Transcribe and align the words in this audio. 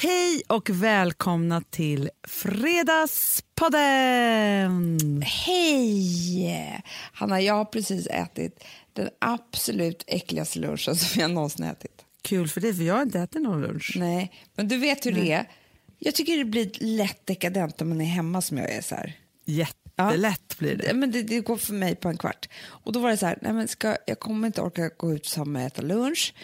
Hej 0.00 0.42
och 0.46 0.70
välkomna 0.70 1.62
till 1.70 2.10
Fredagspodden! 2.28 5.22
Hej! 5.22 6.82
Hanna, 7.12 7.40
jag 7.40 7.54
har 7.54 7.64
precis 7.64 8.06
ätit 8.06 8.64
den 8.92 9.08
absolut 9.18 10.04
äckligaste 10.06 10.58
lunchen 10.58 10.96
som 10.96 11.20
jag 11.20 11.30
någonsin 11.30 11.64
ätit. 11.64 12.04
Kul 12.22 12.48
för 12.48 12.60
dig, 12.60 12.74
för 12.74 12.82
jag 12.82 12.94
har 12.94 13.02
inte 13.02 13.20
ätit 13.20 13.42
någon 13.42 13.62
lunch. 13.62 13.92
Nej, 13.96 14.32
men 14.54 14.68
du 14.68 14.76
vet 14.76 15.06
hur 15.06 15.12
det 15.12 15.32
är. 15.32 15.50
Jag 15.98 16.14
tycker 16.14 16.36
det 16.36 16.44
blir 16.44 16.70
lätt 16.80 17.26
dekadent 17.26 17.82
om 17.82 17.88
man 17.88 18.00
är 18.00 18.04
hemma 18.04 18.42
som 18.42 18.58
jag 18.58 18.70
är. 18.70 18.82
så 18.82 18.94
här. 18.94 19.16
Jättelätt 19.44 20.58
blir 20.58 20.76
det. 20.76 20.94
Men 20.94 21.10
det, 21.10 21.22
det 21.22 21.40
går 21.40 21.56
för 21.56 21.74
mig 21.74 21.96
på 21.96 22.08
en 22.08 22.18
kvart. 22.18 22.48
Och 22.66 22.92
då 22.92 23.00
var 23.00 23.10
det 23.10 23.16
så 23.16 23.26
här, 23.26 23.38
nej 23.42 23.52
men 23.52 23.68
ska, 23.68 23.96
jag 24.06 24.20
kommer 24.20 24.46
inte 24.46 24.62
orka 24.62 24.90
gå 24.96 25.12
ut 25.12 25.26
samma 25.26 25.58
och 25.58 25.64
äta 25.64 25.82
lunch. 25.82 26.34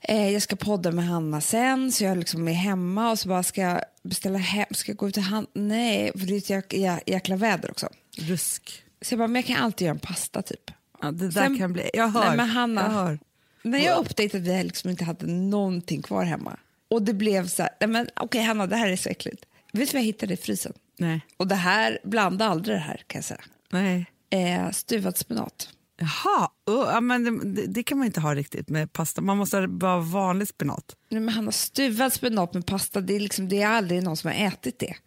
Eh, 0.00 0.30
jag 0.30 0.42
ska 0.42 0.56
podda 0.56 0.92
med 0.92 1.06
Hanna 1.06 1.40
sen, 1.40 1.92
så 1.92 2.04
jag 2.04 2.18
liksom 2.18 2.48
är 2.48 2.52
hemma 2.52 3.10
och 3.10 3.18
så 3.18 3.28
bara 3.28 3.42
ska 3.42 3.60
jag 3.60 3.80
beställa 4.02 4.38
hem, 4.38 4.66
ska 4.70 4.90
jag 4.90 4.96
gå 4.96 5.08
ut 5.08 5.14
till 5.14 5.22
Hanna? 5.22 5.46
Nej, 5.52 6.12
för 6.12 6.26
det 6.26 6.34
är 6.34 6.38
ett 6.38 6.50
jäk, 6.50 6.72
jä, 6.72 7.00
jäkla 7.06 7.36
väder 7.36 7.70
också. 7.70 7.88
Rusk. 8.18 8.84
Så 9.02 9.12
jag 9.12 9.18
bara, 9.18 9.28
men 9.28 9.36
jag 9.36 9.46
kan 9.46 9.64
alltid 9.64 9.86
göra 9.86 9.94
en 9.94 10.00
pasta 10.00 10.42
typ. 10.42 10.70
Ja, 11.02 11.10
det 11.10 11.24
där 11.24 11.30
Sen- 11.42 11.58
kan 11.58 11.72
bli... 11.72 11.90
Jag 11.94 12.08
hör. 12.08 12.26
Nej, 12.28 12.36
men 12.36 12.48
Hanna, 12.48 12.82
Jag 12.82 12.90
hör. 12.90 13.18
När 13.62 13.78
jag 13.78 13.98
upptäckte 13.98 14.38
att 14.38 14.44
vi 14.44 14.64
liksom 14.64 14.90
inte 14.90 15.04
hade 15.04 15.26
någonting 15.26 16.02
kvar 16.02 16.24
hemma 16.24 16.56
och 16.90 17.02
det 17.02 17.14
blev 17.14 17.48
så 17.48 17.62
här, 17.62 17.72
nej 17.80 17.88
men 17.88 18.08
okej 18.16 18.42
Hanna, 18.42 18.66
det 18.66 18.76
här 18.76 18.88
är 18.88 18.96
så 18.96 19.08
äckligt. 19.08 19.44
Vet 19.72 19.90
du 19.90 19.92
vad 19.96 20.00
jag 20.00 20.06
hittade 20.06 20.34
i 20.34 20.36
frysen? 20.36 20.72
Nej. 20.98 21.20
Och 21.36 21.46
det 21.46 21.54
här, 21.54 21.98
blanda 22.04 22.46
aldrig 22.46 22.76
det 22.76 22.80
här 22.80 23.02
kan 23.06 23.18
jag 23.18 23.24
säga. 23.24 23.40
Nej. 23.70 24.06
Eh, 24.30 24.70
stuvad 24.70 25.16
spenat. 25.16 25.68
Jaha, 26.00 26.50
ja, 26.66 27.00
men 27.00 27.54
det, 27.54 27.66
det, 27.66 27.82
kan 27.82 27.98
man 27.98 28.06
inte 28.06 28.20
ha 28.20 28.34
riktigt 28.34 28.68
med 28.68 28.92
pasta. 28.92 29.20
Man 29.20 29.36
måste 29.36 29.56
ha 29.80 30.00
vanlig 30.00 30.48
spenat. 30.48 30.96
Nej, 31.08 31.20
men 31.20 31.34
Hanna, 31.34 31.52
stuvad 31.52 32.12
spenat 32.12 32.54
med 32.54 32.66
pasta, 32.66 33.00
det 33.00 33.16
är, 33.16 33.20
liksom, 33.20 33.48
det 33.48 33.62
är 33.62 33.66
aldrig 33.66 34.02
någon 34.02 34.16
som 34.16 34.30
har 34.30 34.46
ätit 34.46 34.78
det. 34.78 34.94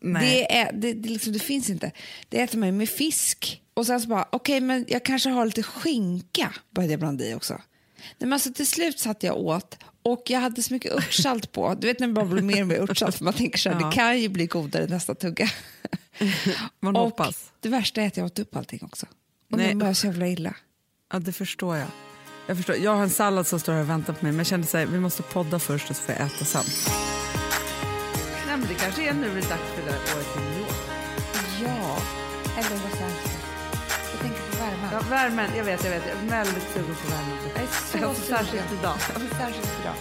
Det, 0.00 0.56
är, 0.56 0.72
det, 0.72 0.92
det, 0.92 1.08
liksom, 1.08 1.32
det 1.32 1.38
finns 1.38 1.70
inte. 1.70 1.92
Det 2.28 2.40
äter 2.40 2.58
man 2.58 2.68
ju 2.68 2.72
med 2.72 2.88
fisk. 2.88 3.62
Och 3.74 3.86
sen 3.86 4.00
så 4.00 4.08
bara, 4.08 4.28
okej 4.32 4.60
men 4.60 4.84
jag 4.88 5.04
kanske 5.04 5.30
har 5.30 5.46
lite 5.46 5.62
skinka, 5.62 6.54
började 6.74 6.92
jag 6.92 7.00
blanda 7.00 7.24
i 7.24 7.34
också. 7.34 7.54
Nej, 7.54 8.14
men 8.18 8.32
alltså, 8.32 8.52
till 8.52 8.66
slut 8.66 8.98
satt 8.98 9.22
jag 9.22 9.36
åt 9.36 9.78
och 10.02 10.22
jag 10.26 10.40
hade 10.40 10.62
så 10.62 10.74
mycket 10.74 10.92
örtsalt 10.92 11.52
på. 11.52 11.74
Du 11.74 11.86
vet 11.86 12.00
när 12.00 12.06
det 12.06 12.12
bara 12.12 12.24
blir 12.24 12.42
mer 12.42 12.60
och 12.62 12.68
mer 12.68 12.80
örtsalt 12.80 13.16
för 13.16 13.24
man 13.24 13.34
tänker 13.34 13.58
så 13.58 13.70
här, 13.70 13.80
Ja. 13.80 13.86
det 13.86 13.94
kan 13.94 14.20
ju 14.20 14.28
bli 14.28 14.46
godare 14.46 14.86
nästa 14.86 15.14
tugga. 15.14 15.50
Man 16.80 16.96
och 16.96 17.02
hoppas. 17.02 17.52
det 17.60 17.68
värsta 17.68 18.02
är 18.02 18.06
att 18.06 18.16
jag 18.16 18.26
åt 18.26 18.38
upp 18.38 18.56
allting 18.56 18.80
också. 18.82 19.06
Och 19.50 19.58
Nej. 19.58 19.68
nu 19.68 19.74
mår 19.74 19.86
jag 19.86 19.96
så 19.96 20.06
jävla 20.06 20.26
illa. 20.26 20.54
Ja, 21.12 21.18
det 21.18 21.32
förstår 21.32 21.76
jag. 21.76 21.88
Jag, 22.46 22.56
förstår. 22.56 22.76
jag 22.76 22.94
har 22.96 23.02
en 23.02 23.10
sallad 23.10 23.46
som 23.46 23.60
står 23.60 23.72
här 23.72 23.80
och 23.80 23.90
väntar 23.90 24.12
på 24.12 24.24
mig, 24.24 24.32
men 24.32 24.38
jag 24.38 24.46
kände 24.46 24.66
så 24.66 24.78
här, 24.78 24.86
vi 24.86 25.00
måste 25.00 25.22
podda 25.22 25.58
först 25.58 25.90
och 25.90 25.96
så 25.96 26.02
får 26.02 26.14
jag 26.14 26.26
äta 26.26 26.44
sen. 26.44 26.64
Nej, 28.46 28.56
men 28.56 28.68
det 28.68 28.74
kanske 28.74 29.08
är 29.08 29.14
nu 29.14 29.28
det 29.34 29.38
är 29.46 29.48
dags 29.54 29.68
för 29.74 29.82
det 29.82 29.90
där 29.90 29.98
året 30.16 30.26
i 30.36 30.40
New 30.40 30.58
York. 30.60 30.76
Ja, 31.62 31.98
eller 32.58 32.70
Los 32.84 33.00
Angeles. 33.06 33.36
Jag 34.12 34.20
tänker 34.20 34.40
på 34.50 34.56
värmen. 34.64 34.88
Ja, 34.92 35.00
värmen, 35.10 35.50
jag 35.56 35.64
vet, 35.64 35.84
jag 35.84 35.90
vet. 35.90 36.02
Jag 36.06 36.16
är 36.24 36.30
väldigt 36.44 36.68
sugen 36.74 36.94
på 37.02 37.08
värmen. 37.10 37.36
Jag 37.54 37.62
är 37.62 37.66
så 37.66 37.98
sugen. 37.98 38.14
särskilt 38.14 38.72
idag. 38.80 38.96
Ja, 39.12 39.18
men 39.18 39.28
särskilt 39.28 39.72
idag. 39.80 39.94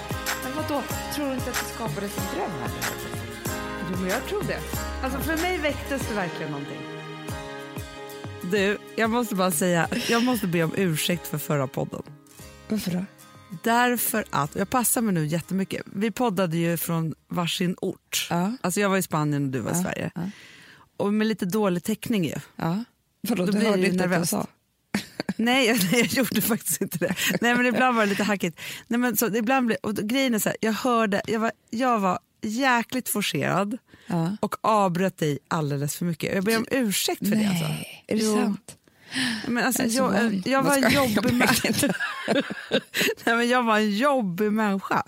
Men 0.44 0.56
vadå, 0.56 0.84
tror 1.16 1.28
du 1.28 1.34
inte 1.34 1.50
att 1.50 1.60
det 1.64 1.70
skapades 1.76 2.18
en 2.18 2.28
dröm 2.36 2.52
här? 2.62 2.72
Jo, 3.92 3.98
men 4.02 4.10
jag 4.10 4.26
tror 4.26 4.44
det. 4.44 4.60
Alltså, 5.04 5.20
för 5.20 5.38
mig 5.38 5.58
väcktes 5.58 6.08
det 6.08 6.16
verkligen 6.16 6.52
någonting. 6.52 6.95
Du, 8.56 8.78
jag 8.96 9.10
måste 9.10 9.36
bara 9.36 9.52
säga, 9.52 9.88
jag 10.10 10.24
måste 10.24 10.48
be 10.48 10.64
om 10.64 10.72
ursäkt 10.78 11.28
för 11.28 11.38
förra 11.38 11.68
podden. 11.68 12.04
Varför 12.70 12.92
då? 12.92 13.06
Därför 13.64 14.26
att, 14.30 14.56
jag 14.56 14.70
passar 14.70 15.02
mig 15.02 15.14
nu 15.14 15.26
jättemycket. 15.26 15.82
Vi 15.86 16.12
poddade 16.12 16.58
ju 16.58 16.78
från 16.78 17.14
varsin 17.28 17.76
ort. 17.82 18.28
Ja. 18.30 18.52
Alltså 18.62 18.80
jag 18.80 18.90
var 18.90 18.98
i 18.98 19.02
Spanien 19.02 19.44
och 19.46 19.50
du 19.52 19.60
var 19.60 19.72
i 19.72 19.74
Ja, 19.76 19.82
Sverige. 19.84 20.12
ja. 20.16 20.22
Och 20.98 21.14
med 21.14 21.28
lite 21.28 21.46
dålig 21.46 21.84
täckning 21.84 22.26
ju. 22.26 22.36
Ja. 22.56 22.84
Vadå, 23.22 23.46
Då 23.46 23.52
du 23.52 23.60
hörde 23.60 23.88
inte 23.88 24.06
att 24.06 24.12
jag 24.12 24.28
sa? 24.28 24.48
Nej, 25.38 25.68
jag, 25.68 25.78
nej, 25.92 26.00
jag 26.02 26.14
gjorde 26.14 26.42
faktiskt 26.42 26.82
inte 26.82 26.98
det. 26.98 27.16
Nej, 27.42 27.56
men 27.56 27.66
ibland 27.66 27.96
var 27.96 28.04
det 28.04 28.10
lite 28.10 28.24
hackigt. 28.24 28.60
Nej, 28.88 29.00
men 29.00 29.18
så, 29.18 29.36
ibland 29.36 29.66
blev, 29.68 29.78
och 29.84 29.96
grejen 29.96 30.34
är 30.34 30.40
så 30.40 30.50
här, 30.50 30.58
jag 30.62 30.74
hörde, 30.74 31.22
jag 31.28 31.40
var, 31.40 31.52
jag 31.70 32.00
var 32.00 32.20
jäkligt 32.42 33.10
forcerad 33.10 33.78
Ja. 34.08 34.38
och 34.40 34.56
avbröt 34.62 35.18
dig 35.18 35.40
alldeles 35.48 35.96
för 35.96 36.06
mycket. 36.06 36.36
Jag 36.36 36.44
ber 36.44 36.58
om 36.58 36.66
ursäkt 36.72 37.20
för 37.20 37.26
det. 37.26 37.36
Nej, 37.36 37.48
Alltså. 37.48 37.66
är 38.08 38.16
det 38.18 38.24
Jo. 38.24 38.34
sant? 38.36 38.78
Men 39.48 39.64
alltså, 39.66 39.84
Jag 39.84 40.16
jag, 40.16 40.42
jag, 40.48 40.64
var 40.64 40.78
en 40.78 40.92
jobbig 40.94 41.34
människa. 41.34 41.74
Nej, 43.26 43.36
men 43.36 43.50
jag 43.50 43.64
var 43.64 43.78
en 43.78 43.92
jobbig 43.98 44.52
människa. 44.52 45.04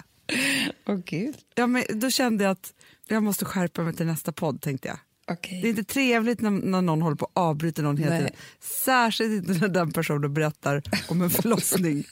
Gud. 1.05 1.35
Ja, 1.55 1.67
men 1.67 1.83
då 1.93 2.09
kände 2.09 2.43
jag 2.43 2.51
att 2.51 2.73
jag 3.07 3.23
måste 3.23 3.45
skärpa 3.45 3.81
mig 3.81 3.93
till 3.95 4.05
nästa 4.05 4.31
podd. 4.31 4.61
tänkte 4.61 4.87
jag. 4.87 4.97
Okej. 5.31 5.61
Det 5.61 5.67
är 5.67 5.69
inte 5.69 5.83
trevligt 5.83 6.41
när, 6.41 6.49
när 6.49 6.81
någon 6.81 7.01
håller 7.01 7.15
på 7.15 7.25
att 7.25 7.31
avbryta 7.33 7.81
någon 7.81 7.97
hela 7.97 8.17
tiden. 8.17 8.31
Särskilt 8.59 9.31
inte 9.47 9.59
när 9.61 9.67
den 9.73 9.91
personen 9.91 10.33
berättar 10.33 10.81
om 11.09 11.21
en 11.21 11.29
förlossning. 11.41 12.03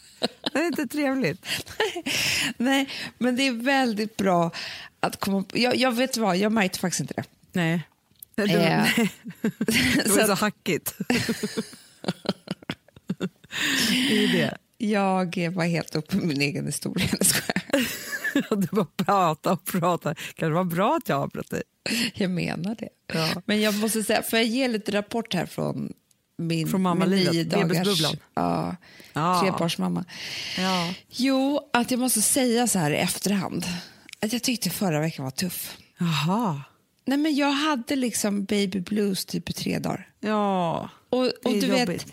det 0.54 0.60
är 0.60 0.66
inte 0.68 0.88
trevligt. 0.88 1.46
Nej, 2.58 2.90
men 3.18 3.36
det 3.36 3.48
är 3.48 3.52
väldigt 3.52 4.18
bra 4.18 4.52
att 5.06 5.20
komma 5.20 5.44
på. 5.44 5.58
Jag, 5.58 5.76
jag 5.76 5.92
vet 5.92 6.18
vad, 6.18 6.38
jag 6.38 6.52
märkte 6.52 6.80
faktiskt 6.80 7.00
inte 7.02 7.14
det. 7.14 7.24
Nej. 7.52 7.82
Nej, 8.36 8.48
Du, 8.48 8.54
Eh, 8.54 8.60
nej. 8.96 9.12
det 10.06 10.10
var 10.10 10.26
så 10.28 10.34
hackigt. 10.34 10.94
det 14.10 14.24
är 14.24 14.28
det. 14.34 14.58
Jag 14.78 15.52
var 15.52 15.66
helt 15.66 15.96
uppe 15.96 16.16
med 16.16 16.26
min 16.28 16.42
egen 16.42 16.66
historia. 16.66 17.08
Du 18.50 18.68
bara 18.72 18.86
pratar 18.86 19.52
och 19.52 19.66
pratar. 19.66 20.14
Kan 20.36 20.50
det 20.50 20.54
vara 20.54 20.64
bra 20.64 20.96
att 20.96 21.10
jag 21.10 21.22
avbröt 21.22 21.50
dig? 21.50 21.64
Jag 22.14 22.32
menar 22.32 22.76
det. 22.76 22.90
Ja. 23.14 23.42
Men 23.46 23.62
jag 23.62 23.76
måste 23.76 24.04
säga, 24.04 24.24
får 24.24 24.40
jag 24.40 24.48
ge 24.48 24.68
lite 24.68 24.92
rapport 24.92 25.34
här 25.34 25.46
från 25.46 25.94
min, 26.38 26.68
Från 26.68 26.82
mammalivet, 26.82 27.34
min 27.34 27.68
nio 27.68 27.84
dagars 27.84 28.02
ja, 28.34 28.76
Ja. 29.14 29.42
trebarnsmamma. 29.42 30.06
Ja. 30.58 30.94
Jo, 31.10 31.70
att 31.74 31.92
jag 31.92 32.00
måste 32.00 32.22
säga 32.22 32.68
så 32.68 32.80
här 32.80 32.92
i 32.92 32.96
efterhand 32.96 33.66
att 34.26 34.34
jag 34.34 34.44
tyckte 34.44 34.70
förra 34.70 35.00
veckan 35.00 35.24
var 35.26 35.32
tuff. 35.32 35.78
Jaha. 35.98 36.62
Nej, 37.06 37.18
men 37.18 37.36
jag 37.36 37.52
hade 37.52 37.96
liksom 37.96 38.44
baby 38.46 38.80
blues 38.80 39.26
typ 39.26 39.50
i 39.50 39.54
tre 39.54 39.80
dagar. 39.80 40.10
Ja. 40.20 40.90
Och, 41.10 41.26
och 41.26 41.34
du 41.44 41.68
jobbigt. 41.68 41.90
vet, 41.90 42.06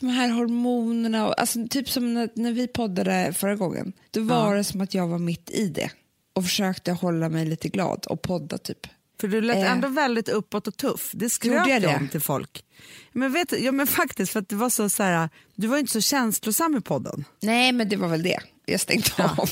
de 0.00 0.06
här 0.08 0.28
hormonerna, 0.28 1.26
och, 1.28 1.40
alltså, 1.40 1.58
typ 1.70 1.90
som 1.90 2.14
när, 2.14 2.28
när 2.34 2.52
vi 2.52 2.66
poddade 2.68 3.32
förra 3.36 3.54
gången. 3.56 3.92
Då 4.10 4.20
var 4.20 4.50
Ja. 4.50 4.56
det 4.56 4.64
som 4.64 4.80
att 4.80 4.94
jag 4.94 5.06
var 5.08 5.18
mitt 5.18 5.50
i 5.50 5.68
det 5.68 5.90
och 6.32 6.44
försökte 6.44 6.92
hålla 6.92 7.28
mig 7.28 7.46
lite 7.46 7.68
glad 7.68 8.06
och 8.06 8.22
podda 8.22 8.58
typ. 8.58 8.86
För 9.20 9.28
du 9.28 9.40
lät 9.40 9.56
Eh. 9.56 9.72
ändå 9.72 9.88
väldigt 9.88 10.28
uppåt 10.28 10.68
och 10.68 10.76
tuff. 10.76 11.10
Det 11.14 11.30
skröt 11.30 11.68
jag 11.68 11.82
det? 11.82 11.96
om 11.96 12.08
till 12.08 12.20
folk. 12.20 12.64
Men 13.12 13.32
vet 13.32 13.60
ja 13.60 13.72
men 13.72 13.86
faktiskt 13.86 14.32
för 14.32 14.40
att 14.40 14.48
det 14.48 14.56
var 14.56 14.70
så, 14.70 14.88
så 14.88 15.02
här, 15.02 15.28
du 15.54 15.66
var 15.66 15.78
inte 15.78 15.92
så 15.92 16.00
känslosam 16.00 16.76
i 16.76 16.80
podden. 16.80 17.24
Nej, 17.42 17.72
men 17.72 17.88
det 17.88 17.96
var 17.96 18.08
väl 18.08 18.22
det. 18.22 18.38
Jag 18.66 18.80
stängde 18.80 19.06
Ja. 19.18 19.34
av. 19.38 19.50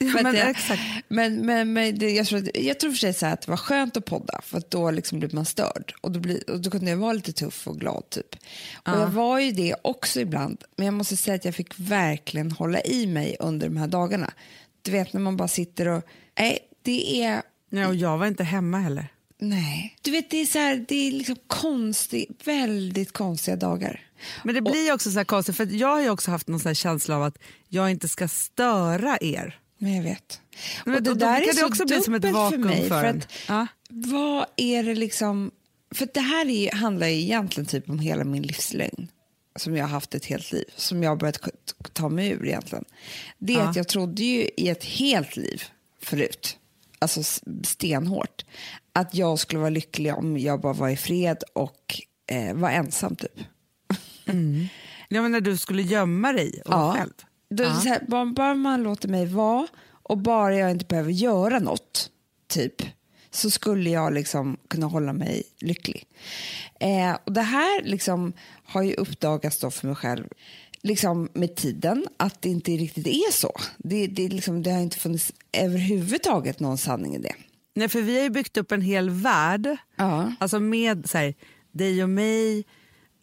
Men 0.00 0.34
jag, 0.34 0.50
exakt. 0.50 0.82
Men, 1.08 1.46
men, 1.46 1.72
men 1.72 1.98
det, 1.98 2.10
jag, 2.10 2.26
tror, 2.26 2.38
att- 2.38 2.56
jag 2.56 2.80
tror 2.80 2.90
för 2.90 2.98
sig 2.98 3.14
så 3.14 3.26
att 3.26 3.40
det 3.42 3.50
var 3.50 3.56
skönt 3.56 3.96
att 3.96 4.04
podda 4.04 4.40
för 4.44 4.58
att 4.58 4.70
då 4.70 4.90
liksom 4.90 5.18
blev 5.18 5.34
man 5.34 5.44
störd 5.44 5.94
och 6.00 6.12
då, 6.12 6.20
blir, 6.20 6.50
och 6.50 6.60
då 6.60 6.70
kunde 6.70 6.90
jag 6.90 6.96
vara 6.96 7.12
lite 7.12 7.32
tuff 7.32 7.66
och 7.68 7.80
glad. 7.80 8.10
typ. 8.10 8.34
Och 8.34 8.38
Ja. 8.84 9.00
Jag 9.00 9.06
var 9.08 9.38
ju 9.38 9.52
det 9.52 9.74
också 9.82 10.20
ibland, 10.20 10.64
men 10.76 10.86
jag 10.86 10.94
måste 10.94 11.16
säga 11.16 11.34
att 11.34 11.44
jag 11.44 11.54
fick 11.54 11.78
verkligen 11.78 12.52
hålla 12.52 12.80
i 12.80 13.06
mig 13.06 13.36
under 13.40 13.68
de 13.68 13.76
här 13.76 13.86
dagarna. 13.88 14.32
Du 14.82 14.90
vet 14.90 15.12
när 15.12 15.20
man 15.20 15.36
bara 15.36 15.48
sitter 15.48 15.88
och... 15.88 16.02
Nej, 16.38 16.58
det 16.82 17.22
är... 17.22 17.42
Ja, 17.70 17.88
och 17.88 17.94
jag 17.94 18.18
var 18.18 18.26
inte 18.26 18.44
hemma 18.44 18.78
heller. 18.78 19.06
Nej. 19.40 19.96
Du 20.02 20.10
vet, 20.10 20.30
det 20.30 20.36
är, 20.36 20.46
så 20.46 20.58
här, 20.58 20.84
det 20.88 21.08
är 21.08 21.12
liksom 21.12 21.36
konstigt, 21.46 22.40
väldigt 22.44 23.12
konstiga 23.12 23.56
dagar. 23.56 24.00
Men 24.44 24.54
det 24.54 24.60
blir 24.62 24.92
också 24.92 25.10
så 25.10 25.18
här 25.18 25.24
konstigt, 25.24 25.56
för 25.56 25.66
jag 25.66 25.88
har 25.88 26.10
också 26.10 26.30
haft 26.30 26.48
någon 26.48 26.74
känsla 26.74 27.16
av 27.16 27.22
att 27.22 27.38
jag 27.68 27.90
inte 27.90 28.08
ska 28.08 28.28
störa 28.28 29.18
er. 29.20 29.58
Men 29.78 29.96
jag 29.96 30.02
vet. 30.02 30.40
Men 30.84 30.94
och 30.94 31.02
det 31.02 31.10
då- 31.10 31.14
då 31.14 31.26
där 31.26 31.40
är 31.40 31.46
det 31.46 31.54
så 31.54 31.66
också 31.66 31.84
bli 31.86 32.00
som 32.00 32.14
ett 32.14 32.24
vakuum 32.24 32.62
för 32.62 32.68
mig. 32.68 32.82
för 32.82 32.88
för 32.88 33.04
att, 33.04 33.28
Ja. 33.48 33.66
Vad 33.90 34.46
är 34.56 34.82
det 34.82 34.94
liksom... 34.94 35.50
För 35.94 36.08
det 36.14 36.20
här 36.20 36.48
är, 36.48 36.72
handlar 36.72 37.06
ju 37.06 37.20
egentligen 37.20 37.66
typ 37.66 37.90
om 37.90 37.98
hela 37.98 38.24
min 38.24 38.42
livslögn 38.42 39.08
som 39.56 39.76
jag 39.76 39.84
har 39.84 39.90
haft 39.90 40.14
ett 40.14 40.24
helt 40.24 40.52
liv, 40.52 40.64
som 40.76 41.02
jag 41.02 41.10
har 41.10 41.16
börjat 41.16 41.38
ta 41.92 42.08
mig 42.08 42.28
ur 42.30 42.46
egentligen. 42.46 42.84
Det 43.38 43.52
är 43.54 43.58
Ja. 43.58 43.68
att 43.68 43.76
jag 43.76 43.88
trodde 43.88 44.22
ju 44.22 44.48
i 44.56 44.68
ett 44.68 44.84
helt 44.84 45.36
liv 45.36 45.62
förut, 46.02 46.56
alltså 46.98 47.22
stenhårt, 47.64 48.44
att 48.92 49.14
jag 49.14 49.38
skulle 49.38 49.58
vara 49.58 49.70
lycklig 49.70 50.14
om 50.14 50.38
jag 50.38 50.60
bara 50.60 50.72
var 50.72 50.88
i 50.88 50.96
fred 50.96 51.42
och 51.52 52.00
eh, 52.26 52.54
var 52.54 52.70
ensam 52.70 53.16
typ. 53.16 53.38
Ja, 55.08 55.22
men 55.22 55.32
när 55.32 55.40
du 55.40 55.56
skulle 55.56 55.82
gömma 55.82 56.32
dig 56.32 56.62
och 56.64 56.70
vara 56.72 56.94
själv. 56.94 57.12
Då, 57.50 57.62
Ja. 57.64 57.74
så 57.80 57.88
här, 57.88 58.04
bara, 58.08 58.26
bara 58.26 58.54
man 58.54 58.82
låter 58.82 59.08
mig 59.08 59.26
vara 59.26 59.66
och 60.02 60.18
bara 60.18 60.54
jag 60.56 60.70
inte 60.70 60.84
behöver 60.84 61.10
göra 61.12 61.58
något, 61.58 62.10
typ, 62.48 62.74
så 63.30 63.50
skulle 63.50 63.90
jag 63.90 64.12
liksom 64.14 64.56
kunna 64.68 64.86
hålla 64.86 65.12
mig 65.12 65.42
lycklig. 65.60 66.04
Eh, 66.80 67.16
och 67.24 67.32
Det 67.32 67.40
här 67.42 67.82
liksom 67.82 68.32
har 68.64 68.82
ju 68.82 68.94
uppdagats 68.94 69.58
då 69.60 69.70
för 69.70 69.86
mig 69.86 69.96
själv 69.96 70.24
liksom 70.82 71.28
med 71.32 71.56
tiden 71.56 72.06
att 72.16 72.42
det 72.42 72.48
inte 72.48 72.70
riktigt 72.72 73.06
är 73.06 73.32
så. 73.32 73.52
Det, 73.78 74.06
det, 74.06 74.28
liksom, 74.28 74.62
det 74.62 74.70
har 74.70 74.80
inte 74.80 74.98
funnits 74.98 75.32
överhuvudtaget 75.52 76.60
någon 76.60 76.78
sanning 76.78 77.14
i 77.14 77.18
det. 77.18 77.34
Nej, 77.74 77.88
för 77.88 78.02
vi 78.02 78.16
har 78.16 78.22
ju 78.22 78.30
byggt 78.30 78.56
upp 78.56 78.72
en 78.72 78.82
hel 78.82 79.10
värld, 79.10 79.76
Ja. 79.96 80.32
alltså 80.40 80.60
med 80.60 81.10
så 81.10 81.18
här, 81.18 81.34
dig 81.72 82.02
och 82.02 82.08
mig, 82.10 82.64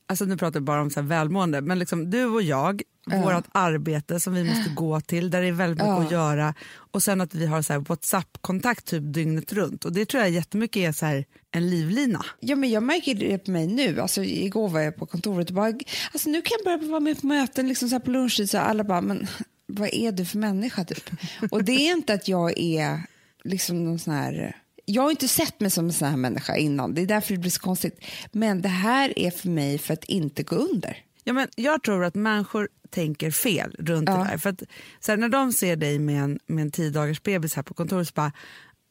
alltså 0.08 0.26
nu 0.26 0.38
pratar 0.38 0.60
vi 0.60 0.64
bara 0.64 0.82
om 0.82 0.90
så 0.90 1.00
här 1.02 1.08
välmående, 1.08 1.62
men 1.62 1.80
liksom 1.80 2.10
du 2.10 2.26
och 2.26 2.42
jag, 2.42 2.82
vårt 3.06 3.46
arbete 3.52 4.20
som 4.20 4.34
vi 4.34 4.44
måste 4.44 4.70
gå 4.70 5.02
till, 5.02 5.30
där 5.30 5.42
det 5.42 5.48
är 5.48 5.52
väldigt 5.52 5.78
mycket 5.78 5.96
Ja. 5.96 6.06
att 6.06 6.12
göra 6.12 6.54
och 6.92 7.04
sen 7.04 7.22
att 7.22 7.36
vi 7.36 7.46
har 7.46 7.62
så 7.62 7.80
Whatsapp-kontakt 7.80 8.86
typ 8.86 9.14
dygnet 9.14 9.54
runt 9.54 9.86
och 9.86 9.94
det 9.94 10.06
tror 10.06 10.24
jag 10.24 10.32
jättemycket 10.32 10.78
är 10.78 10.92
så 10.92 11.06
här 11.06 11.26
en 11.52 11.70
livlina. 11.70 12.26
Ja, 12.40 12.56
men 12.56 12.70
jag 12.72 12.84
märker 12.84 13.16
det 13.16 13.38
på 13.38 13.52
mig 13.52 13.68
nu. 13.68 14.00
Alltså, 14.00 14.24
igår 14.24 14.70
var 14.70 14.80
jag 14.80 14.96
på 14.96 15.06
kontoret 15.06 15.50
och 15.50 15.56
bara, 15.56 15.74
alltså, 16.14 16.30
nu 16.30 16.42
kan 16.42 16.58
jag 16.64 16.80
börja 16.80 16.92
vara 16.92 17.00
med 17.00 17.22
på 17.22 17.28
möten 17.28 17.68
liksom 17.68 17.90
så 17.90 18.00
på 18.00 18.12
lunchtid. 18.12 18.50
Så 18.50 18.58
alla 18.58 18.84
bara, 18.84 19.02
men 19.02 19.28
vad 19.68 19.90
är 19.94 20.12
du 20.12 20.26
för 20.26 20.38
människa 20.38 20.84
typ? 20.84 21.10
och 21.52 21.64
det 21.64 21.72
är 21.72 21.92
inte 21.92 22.14
att 22.14 22.28
jag 22.28 22.58
är 22.60 23.02
liksom 23.44 23.86
någon 23.86 24.00
sån 24.00 24.14
här... 24.14 24.56
Jag 24.86 25.04
har 25.04 25.12
inte 25.12 25.28
sett 25.28 25.60
mig 25.60 25.72
som 25.72 25.86
en 25.86 25.94
sån 25.94 26.08
här 26.08 26.18
människa 26.18 26.56
innan. 26.56 26.94
Det 26.94 27.02
är 27.02 27.06
därför 27.06 27.34
det 27.34 27.40
blir 27.40 27.52
så 27.52 27.62
konstigt. 27.62 28.00
Men 28.32 28.62
det 28.62 28.70
här 28.70 29.20
är 29.20 29.32
för 29.32 29.50
mig 29.50 29.78
för 29.78 29.94
att 29.94 30.04
inte 30.04 30.44
gå 30.44 30.56
under. 30.56 30.98
Ja, 31.24 31.34
men 31.34 31.48
jag 31.56 31.84
tror 31.84 32.04
att 32.06 32.16
människor 32.16 32.70
tänker 32.90 33.32
fel 33.32 33.76
runt 33.80 34.10
Ja. 34.10 34.18
det 34.18 34.24
där. 34.24 34.38
För 34.38 34.50
att, 34.50 34.64
så 35.00 35.12
här, 35.12 35.18
när 35.18 35.30
de 35.30 35.52
ser 35.54 35.76
dig 35.76 36.00
med 36.00 36.24
en, 36.24 36.40
med 36.48 36.62
en 36.62 36.72
tio 36.72 36.90
dagars 36.90 37.24
bebis 37.24 37.56
här 37.56 37.64
på 37.64 37.74
kontoret 37.74 38.08
så 38.08 38.12
bara 38.16 38.32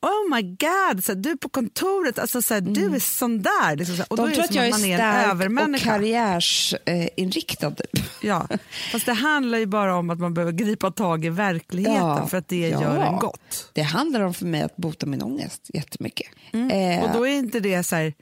Oh 0.05 0.35
my 0.37 0.43
god, 0.43 1.05
så 1.05 1.13
här, 1.13 1.21
du 1.21 1.31
är 1.31 1.37
på 1.37 1.49
kontoret, 1.49 2.19
alltså, 2.19 2.43
så 2.43 2.55
här, 2.55 2.61
du 2.61 2.95
är 2.95 2.99
sån 2.99 3.43
där. 3.43 3.77
Liksom, 3.77 3.97
så 3.97 4.03
och 4.09 4.19
Mm. 4.19 4.27
De 4.31 4.35
då 4.37 4.43
är 4.43 4.43
tror 4.43 4.43
det 4.43 4.49
att 4.49 4.55
jag 4.55 4.67
är 4.67 5.49
man 5.49 5.75
är 5.75 5.79
stark 5.79 5.81
och 5.81 5.85
karriärsinriktad. 5.85 7.71
Typ. 7.71 8.05
Ja. 8.23 8.49
Fast 8.93 9.07
det 9.07 9.13
handlar 9.13 9.59
ju 9.59 9.67
bara 9.67 9.97
om 9.97 10.11
att 10.11 10.19
man 10.19 10.35
behöver 10.35 10.53
gripa 10.53 10.91
tag 10.91 11.25
i 11.25 11.29
verkligheten 11.29 11.97
Ja. 11.97 12.27
för 12.27 12.39
att 12.39 12.49
det 12.49 12.69
Ja. 12.69 12.83
gör 12.83 12.97
en 13.03 13.19
gott. 13.19 13.71
Det 13.73 13.83
handlar 13.83 14.21
om 14.21 14.35
för 14.35 14.47
mig 14.47 14.63
att 14.63 14.77
bota 14.77 15.07
min 15.07 15.23
ångest 15.23 15.71
jättemycket. 15.75 16.27
Mm. 16.53 16.71
Eh, 16.99 17.05
Och 17.05 17.11
då 17.19 17.27
är 17.29 17.33
inte 17.39 17.61
det 17.61 17.83
så 17.85 17.97
här, 17.97 18.15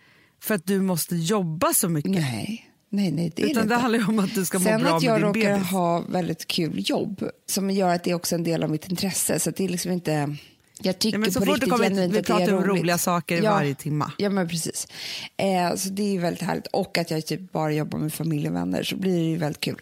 för 0.42 0.54
att 0.54 0.66
du 0.66 0.80
måste 0.80 1.16
jobba 1.16 1.72
så 1.72 1.88
mycket. 1.88 2.10
nej, 2.12 2.70
nej, 2.90 3.12
nej, 3.12 3.32
det 3.36 3.42
är 3.42 3.46
utan 3.50 3.68
det 3.68 3.74
handlar 3.76 4.08
om 4.08 4.18
att 4.18 4.34
du 4.34 4.44
ska 4.44 4.58
må 4.58 4.64
Sen 4.64 4.80
bra 4.82 4.96
att 4.96 5.02
jag 5.02 5.22
råkar 5.22 5.32
bebis. 5.54 5.70
ha 5.70 6.00
väldigt 6.00 6.46
kul 6.46 6.90
jobb 6.90 7.24
som 7.46 7.70
gör 7.70 7.88
att 7.94 8.04
det 8.04 8.10
är 8.10 8.14
också 8.14 8.34
en 8.34 8.44
del 8.44 8.62
av 8.62 8.70
mitt 8.70 8.88
intresse. 8.90 9.38
Så 9.40 9.50
det 9.50 9.64
är 9.64 9.68
liksom 9.68 9.92
inte... 9.92 10.36
Jag 10.82 10.98
tycker 10.98 11.18
Ja, 11.18 11.30
så 11.30 11.40
på 11.40 11.46
fort 11.46 11.54
riktigt 11.54 11.70
kommer, 11.72 11.84
genuint 11.88 12.14
vi 12.14 12.18
att 12.18 12.26
det 12.26 12.32
är 12.32 12.36
pratar 12.38 12.52
om 12.54 12.64
roligt. 12.64 12.80
roliga 12.80 12.98
saker 12.98 13.42
Ja. 13.42 13.50
varje 13.50 13.74
timma. 13.74 14.12
Ja, 14.18 14.30
men 14.30 14.48
precis. 14.48 14.86
Eh, 15.36 15.74
så 15.76 15.88
det 15.88 16.16
är 16.16 16.20
väldigt 16.20 16.42
härligt. 16.42 16.66
Och 16.66 16.98
att 16.98 17.10
jag 17.10 17.26
typ 17.26 17.52
bara 17.52 17.72
jobbar 17.72 17.98
med 17.98 18.12
familj 18.14 18.48
och 18.48 18.54
vänner 18.54 18.82
så 18.82 18.96
blir 18.96 19.14
det 19.18 19.24
ju 19.30 19.36
väldigt 19.36 19.60
kul. 19.60 19.80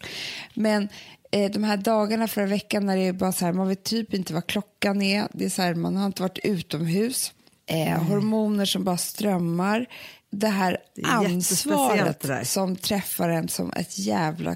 Men 0.53 0.89
eh, 1.31 1.51
de 1.51 1.63
här 1.63 1.77
dagarna 1.77 2.27
förra 2.27 2.45
veckan 2.45 2.85
när 2.85 2.97
det 2.97 3.03
är 3.07 3.13
bara 3.13 3.31
så 3.31 3.45
här, 3.45 3.53
man 3.53 3.67
vet 3.67 3.83
typ 3.83 4.13
inte 4.13 4.33
vad 4.33 4.47
klockan 4.47 5.01
är. 5.01 5.27
Det 5.33 5.45
är 5.45 5.49
så 5.49 5.61
här, 5.61 5.75
man 5.75 5.95
har 5.95 6.05
inte 6.05 6.21
varit 6.21 6.39
utomhus. 6.43 7.33
Eh, 7.65 8.03
hormoner 8.03 8.65
som 8.65 8.83
bara 8.83 8.97
strömmar. 8.97 9.85
Det 10.31 10.47
här 10.47 10.77
Det 10.95 11.03
ansvaret 11.05 12.19
det 12.19 12.45
som 12.45 12.75
träffar 12.75 13.29
en 13.29 13.47
som 13.49 13.73
ett 13.75 13.97
jävla 13.99 14.55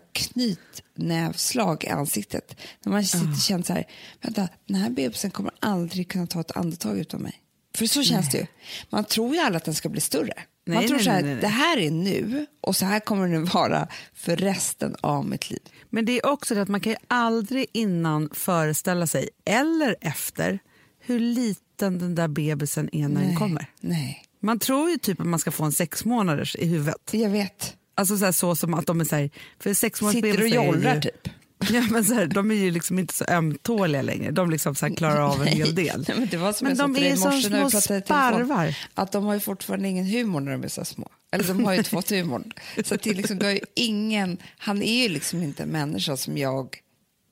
knytnävslag 0.95 1.83
i 1.83 1.87
ansiktet. 1.87 2.55
När 2.83 2.91
man 2.91 3.03
sitter 3.05 3.31
och 3.31 3.37
känner 3.37 3.63
så 3.63 3.73
här, 3.73 3.85
vänta, 4.21 4.47
den 4.67 4.75
här 4.77 4.89
bebisen 4.89 5.31
kommer 5.31 5.51
aldrig 5.59 6.09
kunna 6.09 6.27
ta 6.27 6.41
ett 6.41 6.57
andetag 6.57 6.99
utan 6.99 7.21
mig. 7.21 7.41
För 7.77 7.85
så 7.85 8.03
känns 8.03 8.31
det 8.31 8.37
ju. 8.37 8.45
Man 8.89 9.03
tror 9.03 9.35
ju 9.35 9.41
alla 9.41 9.57
att 9.57 9.65
den 9.65 9.73
ska 9.73 9.89
bli 9.89 10.01
större. 10.01 10.33
man 10.67 10.77
Nej, 10.77 10.87
tror 10.87 10.95
nej, 10.97 11.05
så 11.05 11.11
här, 11.11 11.21
nej, 11.21 11.23
nej, 11.25 11.33
nej. 11.33 11.41
det 11.41 11.47
här 11.47 11.77
är 11.77 11.91
nu 11.91 12.45
och 12.61 12.75
så 12.75 12.85
här 12.85 12.99
kommer 12.99 13.27
det 13.27 13.39
vara 13.39 13.87
för 14.13 14.35
resten 14.35 14.95
av 15.01 15.25
mitt 15.25 15.49
liv. 15.49 15.59
Men 15.89 16.05
det 16.05 16.11
är 16.19 16.25
också 16.25 16.55
det 16.55 16.61
att 16.61 16.67
man 16.67 16.79
kan 16.81 16.91
ju 16.91 16.97
aldrig 17.07 17.65
innan 17.73 18.29
föreställa 18.33 19.07
sig, 19.07 19.29
eller 19.45 19.95
efter, 20.01 20.59
hur 20.99 21.19
liten 21.19 21.99
den 21.99 22.15
där 22.15 22.27
bebisen 22.27 22.89
är 22.95 23.07
när 23.07 23.21
den 23.21 23.35
kommer. 23.35 23.65
Nej, 23.81 24.23
Man 24.39 24.59
tror 24.59 24.89
ju 24.89 24.97
typ 24.97 25.19
att 25.19 25.27
man 25.27 25.39
ska 25.39 25.51
få 25.51 25.63
en 25.63 25.71
sex 25.71 26.05
månaders 26.05 26.55
i 26.55 26.65
huvudet. 26.65 27.09
jag 27.13 27.29
vet. 27.29 27.74
Alltså 27.95 28.17
så, 28.17 28.25
här, 28.25 28.31
så 28.31 28.55
som 28.55 28.73
att 28.73 28.87
de 28.87 29.01
är 29.01 29.05
så 29.05 29.15
här, 29.15 29.29
för 29.59 29.73
sex 29.73 30.01
månaders 30.01 30.21
Sitter 30.21 30.41
och 30.41 30.47
jollrar 30.49 30.95
ju, 30.95 31.01
typ. 31.01 31.29
Ja, 31.69 31.81
men 31.91 32.05
så 32.05 32.13
här, 32.13 32.25
de 32.25 32.51
är 32.51 32.55
ju 32.55 32.71
liksom 32.71 32.99
inte 32.99 33.13
så 33.13 33.25
ömtåliga 33.27 34.01
längre. 34.01 34.31
De 34.31 34.49
liksom 34.51 34.75
så 34.75 34.95
klarar 34.95 35.19
av 35.19 35.41
en 35.41 35.47
hel 35.47 35.75
del. 35.75 36.05
Nej, 36.07 36.17
men 36.19 36.27
det 36.27 36.37
var 36.37 36.53
som 36.53 36.67
Men 36.67 36.77
jag 36.77 36.93
de 36.93 37.05
är 37.05 37.13
i 37.13 37.17
som 37.17 37.41
små 37.41 37.69
sparvar. 37.69 38.77
Att 38.93 39.11
de 39.11 39.23
har 39.25 39.33
ju 39.33 39.39
fortfarande 39.39 39.87
ingen 39.89 40.05
humor 40.05 40.39
när 40.39 40.51
de 40.51 40.63
är 40.63 40.67
så 40.67 40.85
små. 40.85 41.07
Eller 41.31 41.43
de 41.43 41.65
har 41.65 41.73
ju 41.73 41.83
fått 41.83 42.09
humorn. 42.09 42.51
Så 42.85 42.95
det 42.95 43.09
är 43.09 43.13
liksom, 43.13 43.39
du 43.39 43.45
har 43.45 43.53
ju 43.53 43.59
ingen, 43.75 44.37
han 44.57 44.81
är 44.81 45.03
ju 45.03 45.09
liksom 45.09 45.43
inte 45.43 45.63
en 45.63 45.69
människa 45.69 46.17
som 46.17 46.37
jag 46.37 46.77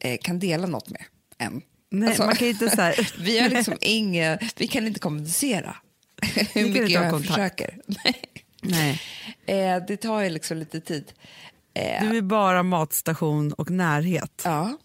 eh, 0.04 0.18
kan 0.22 0.40
dela 0.40 0.68
något 0.68 0.90
med 0.90 1.02
än. 1.40 1.62
Nej, 1.92 2.16
man 2.20 2.36
kan 2.36 2.48
ju 2.48 2.54
inte 2.54 2.70
så 2.70 2.82
här, 2.82 3.12
vi 3.20 3.40
har 3.40 3.50
liksom 3.50 3.78
inga, 3.82 4.40
vi 4.58 4.68
kan 4.68 4.88
inte 4.88 5.00
kommunicera 5.00 5.76
hur 6.54 6.66
mycket 6.70 6.90
jag 6.90 7.10
kontakt. 7.12 7.28
försöker. 7.34 7.78
Nej. 7.86 8.16
Nej. 8.64 9.02
Eh, 9.46 9.86
det 9.88 9.98
tar 9.98 10.22
ju 10.22 10.30
liksom 10.30 10.58
lite 10.58 10.82
tid. 10.82 11.12
Eh, 11.74 12.10
Du 12.10 12.18
är 12.18 12.22
bara 12.22 12.64
matstation 12.64 13.54
och 13.54 13.70
närhet. 13.72 14.42
ja, 14.46 14.78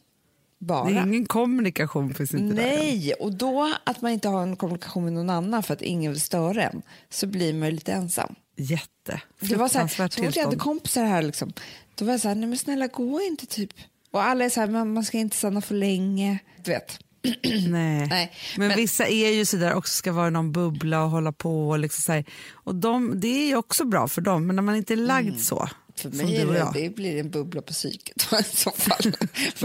bara. 0.58 0.84
Det 0.90 0.96
är 0.96 1.02
ingen 1.06 1.26
kommunikation 1.26 2.14
finns 2.14 2.34
inte 2.34 2.54
där. 2.54 2.62
Nej, 2.62 3.12
och 3.12 3.32
då 3.32 3.74
att 3.84 4.02
man 4.02 4.12
inte 4.12 4.28
har 4.28 4.42
en 4.42 4.56
kommunikation 4.56 5.04
med 5.04 5.12
någon 5.12 5.30
annan 5.30 5.62
för 5.62 5.74
att 5.74 5.82
ingen 5.82 6.12
vill 6.12 6.20
störa 6.20 6.62
en 6.62 6.82
så 7.10 7.26
blir 7.26 7.54
man 7.54 7.68
ju 7.68 7.74
lite 7.74 7.92
ensam. 7.92 8.34
Jätte. 8.56 9.22
Det 9.40 9.56
var 9.56 9.68
så 9.68 9.78
här, 9.78 9.86
så 9.88 10.22
fort 10.24 10.36
jag 10.36 10.44
hade 10.44 10.56
kompisar 10.56 11.04
här 11.04 11.22
liksom, 11.22 11.52
då 11.94 12.04
var 12.04 12.12
jag 12.12 12.20
så 12.20 12.28
här, 12.28 12.34
nej 12.34 12.48
men 12.48 12.58
snälla 12.58 12.86
gå 12.86 13.20
inte 13.22 13.46
typ. 13.46 13.70
Och 14.10 14.22
alla 14.22 14.44
är 14.44 14.48
så 14.48 14.60
här, 14.60 14.68
man, 14.68 14.92
man 14.92 15.04
ska 15.04 15.18
inte 15.18 15.36
stanna 15.36 15.60
för 15.60 15.74
länge. 15.74 16.38
Du 16.64 16.70
vet. 16.70 16.98
Nej. 17.68 18.06
Nej, 18.08 18.32
Men, 18.56 18.68
men- 18.68 18.76
vissa 18.76 19.06
är 19.06 19.30
ju 19.30 19.44
sådär 19.44 19.74
också 19.74 19.92
ska 19.94 20.12
vara 20.12 20.28
i 20.28 20.30
någon 20.30 20.52
bubbla 20.52 21.04
och 21.04 21.10
hålla 21.10 21.32
på. 21.32 21.68
Och 21.68 21.78
liksom 21.78 22.02
så 22.02 22.12
här. 22.12 22.24
Och 22.52 22.74
de, 22.74 23.20
det 23.20 23.28
är 23.28 23.46
ju 23.46 23.56
också 23.56 23.84
bra 23.84 24.08
för 24.08 24.20
dem, 24.20 24.46
men 24.46 24.56
när 24.56 24.62
man 24.62 24.76
inte 24.76 24.94
är 24.94 24.96
lagd 24.96 25.40
så, 25.40 25.68
Mm. 26.04 26.12
För 26.12 26.18
som 26.18 26.26
mig 26.26 26.40
är 26.40 26.46
det, 26.46 26.70
det 26.82 26.94
blir 26.94 27.20
en 27.20 27.30
bubbla 27.30 27.62
på 27.62 27.72
psyket 27.72 28.32
i 28.40 28.56
så 28.56 28.70
fall. 28.70 29.12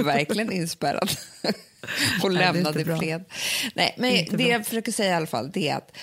Verkligen 0.05 0.51
inspärrad. 0.51 1.11
och 2.23 2.29
det 2.29 2.35
lämnad 2.35 2.77
i 2.77 2.85
fred. 2.85 3.25
Nej, 3.75 3.95
men 3.97 4.13
det 4.13 4.37
bra. 4.37 4.47
jag 4.47 4.65
försöker 4.65 4.91
säga 4.91 5.11
i 5.11 5.13
alla 5.15 5.27
fall 5.27 5.51
det 5.53 5.69
är 5.69 5.75
att 5.75 5.97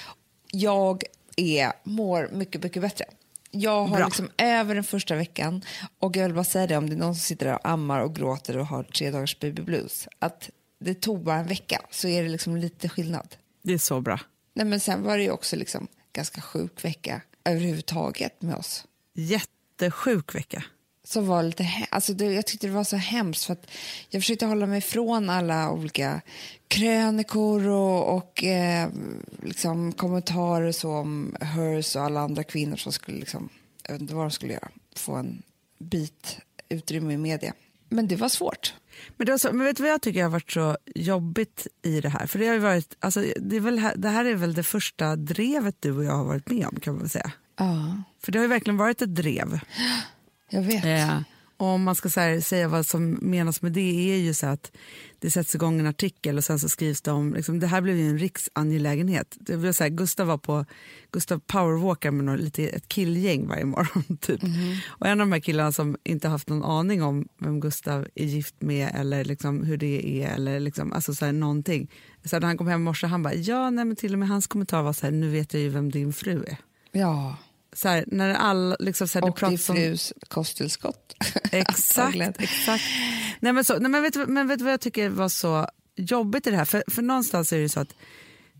jag 0.52 1.02
är, 1.36 1.72
mår 1.84 2.28
mycket, 2.32 2.62
mycket 2.62 2.82
bättre. 2.82 3.04
Jag 3.50 3.84
har 3.86 3.96
Bra. 3.96 4.06
liksom 4.06 4.30
över 4.38 4.74
den 4.74 4.84
första 4.84 5.14
veckan 5.16 5.62
och 5.98 6.16
jag 6.16 6.22
vill 6.24 6.34
bara 6.34 6.44
säga 6.44 6.66
det 6.66 6.76
om 6.76 6.90
det 6.90 6.96
är 6.96 6.98
någon 6.98 7.14
som 7.14 7.20
sitter 7.20 7.46
där 7.46 7.54
och 7.54 7.68
ammar 7.68 8.00
och 8.00 8.14
gråter 8.14 8.56
och 8.56 8.66
har 8.66 8.82
tre 8.82 9.10
dagars 9.10 9.38
baby 9.38 9.62
blues 9.62 10.08
att 10.18 10.50
det 10.80 10.94
tog 10.94 11.22
bara 11.22 11.36
en 11.36 11.46
vecka 11.46 11.80
så 11.90 12.08
är 12.08 12.22
det 12.22 12.28
liksom 12.28 12.56
lite 12.56 12.88
skillnad. 12.88 13.36
Det 13.62 13.72
är 13.72 13.78
så 13.78 14.00
bra. 14.00 14.20
Nej, 14.54 14.66
men 14.66 14.80
sen 14.80 15.02
var 15.02 15.16
det 15.16 15.22
ju 15.22 15.30
också 15.30 15.56
liksom 15.56 15.88
ganska 16.12 16.40
sjuk 16.40 16.84
vecka 16.84 17.22
överhuvudtaget 17.44 18.42
med 18.42 18.54
oss. 18.54 18.84
Jättesjuk 19.14 20.34
vecka. 20.34 20.64
som 21.04 21.26
var 21.26 21.42
lite 21.42 21.68
alltså 21.90 22.14
det, 22.14 22.24
Jag 22.24 22.46
tyckte 22.46 22.66
det 22.66 22.72
var 22.72 22.84
så 22.84 22.96
hemskt 22.96 23.44
för 23.44 23.52
att 23.52 23.70
jag 24.08 24.22
försökte 24.22 24.46
hålla 24.46 24.66
mig 24.66 24.78
ifrån 24.78 25.30
alla 25.30 25.70
olika 25.70 26.20
krönikor 26.68 27.68
och, 27.68 28.16
och 28.16 28.44
eh, 28.44 28.88
liksom 29.42 29.92
kommentarer 29.92 30.72
så 30.72 30.90
om 30.90 31.36
Hers 31.40 31.96
och 31.96 32.02
alla 32.02 32.20
andra 32.20 32.44
kvinnor 32.44 32.76
som 32.76 32.92
skulle 32.92 33.18
liksom, 33.18 33.48
jag 33.86 33.92
vet 33.92 34.00
inte 34.00 34.14
vad 34.14 34.24
de 34.24 34.30
skulle 34.30 34.52
göra, 34.52 34.70
få 34.96 35.14
en 35.14 35.42
bit 35.78 36.38
utrymme 36.68 37.12
i 37.14 37.16
media. 37.16 37.54
Men 37.88 38.08
det 38.08 38.16
var 38.16 38.28
svårt. 38.28 38.74
Men, 39.16 39.26
det, 39.26 39.38
så, 39.38 39.52
men 39.52 39.66
vet 39.66 39.76
du 39.76 39.82
vad 39.82 39.92
jag 39.92 40.02
tycker 40.02 40.22
har 40.22 40.30
varit 40.30 40.50
så 40.50 40.76
jobbigt 40.94 41.66
i 41.82 42.00
det 42.00 42.08
här? 42.08 42.26
För 42.26 42.38
det, 42.38 42.46
har 42.46 42.54
ju 42.54 42.60
varit, 42.60 42.96
alltså, 43.00 43.24
det, 43.40 43.56
är 43.56 43.60
väl, 43.60 43.78
här- 43.78 43.96
det 43.96 44.08
här 44.08 44.24
är 44.24 44.34
väl 44.34 44.54
det 44.54 44.62
första 44.62 45.16
drevet 45.16 45.76
du 45.80 45.92
och 45.96 46.04
jag 46.04 46.12
har 46.12 46.24
varit 46.24 46.50
med 46.50 46.66
om 46.66 46.80
kan 46.80 46.92
man 46.94 47.00
väl 47.00 47.10
säga. 47.10 47.32
Ja, 47.58 48.02
För 48.24 48.32
det 48.32 48.38
har 48.38 48.44
ju 48.44 48.48
verkligen 48.48 48.76
varit 48.76 49.02
ett 49.02 49.14
drev. 49.14 49.60
jag 50.50 50.62
vet. 50.62 50.84
Och 50.84 51.22
om 51.60 51.82
man 51.82 51.94
ska 51.94 52.08
här, 52.20 52.40
säga 52.40 52.68
vad 52.68 52.86
som 52.86 53.18
menas 53.20 53.62
med 53.62 53.72
det 53.72 54.12
är 54.12 54.16
ju 54.16 54.34
så 54.34 54.46
att 54.46 54.72
det 55.18 55.30
sätts 55.30 55.54
igång 55.54 55.80
en 55.80 55.86
artikel 55.86 56.36
och 56.36 56.44
sen 56.44 56.58
så 56.58 56.68
skrivs 56.68 57.02
det 57.02 57.10
om, 57.10 57.34
liksom, 57.34 57.60
det 57.60 57.66
här 57.66 57.80
blev 57.80 57.96
ju 57.96 58.08
en 58.08 58.18
riksangelägenhet. 58.18 59.36
Det 59.40 59.56
blev 59.56 59.72
så 59.72 59.82
här, 59.82 59.90
Gustav 59.90 60.26
var 60.26 60.38
på, 60.38 60.64
Gustav 61.10 61.38
powerwalkar 61.38 62.10
med 62.10 62.24
något, 62.24 62.40
lite, 62.40 62.68
ett 62.68 62.88
killgäng 62.88 63.48
varje 63.48 63.64
morgon. 63.64 64.16
Typ. 64.20 64.40
Och 64.86 65.06
en 65.06 65.20
av 65.20 65.26
de 65.26 65.32
här 65.32 65.40
killarna 65.40 65.72
som 65.72 65.96
inte 66.04 66.28
haft 66.28 66.48
någon 66.48 66.64
aning 66.64 67.02
om 67.02 67.28
vem 67.38 67.60
Gustav 67.60 68.06
är 68.14 68.24
gift 68.24 68.54
med 68.58 68.90
eller 68.94 69.24
liksom 69.24 69.64
hur 69.64 69.76
det 69.76 70.22
är 70.22 70.34
eller 70.34 70.60
liksom, 70.60 70.92
alltså 70.92 71.14
så 71.14 71.24
här, 71.24 71.32
någonting. 71.32 71.90
Så 72.24 72.38
när 72.38 72.46
han 72.46 72.58
kom 72.58 72.68
hem 72.68 72.80
i 72.80 72.84
morse 72.84 73.06
han 73.06 73.22
bara, 73.22 73.34
ja 73.34 73.70
nej, 73.70 73.84
men 73.84 73.96
till 73.96 74.12
och 74.12 74.18
med 74.18 74.28
hans 74.28 74.46
kommentar 74.46 74.82
var 74.82 74.92
så 74.92 75.06
här, 75.06 75.12
nu 75.12 75.30
vet 75.30 75.54
jag 75.54 75.62
ju 75.62 75.68
vem 75.68 75.90
din 75.90 76.12
fru 76.12 76.44
är. 76.46 76.56
Ja, 76.92 77.36
Så 77.72 77.88
här, 77.88 78.04
när 78.06 78.34
alla, 78.34 78.76
liksom, 78.80 79.08
så 79.08 79.18
här, 79.18 79.22
och 79.24 79.28
din 79.30 79.34
pratas 79.34 79.68
om- 79.68 79.76
frus 79.76 80.12
kosttillskott. 80.28 81.14
Exakt. 81.52 82.16
Exakt. 82.40 82.84
Nej, 83.40 83.52
men 83.52 83.64
så, 83.64 83.78
nej, 83.78 83.90
men 83.90 84.02
vet, 84.02 84.28
men 84.28 84.48
vet 84.48 84.58
du 84.58 84.64
vad 84.64 84.72
jag 84.72 84.80
tycker 84.80 85.08
var 85.08 85.28
så 85.28 85.66
jobbigt 85.96 86.46
i 86.46 86.50
det 86.50 86.56
här? 86.56 86.64
För, 86.64 86.84
för 86.90 87.02
någonstans 87.02 87.52
är 87.52 87.58
det 87.58 87.68
så 87.68 87.80
att 87.80 87.94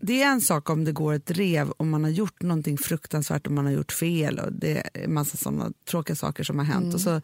det 0.01 0.21
är 0.21 0.27
en 0.27 0.41
sak 0.41 0.69
om 0.69 0.83
det 0.85 0.91
går 0.91 1.13
ett 1.13 1.31
rev 1.31 1.71
om 1.77 1.89
man 1.89 2.03
har 2.03 2.11
gjort 2.11 2.41
någonting 2.41 2.77
fruktansvärt 2.77 3.47
och 3.47 3.53
man 3.53 3.65
har 3.65 3.71
gjort 3.73 3.91
fel 3.91 4.39
och 4.39 4.53
det 4.53 4.77
är 4.77 5.03
en 5.03 5.13
massa 5.13 5.37
sådana 5.37 5.71
tråkiga 5.89 6.15
saker 6.15 6.43
som 6.43 6.57
har 6.59 6.65
hänt. 6.65 6.93
Och 6.93 7.01
så 7.01 7.21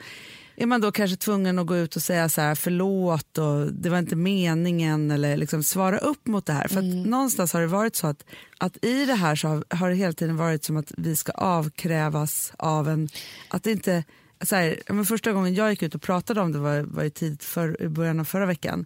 är 0.59 0.65
man 0.65 0.81
då 0.81 0.91
kanske 0.91 1.17
tvungen 1.17 1.59
att 1.59 1.67
gå 1.67 1.77
ut 1.77 1.95
och 1.95 2.01
säga 2.01 2.29
så 2.29 2.41
här, 2.41 2.55
förlåt 2.55 3.37
och 3.37 3.73
det 3.73 3.89
var 3.89 3.99
inte 3.99 4.15
meningen 4.15 5.11
eller 5.11 5.37
liksom 5.37 5.63
svara 5.63 5.97
upp 5.97 6.27
mot 6.27 6.45
det 6.45 6.53
här. 6.53 6.67
För 6.67 6.79
Mm. 6.79 7.03
någonstans 7.03 7.53
har 7.53 7.61
det 7.61 7.67
varit 7.67 7.95
så 7.95 8.07
att, 8.07 8.23
att 8.57 8.85
i 8.85 9.05
det 9.05 9.13
här 9.13 9.35
så 9.35 9.47
har, 9.47 9.63
har 9.69 9.89
det 9.89 9.95
hela 9.95 10.13
tiden 10.13 10.37
varit 10.37 10.63
som 10.63 10.77
att 10.77 10.91
vi 10.97 11.15
ska 11.15 11.31
avkrävas 11.31 12.53
av 12.57 12.89
en, 12.89 13.09
att 13.49 13.63
det 13.63 13.71
inte 13.71 14.03
så 14.41 14.55
här, 14.55 14.75
men 14.89 15.05
första 15.05 15.31
gången 15.31 15.53
jag 15.55 15.69
gick 15.69 15.81
ut 15.83 15.95
och 15.95 16.01
pratade 16.01 16.41
om 16.41 16.51
det 16.51 16.59
var, 16.59 16.81
var 16.81 17.03
i, 17.03 17.09
tid 17.09 17.41
för, 17.41 17.81
i 17.81 17.87
början 17.89 18.19
av 18.19 18.23
förra 18.23 18.45
veckan. 18.45 18.85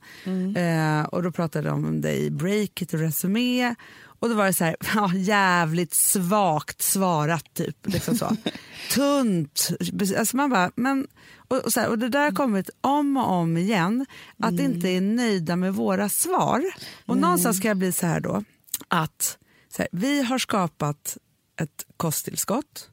Eh, 0.55 1.03
och 1.05 1.23
då 1.23 1.31
pratade 1.31 1.67
jag 1.67 1.75
om 1.75 2.01
det 2.01 2.15
i 2.17 2.31
Breakit 2.31 2.93
och 2.93 2.99
Resumé. 2.99 3.75
Och 4.21 4.29
då 4.29 4.35
var 4.35 4.45
det 4.45 4.53
så 4.53 4.63
här, 4.63 4.75
ja, 4.95 5.11
jävligt 5.13 5.93
svagt 5.93 6.81
svarat 6.81 7.53
typ. 7.53 7.87
Liksom 7.87 8.17
så. 8.17 8.37
Tunt. 8.93 9.69
Alltså 10.17 10.37
man 10.37 10.49
bara, 10.49 10.71
men, 10.75 11.07
och, 11.47 11.57
och, 11.57 11.73
så 11.73 11.79
här, 11.79 11.89
och 11.89 11.99
det 11.99 12.09
där 12.09 12.23
har 12.23 12.31
kommit 12.31 12.69
om 12.81 13.17
och 13.17 13.31
om 13.31 13.57
igen. 13.57 14.05
Att 14.39 14.59
inte 14.59 14.89
är 14.89 15.01
nöjda 15.01 15.55
med 15.55 15.73
våra 15.73 16.09
svar. 16.09 16.63
Och 17.05 17.17
någonstans 17.17 17.57
ska 17.57 17.67
jag 17.67 17.77
bli 17.77 17.91
så 17.91 18.05
här 18.05 18.19
då. 18.19 18.43
Att 18.87 19.37
så 19.69 19.81
här, 19.81 19.89
vi 19.91 20.23
har 20.23 20.37
skapat 20.37 21.17
ett 21.61 21.85
kosttillskott. 21.97 22.89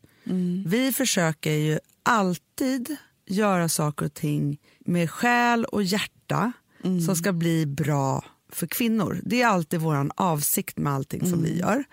Vi 0.66 0.92
försöker 0.92 1.52
ju 1.52 1.78
alltid 2.02 2.96
göra 3.26 3.68
saker 3.68 4.06
och 4.06 4.14
ting 4.14 4.58
med 4.78 5.10
själ 5.10 5.64
och 5.64 5.82
hjärta 5.82 6.52
som 7.06 7.16
ska 7.16 7.32
bli 7.32 7.66
bra 7.66 8.24
för 8.48 8.66
kvinnor. 8.66 9.20
Det 9.24 9.42
är 9.42 9.46
alltid 9.46 9.80
vår 9.80 10.10
avsikt 10.14 10.78
med 10.78 10.92
allting 10.92 11.20
som 11.30 11.42
vi 11.42 11.58
gör. 11.58 11.84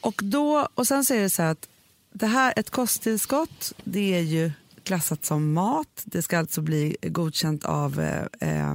Och, 0.00 0.20
då, 0.24 0.68
och 0.74 0.86
sen 0.86 1.04
så 1.04 1.14
är 1.14 1.20
det 1.20 1.30
så 1.30 1.42
här 1.42 1.50
att 1.50 1.68
det 2.12 2.26
här, 2.26 2.52
ett 2.56 2.70
kosttillskott 2.70 3.72
det 3.84 4.14
är 4.14 4.20
ju 4.20 4.50
klassat 4.82 5.24
som 5.24 5.52
mat. 5.52 6.02
Det 6.04 6.22
ska 6.22 6.38
alltså 6.38 6.60
bli 6.60 6.96
godkänt 7.02 7.64
av 7.64 8.00
eh, 8.40 8.74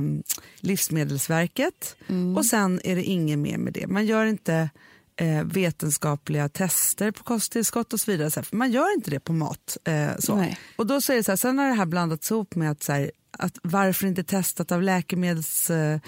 Livsmedelsverket. 0.59 1.95
Och 2.37 2.45
sen 2.45 2.81
är 2.83 2.95
det 2.95 3.03
inget 3.03 3.39
mer 3.39 3.57
med 3.57 3.73
det. 3.73 3.87
Man 3.87 4.05
gör 4.05 4.25
inte 4.25 4.69
eh, 5.15 5.43
vetenskapliga 5.43 6.49
tester 6.49 7.11
på 7.11 7.23
kosttillskott 7.23 7.93
och 7.93 7.99
så 7.99 8.11
vidare. 8.11 8.31
Så 8.31 8.39
här, 8.39 8.47
man 8.51 8.71
gör 8.71 8.93
inte 8.93 9.11
det 9.11 9.19
på 9.19 9.33
mat. 9.33 9.77
Eh, 9.83 10.09
så. 10.19 10.35
Nej. 10.35 10.59
Och 10.75 10.87
då 10.87 11.01
säger 11.01 11.23
så 11.23 11.31
här, 11.31 11.37
sen 11.37 11.59
har 11.59 11.67
det 11.67 11.73
här 11.73 11.85
blandats 11.85 12.31
ihop 12.31 12.55
med 12.55 12.71
att, 12.71 12.83
så 12.83 12.93
här, 12.93 13.11
att 13.39 13.57
varför 13.63 14.07
inte 14.07 14.23
testat 14.23 14.71
av 14.71 14.81
läkemedelsverket 14.81 16.03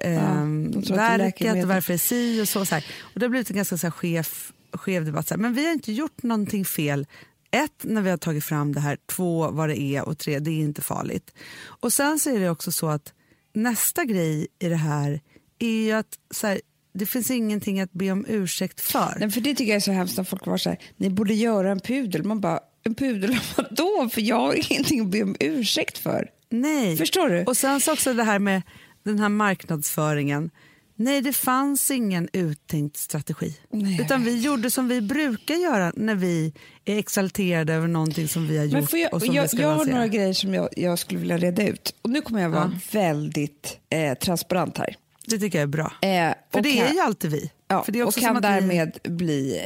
eh, 0.00 0.12
är 0.12 0.96
verket 0.96 1.18
läkemedel. 1.18 1.66
varför 1.66 1.92
är 1.92 1.98
si 1.98 2.42
och 2.42 2.48
så. 2.48 2.66
så 2.66 2.74
här. 2.74 2.86
Och 3.00 3.20
det 3.20 3.26
har 3.26 3.30
blivit 3.30 3.50
en 3.50 3.56
ganska 3.56 3.78
så 3.78 3.86
här, 3.86 3.90
skev, 3.90 4.28
skev 4.72 5.04
debatt. 5.04 5.28
Så 5.28 5.34
här. 5.34 5.40
Men 5.40 5.54
vi 5.54 5.66
har 5.66 5.72
inte 5.72 5.92
gjort 5.92 6.22
någonting 6.22 6.64
fel. 6.64 7.06
Ett, 7.50 7.84
när 7.84 8.02
vi 8.02 8.10
har 8.10 8.16
tagit 8.16 8.44
fram 8.44 8.72
det 8.72 8.80
här. 8.80 8.98
Två, 9.06 9.50
vad 9.50 9.68
det 9.68 9.80
är. 9.80 10.08
Och 10.08 10.18
tre, 10.18 10.38
det 10.38 10.50
är 10.50 10.60
inte 10.60 10.82
farligt. 10.82 11.34
Och 11.64 11.92
sen 11.92 12.18
så 12.18 12.30
är 12.30 12.40
det 12.40 12.50
också 12.50 12.72
så 12.72 12.88
att 12.88 13.12
nästa 13.52 14.04
grej 14.04 14.46
i 14.58 14.68
det 14.68 14.76
här 14.76 15.20
är 15.58 15.84
ju 15.84 15.92
att 15.92 16.18
så 16.30 16.46
här, 16.46 16.60
det 16.94 17.06
finns 17.06 17.30
ingenting 17.30 17.80
att 17.80 17.92
be 17.92 18.10
om 18.10 18.24
ursäkt 18.28 18.80
för. 18.80 19.16
Nej, 19.18 19.30
för 19.30 19.40
det 19.40 19.54
tycker 19.54 19.72
jag 19.72 19.76
är 19.76 19.80
så 19.80 19.92
hemskt 19.92 20.16
när 20.16 20.24
folk 20.24 20.46
var 20.46 20.58
så 20.58 20.68
här, 20.68 20.78
ni 20.96 21.10
borde 21.10 21.34
göra 21.34 21.70
en 21.70 21.80
pudel. 21.80 22.24
Man 22.24 22.40
bara, 22.40 22.60
en 22.84 22.94
pudel 22.94 23.30
av 23.30 23.42
vadå? 23.56 24.08
För 24.12 24.20
jag 24.20 24.36
har 24.36 24.72
ingenting 24.72 25.00
att 25.00 25.06
be 25.06 25.22
om 25.22 25.36
ursäkt 25.40 25.98
för. 25.98 26.30
Nej. 26.60 26.96
Förstår 26.96 27.28
du? 27.28 27.44
Och 27.44 27.56
sen 27.56 27.80
så 27.80 27.92
också 27.92 28.14
det 28.14 28.24
här 28.24 28.38
med 28.38 28.62
den 29.02 29.18
här 29.18 29.28
marknadsföringen. 29.28 30.50
Nej, 30.96 31.20
det 31.22 31.32
fanns 31.32 31.90
ingen 31.90 32.28
uttänkt 32.32 32.96
strategi. 32.96 33.56
Nej, 33.70 34.00
Utan 34.00 34.24
vi 34.24 34.40
gjorde 34.40 34.70
som 34.70 34.88
vi 34.88 35.00
brukar 35.00 35.54
göra 35.54 35.92
när 35.96 36.14
vi 36.14 36.52
är 36.84 36.98
exalterade 36.98 37.74
över 37.74 37.88
någonting 37.88 38.28
som 38.28 38.46
vi 38.46 38.58
har 38.58 38.66
Men 38.66 38.80
gjort 38.80 38.90
får 38.90 38.98
jag, 38.98 39.14
och 39.14 39.22
som 39.22 39.34
jag, 39.34 39.42
vi 39.42 39.48
ska 39.48 39.60
jag 39.60 39.74
har 39.74 39.84
några 39.84 40.06
grejer 40.08 40.32
som 40.32 40.54
jag, 40.54 40.68
jag 40.76 40.98
skulle 40.98 41.20
vilja 41.20 41.38
reda 41.38 41.66
ut. 41.68 41.94
Och 42.02 42.10
nu 42.10 42.20
kommer 42.20 42.42
jag 42.42 42.50
vara 42.50 42.80
väldigt 42.92 43.78
eh, 43.90 44.14
transparent 44.18 44.78
här. 44.78 44.96
Det 45.26 45.38
tycker 45.38 45.58
jag 45.58 45.62
är 45.62 45.66
bra. 45.66 45.92
Eh, 46.02 46.08
För 46.08 46.58
och 46.58 46.62
det 46.62 46.72
kan- 46.72 46.86
är 46.86 46.92
ju 46.92 47.00
alltid 47.00 47.30
vi. 47.30 47.50
Ja, 47.68 47.84
För 47.84 47.92
det 47.92 47.98
är 47.98 48.02
och 48.02 48.08
också 48.08 48.20
kan 48.20 48.28
som 48.28 48.36
att 48.36 48.44
vi, 48.44 48.48
därmed 48.60 48.98
bli 49.04 49.60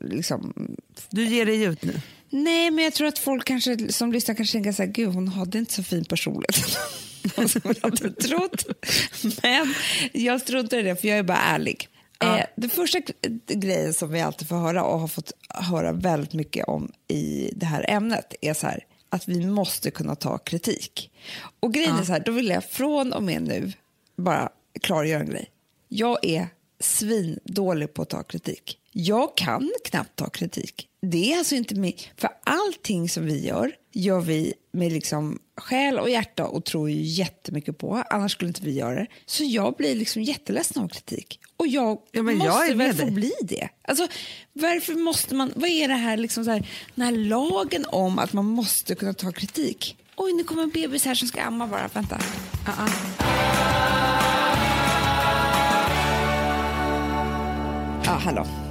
liksom, 0.00 0.54
liksom 0.54 0.76
du 1.10 1.24
ger 1.26 1.46
dig 1.46 1.62
ut 1.62 1.82
nu. 1.84 2.00
Nej, 2.34 2.70
men 2.70 2.84
jag 2.84 2.92
tror 2.92 3.08
att 3.08 3.18
folk 3.18 3.44
kanske, 3.46 3.92
som 3.92 4.12
lyssnar 4.12 4.34
kanske 4.34 4.52
tänker 4.52 4.72
så 4.72 4.82
här, 4.82 4.90
gud 4.90 5.14
hon 5.14 5.28
hade 5.28 5.58
inte 5.58 5.72
så 5.72 5.82
fin 5.82 6.04
personlighet. 6.04 6.54
som 7.50 7.60
jag 7.64 7.76
hade 7.82 8.10
trott. 8.10 8.64
Men 9.42 9.74
jag 10.12 10.40
struntar 10.40 10.78
i 10.78 10.82
det, 10.82 10.96
för 10.96 11.08
jag 11.08 11.18
är 11.18 11.22
bara 11.22 11.38
ärlig. 11.38 11.88
Ja. 12.18 12.38
Eh, 12.38 12.46
det 12.56 12.68
första 12.68 12.98
grejen 13.46 13.94
som 13.94 14.10
vi 14.12 14.20
alltid 14.20 14.48
får 14.48 14.56
höra 14.56 14.84
och 14.84 15.00
har 15.00 15.08
fått 15.08 15.32
höra 15.48 15.92
väldigt 15.92 16.32
mycket 16.32 16.68
om 16.68 16.92
i 17.08 17.50
det 17.56 17.66
här 17.66 17.90
ämnet 17.90 18.34
är 18.40 18.54
så 18.54 18.66
här, 18.66 18.86
att 19.08 19.28
vi 19.28 19.46
måste 19.46 19.90
kunna 19.90 20.14
ta 20.14 20.38
kritik. 20.38 21.10
Och 21.60 21.74
grejen 21.74 21.98
är 21.98 22.04
så 22.04 22.12
här, 22.12 22.22
då 22.26 22.32
vill 22.32 22.48
jag 22.48 22.64
från 22.64 23.12
och 23.12 23.22
med 23.22 23.42
nu 23.42 23.72
bara 24.16 24.48
klargöra 24.80 25.20
en 25.20 25.30
grej. 25.30 25.50
Jag 25.88 26.24
är 26.24 26.48
svindålig 26.80 27.94
på 27.94 28.02
att 28.02 28.10
ta 28.10 28.22
kritik. 28.22 28.78
Jag 28.96 29.36
kan 29.36 29.72
knappt 29.84 30.16
ta 30.16 30.30
kritik. 30.30 30.88
Det 31.02 31.32
är 31.32 31.38
alltså 31.38 31.54
inte 31.54 31.74
mig. 31.74 31.96
För 32.16 32.30
allting 32.44 33.08
som 33.08 33.26
vi 33.26 33.46
gör, 33.46 33.72
gör 33.92 34.20
vi 34.20 34.54
med 34.72 34.92
liksom 34.92 35.38
själ 35.56 35.98
och 35.98 36.10
hjärta 36.10 36.46
och 36.46 36.64
tror 36.64 36.90
ju 36.90 37.02
jättemycket 37.02 37.78
på. 37.78 38.04
Annars 38.10 38.32
skulle 38.32 38.48
inte 38.48 38.62
vi 38.62 38.72
göra 38.72 38.94
det. 38.94 39.06
Så 39.26 39.44
jag 39.44 39.74
blir 39.74 39.94
liksom 39.94 40.22
jätteledsen 40.22 40.82
av 40.82 40.88
kritik. 40.88 41.40
Och 41.56 41.66
jag 41.66 41.98
Ja, 42.12 42.22
måste 42.22 42.44
jag 42.68 42.76
väl 42.76 42.94
få 42.94 43.06
bli 43.06 43.32
det. 43.42 43.68
Alltså, 43.82 44.08
varför 44.52 44.94
måste 44.94 45.34
man... 45.34 45.52
Vad 45.56 45.70
är 45.70 45.88
det 45.88 45.94
här, 45.94 46.16
liksom 46.16 46.44
så 46.44 46.50
här, 46.50 46.70
den 46.94 47.04
här 47.04 47.12
lagen 47.12 47.86
om 47.88 48.18
att 48.18 48.32
man 48.32 48.44
måste 48.44 48.94
kunna 48.94 49.14
ta 49.14 49.32
kritik? 49.32 49.96
Oj, 50.16 50.32
nu 50.32 50.44
kommer 50.44 50.62
en 50.62 50.70
bebis 50.70 51.04
här 51.04 51.14
som 51.14 51.28
ska 51.28 51.42
amma 51.42 51.66
bara. 51.66 51.90
Vänta. 51.94 52.20
Ja, 58.04 58.10
hallå. 58.10 58.63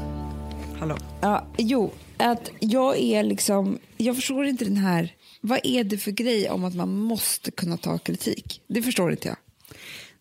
Hallå. 0.83 0.97
Ja, 1.21 1.47
jo, 1.57 1.91
att 2.17 2.51
jag 2.59 2.97
är 2.97 3.23
liksom... 3.23 3.79
Jag 3.97 4.15
förstår 4.15 4.45
inte 4.45 4.65
den 4.65 4.77
här... 4.77 5.15
Vad 5.41 5.59
är 5.63 5.83
det 5.83 5.97
för 5.97 6.11
grej 6.11 6.49
om 6.49 6.63
att 6.63 6.75
man 6.75 6.97
måste 6.97 7.51
kunna 7.51 7.77
ta 7.77 7.97
kritik? 7.97 8.61
Det 8.67 8.81
förstår 8.81 9.11
inte 9.11 9.27
jag. 9.27 9.37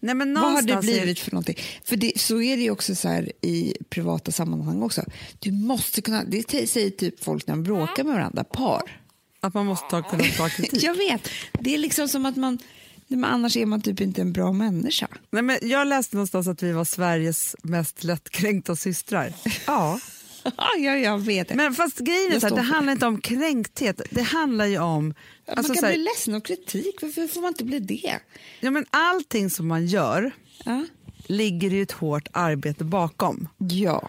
Nej, 0.00 0.14
men 0.14 0.34
Vad 0.34 0.52
har 0.52 0.62
det 0.62 0.80
blivit 0.80 1.18
för 1.18 1.32
någonting? 1.32 1.56
För 1.84 1.96
det, 1.96 2.20
så 2.20 2.42
är 2.42 2.56
det 2.56 2.62
ju 2.62 2.70
också 2.70 2.94
så 2.94 3.08
här 3.08 3.32
i 3.40 3.76
privata 3.88 4.32
sammanhang 4.32 4.82
också. 4.82 5.02
Du 5.38 5.52
måste 5.52 6.02
kunna... 6.02 6.24
Det 6.24 6.68
säger 6.68 6.90
typ 6.90 7.24
folk 7.24 7.46
när 7.46 7.54
de 7.54 7.62
bråkar 7.62 8.04
med 8.04 8.14
varandra, 8.14 8.44
par. 8.44 9.00
Att 9.40 9.54
man 9.54 9.66
måste 9.66 9.86
ta, 9.90 10.02
kunna 10.02 10.24
ta 10.24 10.48
kritik. 10.56 10.82
Jag 10.82 10.94
vet. 10.94 11.28
Det 11.60 11.74
är 11.74 11.78
liksom 11.78 12.08
som 12.08 12.26
att 12.26 12.36
man... 12.36 12.58
Men 13.06 13.24
annars 13.24 13.56
är 13.56 13.66
man 13.66 13.80
typ 13.80 14.00
inte 14.00 14.20
en 14.20 14.32
bra 14.32 14.52
människa. 14.52 15.08
Nej, 15.30 15.42
men 15.42 15.58
jag 15.62 15.86
läste 15.86 16.16
någonstans 16.16 16.48
att 16.48 16.62
vi 16.62 16.72
var 16.72 16.84
Sveriges 16.84 17.56
mest 17.62 18.04
lättkränkta 18.04 18.76
systrar. 18.76 19.32
Ja. 19.66 20.00
ja, 20.78 20.96
jag 20.96 21.18
vet. 21.18 21.48
det. 21.48 21.54
Men 21.54 21.74
fast 21.74 21.98
grejen 21.98 22.32
är 22.32 22.40
så 22.40 22.46
står 22.46 22.56
det 22.56 22.62
handlar 22.62 22.92
inte 22.92 23.06
om 23.06 23.20
kränkthet. 23.20 24.00
Det 24.10 24.22
handlar 24.22 24.66
ju 24.66 24.78
om... 24.78 25.04
man 25.06 25.14
Alltså, 25.56 25.72
kan 25.72 25.80
så 25.80 25.86
här, 25.86 25.92
bli 25.94 26.02
ledsen 26.02 26.34
av 26.34 26.40
kritik. 26.40 27.02
Varför 27.02 27.26
får 27.26 27.40
man 27.40 27.48
inte 27.48 27.64
bli 27.64 27.78
det? 27.78 28.18
ja, 28.60 28.70
men 28.70 28.86
allting 28.90 29.50
som 29.50 29.68
man 29.68 29.86
gör 29.86 30.30
Ja. 30.64 30.84
ligger 31.26 31.70
ju 31.70 31.82
ett 31.82 31.92
hårt 31.92 32.28
arbete 32.32 32.84
bakom. 32.84 33.48
ja. 33.58 34.08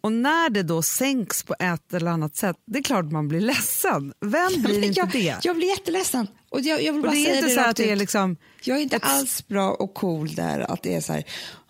Och 0.00 0.12
när 0.12 0.50
det 0.50 0.62
då 0.62 0.82
sänks 0.82 1.42
på 1.42 1.54
ett 1.58 1.94
eller 1.94 2.10
annat 2.10 2.36
sätt, 2.36 2.56
det 2.66 2.78
är 2.78 2.82
klart 2.82 3.04
man 3.12 3.28
blir 3.28 3.40
ledsen. 3.40 4.12
Vem 4.20 4.52
blir 4.62 4.84
inte 4.84 5.00
jag, 5.00 5.10
det? 5.10 5.36
Jag 5.42 5.56
blir 5.56 5.68
jätteledsen. 5.68 6.26
Och 6.54 6.60
jag, 6.60 6.82
jag 6.82 6.92
vill 6.92 7.00
och 7.00 7.06
bara 7.06 7.12
det 7.12 7.18
är 7.20 7.24
säga 7.24 7.36
inte 7.36 7.48
det 7.48 7.54
så 7.54 7.60
att 7.60 7.76
det 7.76 7.90
är 7.90 7.96
liksom... 7.96 8.36
Jag 8.64 8.78
är 8.78 8.82
inte 8.82 8.96
ett- 8.96 9.04
alls 9.04 9.48
bra 9.48 9.70
och 9.74 9.94
cool 9.94 10.34
där 10.34 10.60
att 10.72 10.82
det 10.82 10.94
är 10.94 11.00
så 11.00 11.12
här, 11.12 11.24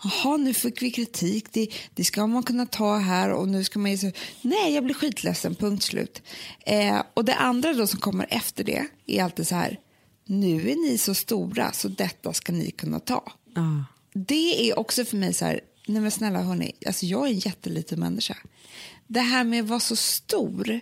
jaha 0.04 0.36
nu 0.36 0.54
fick 0.54 0.82
vi 0.82 0.90
kritik, 0.90 1.46
det, 1.52 1.68
det 1.94 2.04
ska 2.04 2.26
man 2.26 2.42
kunna 2.42 2.66
ta 2.66 2.96
här 2.96 3.30
och 3.30 3.48
nu 3.48 3.64
ska 3.64 3.78
man 3.78 3.94
ju. 3.94 4.12
Nej, 4.42 4.74
jag 4.74 4.84
blir 4.84 4.94
skitledsen, 4.94 5.54
punkt 5.54 5.82
slut. 5.82 6.22
Eh, 6.66 7.02
och 7.14 7.24
det 7.24 7.34
andra 7.34 7.72
då 7.72 7.86
som 7.86 8.00
kommer 8.00 8.26
efter 8.30 8.64
det 8.64 8.86
är 9.06 9.24
alltid 9.24 9.48
så 9.48 9.54
här, 9.54 9.78
nu 10.26 10.70
är 10.70 10.76
ni 10.90 10.98
så 10.98 11.14
stora 11.14 11.72
så 11.72 11.88
detta 11.88 12.32
ska 12.32 12.52
ni 12.52 12.70
kunna 12.70 13.00
ta. 13.00 13.32
Ja. 13.54 13.84
Det 14.14 14.70
är 14.70 14.78
också 14.78 15.04
för 15.04 15.16
mig 15.16 15.34
så 15.34 15.44
här, 15.44 15.60
nej 15.86 16.02
men 16.02 16.10
snälla 16.10 16.42
hörni, 16.42 16.72
alltså 16.86 17.06
jag 17.06 17.26
är 17.26 17.30
en 17.30 17.38
jätteliten 17.38 18.00
människa. 18.00 18.36
Det 19.06 19.20
här 19.20 19.44
med 19.44 19.62
att 19.62 19.68
vara 19.68 19.80
så 19.80 19.96
stor, 19.96 20.80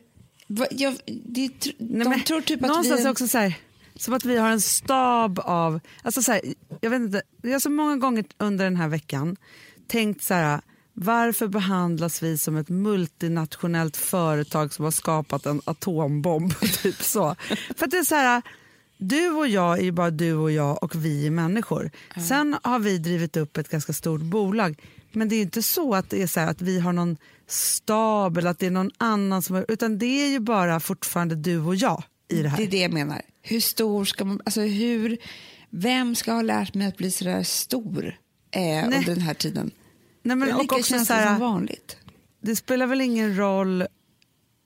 jag, 0.71 0.95
det, 1.07 1.47
tr- 1.49 1.75
Nej, 1.79 2.05
de 2.05 2.09
men 2.09 2.23
tror 2.23 2.41
typ 2.41 2.59
att 2.59 2.65
vi 2.65 2.69
någonstans 2.69 3.01
är 3.01 3.05
en- 3.05 3.11
också 3.11 3.29
så 3.29 3.39
här, 3.39 3.55
som 4.03 4.15
att 4.15 4.25
vi 4.25 4.37
har 4.37 4.51
en 4.51 4.61
stab 4.61 5.39
av... 5.39 5.81
Alltså 6.03 6.23
så 6.23 6.33
här, 6.33 6.41
jag, 6.81 6.91
vet 6.91 7.01
inte, 7.01 7.23
jag 7.43 7.53
har 7.53 7.61
så 7.61 7.71
många 7.71 7.97
gånger 7.97 8.25
under 8.39 8.65
den 8.65 8.77
här 8.77 8.89
veckan 8.89 9.37
tänkt 9.89 10.23
så 10.23 10.35
här, 10.35 10.61
varför 10.93 11.49
behandlas 11.49 12.23
vi 12.23 12.39
som 12.39 12.57
ett 12.57 12.69
multinationellt 12.69 13.97
företag 13.97 14.73
som 14.73 14.85
har 14.85 14.93
skapat 14.93 15.47
en 15.47 15.61
atombomb? 15.65 16.61
typ 16.83 17.03
så. 17.03 17.37
För 17.77 17.85
att 17.85 17.91
det 17.91 17.99
är 17.99 18.05
så 18.05 18.15
här, 18.15 18.43
du 18.99 19.31
och 19.31 19.49
jag 19.49 19.79
är 19.79 19.83
ju 19.83 19.93
bara 19.93 20.11
du 20.11 20.35
och 20.35 20.53
jag 20.53 20.83
och 20.83 20.95
vi 21.05 21.27
är 21.27 21.31
människor. 21.31 21.91
Sen 22.29 22.57
har 22.63 22.79
vi 22.79 22.99
drivit 22.99 23.37
upp 23.37 23.57
ett 23.57 23.69
ganska 23.69 23.93
stort 23.93 24.21
bolag. 24.21 24.83
Men 25.13 25.29
det 25.29 25.37
är 25.37 25.43
inte 25.43 25.63
så 25.63 25.95
att 25.95 26.11
det 26.11 26.23
är 26.23 26.27
så 26.27 26.41
att 26.41 26.63
vi 26.63 26.81
har 26.81 26.93
någon 26.93 27.17
stab 27.47 28.39
eller 28.39 28.51
att 28.51 28.59
det 28.59 28.67
är 28.67 28.71
någon 28.71 28.91
annan 28.99 29.43
som 29.43 29.57
har, 29.57 29.65
utan 29.69 29.99
det 29.99 30.25
är 30.25 30.29
ju 30.29 30.41
bara 30.41 30.81
fortfarande 30.81 31.35
du 31.35 31.59
och 31.59 31.75
jag 31.75 32.03
i 32.33 32.43
det 32.43 32.49
här. 32.49 32.57
Det 32.57 32.63
är 32.63 32.71
det 32.71 32.79
jag 32.81 32.93
menar. 32.93 33.23
Hur 33.43 33.61
stor 33.61 34.05
ska 34.05 34.25
man... 34.25 34.41
Alltså 34.45 34.61
hur, 34.61 35.19
vem 35.71 36.15
ska 36.15 36.33
ha 36.33 36.43
lärt 36.43 36.75
mig 36.75 36.87
att 36.87 36.97
bli 36.97 37.11
så 37.11 37.25
där 37.25 37.43
stor 37.43 38.19
eh, 38.51 38.85
under 38.85 39.05
den 39.07 39.21
här 39.21 39.35
tiden? 39.35 39.71
Nej, 40.23 40.37
men, 40.37 40.55
och 40.55 40.73
också 40.73 41.05
så 41.05 41.13
här, 41.15 41.27
som 41.27 41.41
vanligt. 41.41 41.97
det 42.43 42.57
spelar 42.57 42.87
väl 42.87 43.01
ingen 43.01 43.37
roll 43.37 43.87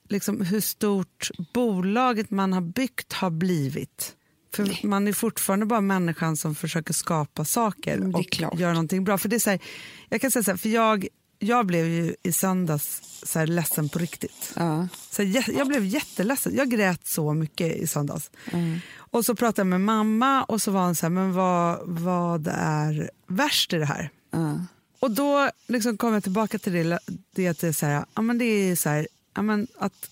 liksom, 0.09 0.41
hur 0.41 0.61
stort 0.61 1.31
bolaget 1.55 2.31
man 2.31 2.53
har 2.53 2.61
byggt 2.61 3.13
har 3.13 3.31
blivit. 3.31 4.13
För 4.55 4.63
Nej. 4.65 4.81
man 4.85 5.09
är 5.09 5.13
fortfarande 5.13 5.67
bara 5.67 5.81
människan 5.81 6.37
som 6.37 6.55
försöker 6.55 6.95
skapa 6.95 7.45
saker 7.45 7.97
Mm, 7.97 8.15
och 8.15 8.31
klart. 8.31 8.59
göra 8.59 8.73
någonting 8.73 9.05
bra. 9.05 9.19
För 9.19 9.29
det 9.29 9.47
är 9.47 9.51
här, 9.51 9.61
jag 10.09 10.21
kan 10.21 10.31
säga 10.31 10.43
så 10.43 10.51
här, 10.51 10.59
för 10.59 10.69
jag, 10.69 11.07
jag 11.39 11.67
blev 11.67 11.87
ju 11.87 12.15
i 12.23 12.33
söndags 12.33 13.03
så 13.23 13.39
här 13.39 13.47
ledsen 13.47 13.89
på 13.89 13.99
riktigt. 13.99 14.53
Ja. 14.57 14.89
Så 15.11 15.23
jag, 15.23 15.69
blev 15.69 15.85
jätteledsen. 15.85 16.57
Jag 16.57 16.71
grät 16.71 17.07
så 17.07 17.35
mycket 17.35 17.77
i 17.77 17.87
söndags. 17.87 18.31
Mm. 18.53 18.79
Och 18.97 19.25
så 19.25 19.35
pratade 19.35 19.61
jag 19.61 19.67
med 19.67 19.81
mamma 19.81 20.45
och 20.45 20.63
så 20.63 20.71
var 20.71 20.85
hon 20.85 20.95
så 20.95 21.07
här, 21.07 21.11
men 21.11 21.33
vad, 21.33 21.79
vad 21.85 22.49
är 22.53 23.11
värst 23.27 23.73
i 23.73 23.77
det 23.77 23.87
här? 23.87 24.11
Ja. 24.31 24.61
Och 25.01 25.11
då 25.11 25.51
liksom 25.67 25.97
kom 25.97 26.13
jag 26.13 26.23
tillbaka 26.23 26.59
till 26.59 26.73
det, 26.73 26.99
det 27.35 27.49
att 27.49 27.59
det 27.59 27.69
är 27.69 27.73
så 27.73 27.87
här, 27.87 28.05
ja, 28.15 28.23
men 28.23 28.39
det 28.39 28.45
är 28.45 28.77
så 28.77 28.89
här, 28.89 29.09
ja, 29.35 29.43
men 29.43 29.67
att 29.79 30.11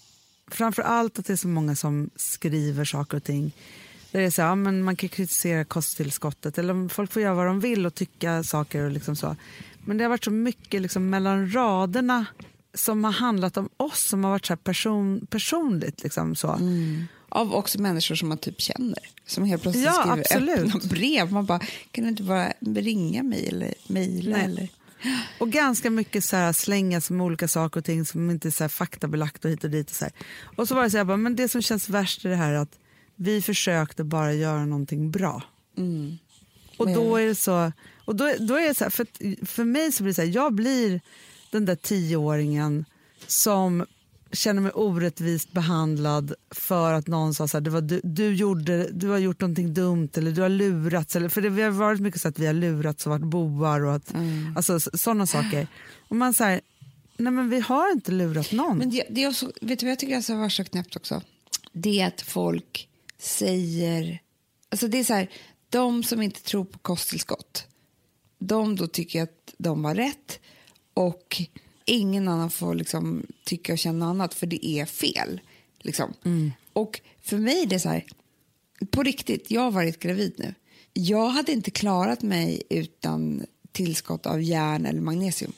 framför 0.50 0.82
allt 0.82 1.18
att 1.18 1.26
det 1.26 1.32
är 1.32 1.36
så 1.36 1.48
många 1.48 1.76
som 1.76 2.10
skriver 2.16 2.84
saker 2.84 3.16
och 3.16 3.24
ting. 3.24 3.52
Där 4.10 4.20
det 4.20 4.26
är 4.26 4.30
så 4.30 4.42
här, 4.42 4.48
ja, 4.48 4.54
men 4.54 4.82
man 4.82 4.96
kan 4.96 5.08
kritisera 5.08 5.64
kosttillskottet 5.64 6.58
eller 6.58 6.88
folk 6.88 7.12
får 7.12 7.22
göra 7.22 7.34
vad 7.34 7.46
de 7.46 7.60
vill 7.60 7.86
och 7.86 7.94
tycka 7.94 8.42
saker 8.42 8.82
och 8.82 8.90
liksom 8.90 9.16
så. 9.16 9.36
Men 9.84 9.98
det 9.98 10.04
har 10.04 10.08
varit 10.08 10.24
så 10.24 10.30
mycket 10.30 10.82
liksom 10.82 11.10
mellan 11.10 11.52
raderna 11.52 12.26
som 12.74 13.04
har 13.04 13.12
handlat 13.12 13.56
om 13.56 13.68
oss 13.76 14.00
som 14.00 14.24
har 14.24 14.30
varit 14.30 14.46
så 14.46 14.52
här 14.52 14.56
person, 14.58 15.26
personligt. 15.30 16.02
Liksom 16.02 16.34
så. 16.36 16.58
Av 17.28 17.54
också 17.54 17.80
människor 17.80 18.14
som 18.14 18.28
man 18.28 18.38
typ 18.38 18.60
känner. 18.60 18.98
Som 19.26 19.44
helt 19.44 19.62
plötsligt 19.62 19.84
Ja, 19.84 19.92
skriver 19.92 20.20
absolut. 20.20 20.74
öppna 20.74 20.88
brev. 20.90 21.32
Man 21.32 21.46
bara, 21.46 21.60
kan 21.90 22.04
du 22.04 22.10
inte 22.10 22.22
bara 22.22 22.52
ringa 22.60 23.22
mig 23.22 23.48
eller 23.48 23.74
mejla? 23.86 24.36
Eller? 24.36 24.68
Och 25.38 25.50
ganska 25.50 25.90
mycket 25.90 26.24
så 26.24 26.36
här 26.36 26.52
slängas 26.52 27.10
med 27.10 27.24
olika 27.26 27.48
saker 27.48 27.80
och 27.80 27.84
ting 27.84 28.04
som 28.04 28.30
inte 28.30 28.48
är 28.48 28.50
så 28.50 28.64
här 28.64 28.68
faktabelagt 28.68 29.44
och 29.44 29.50
hit 29.50 29.64
och 29.64 29.70
dit. 29.70 29.90
Och 29.90 29.96
så, 29.96 30.04
här. 30.04 30.12
och 30.56 30.68
så 30.68 30.74
var 30.74 30.82
det 30.82 30.90
så 30.90 30.96
här, 30.96 31.04
bara, 31.04 31.16
men 31.16 31.36
det 31.36 31.48
som 31.48 31.62
känns 31.62 31.88
värst 31.88 32.24
är 32.24 32.28
det 32.28 32.36
här 32.36 32.52
att 32.52 32.78
vi 33.16 33.42
försökte 33.42 34.04
bara 34.04 34.32
göra 34.32 34.66
någonting 34.66 35.10
bra. 35.10 35.42
Och 36.76 36.86
då 36.94 37.16
är 37.16 37.26
det 37.26 37.34
så, 37.34 37.72
och 38.04 38.16
då, 38.16 38.32
då 38.40 38.54
är 38.54 38.75
så 38.75 38.84
här, 38.84 38.90
för, 38.90 39.06
för 39.46 39.64
mig 39.64 39.92
så 39.92 40.02
blir 40.02 40.11
det 40.11 40.14
så 40.14 40.23
här, 40.23 40.28
jag 40.28 40.54
blir 40.54 41.00
den 41.50 41.64
där 41.64 41.76
tioåringen 41.76 42.84
som 43.26 43.84
känner 44.32 44.62
mig 44.62 44.73
orättvist 44.73 45.52
behandlad 45.52 46.34
för 46.50 46.92
att 46.92 47.06
någon 47.06 47.34
sa 47.34 47.49
så 47.49 47.56
här, 47.56 47.62
det 47.62 47.70
var 47.70 47.80
du, 47.80 48.00
du, 48.04 48.34
gjorde, 48.34 48.88
du 48.92 49.08
har 49.08 49.18
gjort 49.18 49.40
någonting 49.40 49.75
dumt 49.75 50.08
eller 50.14 50.32
du 50.32 50.42
har 50.42 50.49
lurats. 50.49 51.16
Eller, 51.16 51.28
för 51.28 51.40
det 51.40 51.49
vi 51.49 51.62
har 51.62 51.70
varit 51.70 52.00
mycket 52.00 52.20
så 52.20 52.28
att 52.28 52.38
vi 52.38 52.46
har 52.46 52.54
lurats 52.54 53.06
och 53.06 53.11
varit 53.11 53.25
bovar 53.25 53.80
och 53.84 53.94
att, 53.94 54.14
alltså, 54.56 54.80
sådana 54.80 55.26
saker. 55.26 55.66
Och 56.08 56.16
man 56.16 56.34
säger, 56.34 56.61
nej 57.16 57.32
men 57.32 57.50
vi 57.50 57.61
har 57.61 57.92
inte 57.92 58.12
lurat 58.12 58.52
någon. 58.52 58.78
Men 58.78 58.90
det, 58.90 59.04
det 59.11 59.25
är 59.25 59.28
också, 59.28 59.52
vet 59.61 59.78
du 59.78 59.87
vad 59.87 59.90
jag 59.90 59.99
tycker 59.99 60.16
är 60.16 60.37
var 60.37 60.49
så 60.49 60.64
knäppt 60.64 60.96
också? 60.96 61.23
Det 61.73 62.00
är 62.00 62.06
att 62.06 62.23
folk 62.23 62.88
säger... 63.18 64.20
Alltså 64.68 64.88
det 64.88 64.99
är 64.99 65.04
så 65.04 65.14
här, 65.14 65.30
de 65.70 66.02
som 66.02 66.23
inte 66.23 66.42
tror 66.42 66.64
på 66.64 66.78
kosttillskott, 66.78 67.66
de 68.46 68.76
då 68.76 68.86
tycker 68.86 69.22
att 69.22 69.54
de 69.58 69.84
har 69.84 69.94
rätt 69.94 70.40
och 70.94 71.42
ingen 71.84 72.28
annan 72.28 72.50
får 72.50 72.74
liksom 72.74 73.26
tycka 73.44 73.72
och 73.72 73.78
känna 73.78 74.06
annat 74.06 74.34
för 74.34 74.46
det 74.46 74.66
är 74.66 74.86
fel. 74.86 75.40
Liksom. 75.80 76.14
Och 76.72 77.00
för 77.22 77.38
mig 77.38 77.62
är 77.62 77.66
det 77.66 77.80
så 77.80 77.88
här, 77.88 78.04
på 78.90 79.02
riktigt, 79.02 79.50
jag 79.50 79.60
har 79.60 79.70
varit 79.70 79.98
gravid 79.98 80.34
nu. 80.36 80.54
Jag 80.92 81.28
hade 81.28 81.52
inte 81.52 81.70
klarat 81.70 82.22
mig 82.22 82.62
utan 82.70 83.46
tillskott 83.72 84.26
av 84.26 84.42
järn 84.42 84.86
eller 84.86 85.00
magnesium. 85.00 85.52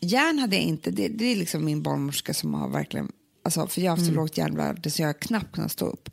Järn 0.00 0.38
hade 0.38 0.56
jag 0.56 0.64
inte, 0.64 0.90
det, 0.90 1.08
det 1.08 1.24
är 1.24 1.36
liksom 1.36 1.64
min 1.64 1.82
barnmorska 1.82 2.34
som 2.34 2.54
har 2.54 2.68
verkligen, 2.68 3.12
alltså, 3.42 3.66
för 3.66 3.80
jag 3.80 3.92
har 3.92 3.96
haft 3.96 4.08
så 4.08 4.14
lågt 4.14 4.36
järnvärde 4.36 4.90
så 4.90 5.02
jag 5.02 5.08
har 5.08 5.20
knappt 5.20 5.52
kunnat 5.52 5.72
stå 5.72 5.86
upp. 5.86 6.10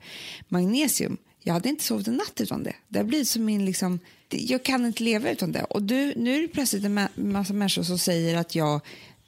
Magnesium, 0.48 1.18
jag 1.42 1.54
hade 1.54 1.70
inte 1.70 1.84
sovit 1.84 2.08
en 2.08 2.14
natt 2.16 2.42
utan 2.42 2.64
det. 2.64 2.76
Det 2.88 3.04
blivit 3.04 3.28
som 3.28 3.46
min 3.46 3.66
liksom, 3.66 4.00
jag 4.30 4.64
kan 4.66 4.86
inte 4.86 5.04
leva 5.04 5.30
utan 5.32 5.52
det. 5.52 5.64
Och 5.64 5.84
du, 5.84 6.14
nu 6.16 6.36
är 6.38 6.42
det 6.42 6.48
plötsligt 6.48 6.84
en 6.86 7.00
ma- 7.00 7.24
massa 7.24 7.54
människor 7.54 7.84
som 7.84 8.00
säger 8.00 8.38
att 8.38 8.56
jag 8.56 8.82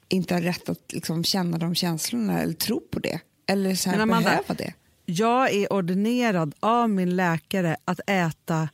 inte 0.10 0.34
har 0.34 0.42
rätt 0.42 0.70
att 0.70 0.94
liksom 0.94 1.24
känna 1.24 1.58
de 1.58 1.76
känslorna 1.76 2.42
eller 2.42 2.54
tro 2.54 2.80
på 2.80 3.00
det. 3.00 3.20
Eller 3.48 3.76
så 3.76 3.90
här 3.90 3.98
Men 3.98 4.10
Amanda, 4.10 4.30
behöva 4.30 4.54
det. 4.54 4.74
Jag 5.06 5.54
är 5.54 5.74
ordinerad 5.74 6.56
av 6.60 6.90
min 6.90 7.16
läkare 7.16 7.78
att 7.86 8.00
äta 8.08 8.70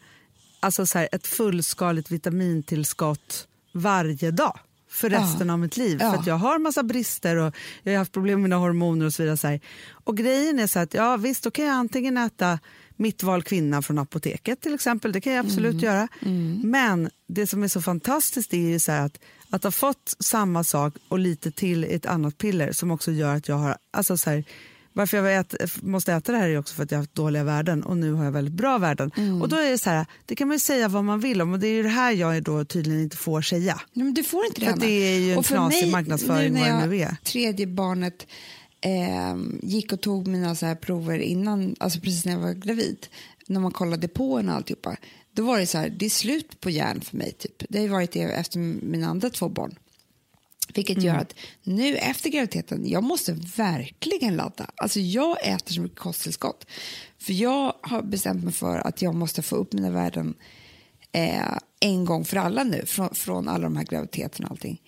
alltså 0.59 0.85
så 0.85 0.97
här, 0.99 1.09
ett 1.11 1.27
fullskaligt 1.27 2.11
vitamintillskott 2.11 3.47
varje 3.73 4.31
dag 4.31 4.59
för 4.89 5.09
Ja. 5.09 5.19
resten 5.19 5.49
av 5.49 5.59
mitt 5.59 5.77
liv. 5.77 5.97
Ja. 6.01 6.11
För 6.11 6.19
att 6.19 6.27
jag 6.27 6.35
har 6.35 6.59
massa 6.59 6.83
brister 6.83 7.35
och 7.35 7.55
jag 7.83 7.93
har 7.93 7.97
haft 7.97 8.11
problem 8.11 8.41
med 8.41 8.49
mina 8.49 8.55
hormoner 8.55 9.05
och 9.05 9.13
så 9.13 9.23
vidare. 9.23 9.37
Så 9.37 9.47
här. 9.47 9.59
Och 9.91 10.17
grejen 10.17 10.59
är 10.59 10.67
så 10.67 10.79
att 10.79 10.93
ja, 10.93 11.17
visst, 11.17 11.43
då 11.43 11.51
kan 11.51 11.65
jag 11.65 11.73
antingen 11.73 12.17
äta 12.17 12.59
mitt 12.97 13.23
val 13.23 13.43
kvinna 13.43 13.81
från 13.81 13.97
apoteket 13.99 14.61
till 14.61 14.73
exempel. 14.73 15.11
Det 15.11 15.21
kan 15.21 15.33
jag 15.33 15.45
absolut 15.45 15.73
Mm. 15.73 15.83
göra. 15.85 16.07
Men 16.63 17.09
det 17.27 17.47
som 17.47 17.63
är 17.63 17.67
så 17.67 17.81
fantastiskt 17.81 18.53
är 18.53 18.57
ju 18.57 18.79
så 18.79 18.91
att, 18.91 19.19
att 19.49 19.63
ha 19.63 19.71
fått 19.71 20.15
samma 20.19 20.63
sak 20.63 20.93
och 21.07 21.19
lite 21.19 21.51
till 21.51 21.85
i 21.85 21.93
ett 21.93 22.05
annat 22.05 22.37
piller 22.37 22.71
som 22.71 22.91
också 22.91 23.11
gör 23.11 23.35
att 23.35 23.47
jag 23.47 23.55
har, 23.55 23.77
alltså 23.91 24.17
så 24.17 24.29
här, 24.29 24.43
varför 24.93 25.17
jag 25.17 25.35
ät, 25.35 25.55
måste 25.81 26.13
äta 26.13 26.31
det 26.31 26.37
här 26.37 26.49
är 26.49 26.57
också 26.59 26.75
för 26.75 26.83
att 26.83 26.91
jag 26.91 26.97
har 26.97 27.01
haft 27.03 27.15
dåliga 27.15 27.43
värden 27.43 27.83
och 27.83 27.97
nu 27.97 28.13
har 28.13 28.25
jag 28.25 28.31
väldigt 28.31 28.53
bra 28.53 28.77
värden. 28.77 29.11
Mm. 29.17 29.41
Och 29.41 29.49
då 29.49 29.55
är 29.55 29.71
det 29.71 29.77
så 29.77 29.89
här, 29.89 30.05
det 30.25 30.35
kan 30.35 30.47
man 30.47 30.55
ju 30.55 30.59
säga 30.59 30.87
vad 30.87 31.03
man 31.03 31.19
vill 31.19 31.41
om 31.41 31.53
och 31.53 31.59
det 31.59 31.67
är 31.67 31.83
det 31.83 31.89
här 31.89 32.11
jag 32.11 32.43
då 32.43 32.65
tydligen 32.65 33.01
inte 33.01 33.17
får 33.17 33.41
säga. 33.41 33.79
Nej, 33.93 34.03
men 34.05 34.13
du 34.13 34.23
får 34.23 34.45
inte 34.45 34.61
det, 34.61 34.71
För 34.71 34.79
det 34.79 34.87
är 34.87 35.19
ju 35.19 35.33
en 35.33 35.43
knasig 35.43 35.91
marknadsföring 35.91 36.53
nu 36.53 36.59
vad 36.59 36.69
när 36.69 36.81
det 36.81 36.87
nu 36.87 36.95
jag, 36.95 37.11
är. 37.11 37.15
tredje 37.23 37.67
barnet 37.67 38.27
eh, 38.81 39.37
gick 39.61 39.93
och 39.93 40.01
tog 40.01 40.27
mina 40.27 40.55
så 40.55 40.65
här 40.65 40.75
prover 40.75 41.19
innan, 41.19 41.75
alltså 41.79 41.99
precis 41.99 42.25
när 42.25 42.33
jag 42.33 42.39
var 42.39 42.53
gravid, 42.53 43.07
när 43.47 43.59
man 43.59 43.71
kollade 43.71 44.07
på 44.07 44.39
en 44.39 44.49
och 44.49 44.55
alltihopa, 44.55 44.97
då 45.31 45.43
var 45.43 45.59
det 45.59 45.67
så 45.67 45.77
här, 45.77 45.89
det 45.89 46.05
är 46.05 46.09
slut 46.09 46.59
på 46.59 46.69
järn 46.69 47.01
för 47.01 47.17
mig. 47.17 47.31
Typ. 47.31 47.63
Det 47.69 47.79
har 47.79 47.87
varit 47.87 48.11
det 48.11 48.21
efter 48.21 48.59
mina 48.59 49.07
andra 49.07 49.29
två 49.29 49.49
barn. 49.49 49.75
Vilket 50.73 51.03
gör 51.03 51.15
att 51.15 51.35
nu 51.63 51.97
efter 51.97 52.29
graviditeten, 52.29 52.89
jag 52.89 53.03
måste 53.03 53.33
verkligen 53.57 54.35
ladda. 54.35 54.65
Alltså 54.75 54.99
jag 54.99 55.47
äter 55.47 55.73
så 55.73 55.81
mycket 55.81 55.99
kosttillskott. 55.99 56.65
För 57.19 57.33
jag 57.33 57.73
har 57.81 58.01
bestämt 58.01 58.43
mig 58.43 58.53
för 58.53 58.77
att 58.77 59.01
jag 59.01 59.15
måste 59.15 59.41
få 59.41 59.55
upp 59.55 59.73
mina 59.73 59.91
värden 59.91 60.35
eh, 61.11 61.57
en 61.79 62.05
gång 62.05 62.25
för 62.25 62.37
alla 62.37 62.63
nu, 62.63 62.85
från, 62.85 63.15
från 63.15 63.47
alla 63.47 63.63
de 63.63 63.77
här 63.77 63.83
graviditeterna 63.83 64.47
och 64.47 64.51
allting. 64.51 64.81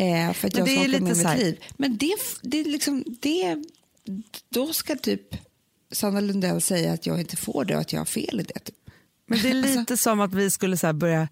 Eh, 0.00 0.32
för 0.32 0.48
att 0.48 0.54
Men 0.54 0.66
jag 0.66 0.66
det 0.66 0.84
är 0.84 0.88
med 0.88 1.02
lite 1.02 1.14
så 1.14 1.28
här- 1.28 1.36
mitt 1.36 1.44
liv. 1.44 1.64
Men 1.76 1.96
det, 1.96 2.14
det 2.42 2.60
är 2.60 2.64
liksom, 2.64 3.04
det, 3.20 3.56
då 4.48 4.72
ska 4.72 4.96
typ 4.96 5.22
Sanna 5.92 6.20
Lundell 6.20 6.60
säga 6.60 6.92
att 6.92 7.06
jag 7.06 7.20
inte 7.20 7.36
får 7.36 7.64
det 7.64 7.74
och 7.74 7.80
att 7.80 7.92
jag 7.92 8.00
har 8.00 8.04
fel 8.04 8.40
i 8.40 8.42
det. 8.42 8.58
Typ. 8.60 8.74
Men 9.26 9.42
det 9.42 9.50
är 9.50 9.54
lite 9.54 9.78
Alltså- 9.78 9.96
som 9.96 10.20
att 10.20 10.34
vi 10.34 10.50
skulle 10.50 10.76
så 10.76 10.92
börja 10.92 11.28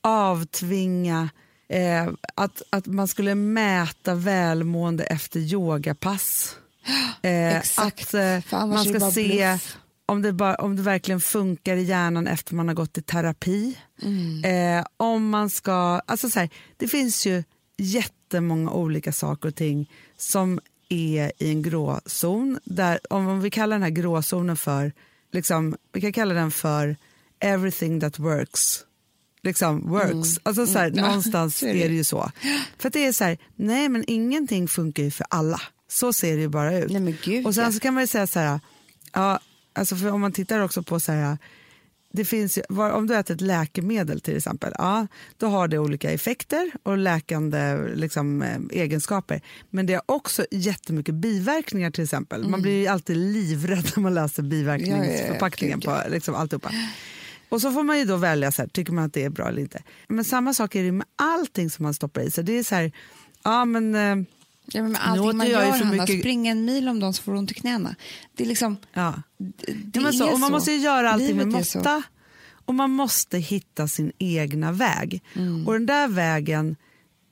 avtvinga 0.00 1.28
eh, 1.68 2.08
att, 2.34 2.62
att 2.70 2.86
man 2.86 3.08
skulle 3.08 3.34
mäta 3.34 4.14
välmående 4.14 5.04
efter 5.04 5.40
yogapass. 5.40 6.56
Eh, 7.24 7.56
Exakt, 7.56 8.02
Att 8.02 8.14
eh, 8.14 8.38
annars 8.50 8.88
man 8.88 9.00
ska 9.00 9.10
se 9.10 9.26
bluff. 9.52 9.76
om 10.06 10.22
det, 10.22 10.32
bara, 10.32 10.54
om 10.54 10.76
det 10.76 10.82
verkligen 10.82 11.20
funkar 11.20 11.76
i 11.76 11.82
hjärnan 11.82 12.26
efter 12.26 12.54
man 12.54 12.68
har 12.68 12.74
gått 12.74 12.98
i 12.98 13.02
terapi. 13.02 13.78
Mm. 14.02 14.44
Eh, 14.78 14.86
om 14.96 15.28
man 15.30 15.50
ska, 15.50 15.72
alltså 16.06 16.30
så 16.30 16.40
här, 16.40 16.50
det 16.76 16.88
finns 16.88 17.26
ju 17.26 17.44
jättemånga 17.82 18.70
olika 18.70 19.12
saker 19.12 19.48
och 19.48 19.54
ting 19.54 19.90
som 20.16 20.60
är 20.88 21.32
i 21.38 21.50
en 21.50 21.62
gråzon. 21.62 22.58
Där, 22.64 23.00
om, 23.10 23.40
vi 23.40 23.50
kallar 23.50 23.74
den 23.74 23.82
här 23.82 23.90
gråzonen 23.90 24.56
för, 24.56 24.92
liksom, 25.32 25.76
vi 25.92 26.00
kan 26.00 26.12
kalla 26.12 26.34
den 26.34 26.50
för 26.50 26.96
everything 27.40 28.00
that 28.00 28.18
works. 28.18 28.84
Liksom 29.42 29.90
works. 29.90 30.38
Alltså 30.42 30.66
så 30.66 30.78
här, 30.78 30.86
Mm. 30.88 31.04
Någonstans 31.04 31.62
är 31.62 31.74
det. 31.74 31.94
ju 31.94 32.04
så. 32.04 32.30
För 32.78 32.88
att 32.88 32.92
det 32.92 33.06
är 33.06 33.12
så 33.12 33.24
här, 33.24 33.38
nej 33.56 33.88
men 33.88 34.04
ingenting 34.06 34.68
funkar 34.68 35.02
ju 35.02 35.10
för 35.10 35.26
alla. 35.30 35.60
Så 35.88 36.12
ser 36.12 36.34
det 36.36 36.40
ju 36.40 36.48
bara 36.48 36.78
ut. 36.78 36.92
Nej, 36.92 37.44
och 37.44 37.54
sen 37.54 37.72
så 37.72 37.80
kan 37.80 37.94
man 37.94 38.02
ju 38.02 38.06
säga 38.06 38.26
så 38.26 38.38
här, 38.38 38.60
ja, 39.12 39.40
alltså 39.72 39.96
för 39.96 40.10
om 40.10 40.20
man 40.20 40.32
tittar 40.32 40.60
också 40.60 40.82
på 40.82 41.00
så 41.00 41.12
här, 41.12 41.38
det 42.12 42.24
finns 42.24 42.58
om 42.68 43.06
du 43.06 43.16
äter 43.16 43.34
ett 43.34 43.40
läkemedel 43.40 44.20
till 44.20 44.36
exempel, 44.36 44.72
ja, 44.78 45.06
då 45.36 45.46
har 45.46 45.68
det 45.68 45.78
olika 45.78 46.10
effekter 46.10 46.70
och 46.82 46.98
läkande 46.98 47.88
liksom, 47.94 48.42
eh, 48.42 48.58
egenskaper. 48.70 49.40
Men 49.70 49.86
det 49.86 49.94
har 49.94 50.02
också 50.06 50.46
jättemycket 50.50 51.14
biverkningar 51.14 51.90
till 51.90 52.04
exempel. 52.04 52.48
Man 52.48 52.62
blir 52.62 52.80
ju 52.80 52.86
alltid 52.86 53.16
livrädd 53.16 53.90
när 53.96 54.02
man 54.02 54.14
läser 54.14 54.42
biverkningsförpackningen 54.42 55.72
Mm. 55.72 55.82
Ja, 55.84 55.92
ja, 55.92 55.98
ja, 55.98 56.08
på 56.08 56.14
liksom, 56.14 56.34
alltihopa. 56.34 56.70
Och 57.48 57.60
så 57.60 57.72
får 57.72 57.82
man 57.82 57.98
ju 57.98 58.04
då 58.04 58.16
välja, 58.16 58.52
så 58.52 58.62
här, 58.62 58.68
tycker 58.68 58.92
man 58.92 59.04
att 59.04 59.12
det 59.12 59.24
är 59.24 59.30
bra 59.30 59.48
eller 59.48 59.62
inte. 59.62 59.82
Men 60.08 60.24
samma 60.24 60.54
sak 60.54 60.74
är 60.74 60.82
det 60.82 60.92
med 60.92 61.06
allting 61.16 61.70
som 61.70 61.82
man 61.82 61.94
stoppar 61.94 62.22
i 62.22 62.30
sig. 62.30 62.44
Det 62.44 62.58
är 62.58 62.62
så 62.62 62.74
här, 62.74 62.92
ja 63.42 63.64
men... 63.64 64.26
Ja, 64.66 64.82
men 64.82 64.96
allting 64.96 65.24
åt 65.28 65.36
man 65.36 65.50
jag 65.50 65.64
gör, 65.66 65.72
för 65.72 65.84
Hanna, 65.84 66.02
mycket- 66.02 66.20
springa 66.20 66.50
en 66.50 66.64
mil 66.64 66.88
om 66.88 67.00
dagen 67.00 67.12
så 67.14 67.22
får 67.22 67.32
du 67.32 67.38
ont 67.38 67.50
i 67.50 67.54
knäna. 67.54 67.94
Det 68.36 68.44
är 68.44 68.48
liksom... 68.48 68.76
Ja. 68.92 69.22
Det, 69.38 70.00
Ja, 70.00 70.12
så, 70.12 70.24
är 70.28 70.32
och 70.32 70.40
man 70.40 70.48
så. 70.48 70.52
måste 70.54 70.72
ju 70.72 70.78
göra 70.78 71.10
allting 71.10 71.36
med 71.36 71.46
Livet 71.46 71.74
måtta 71.74 72.02
och 72.64 72.74
man 72.74 72.90
måste 72.90 73.38
hitta 73.38 73.88
sin 73.88 74.12
egna 74.18 74.72
väg. 74.72 75.22
Mm. 75.34 75.66
Och 75.66 75.72
den 75.72 75.86
där 75.86 76.08
vägen, 76.08 76.76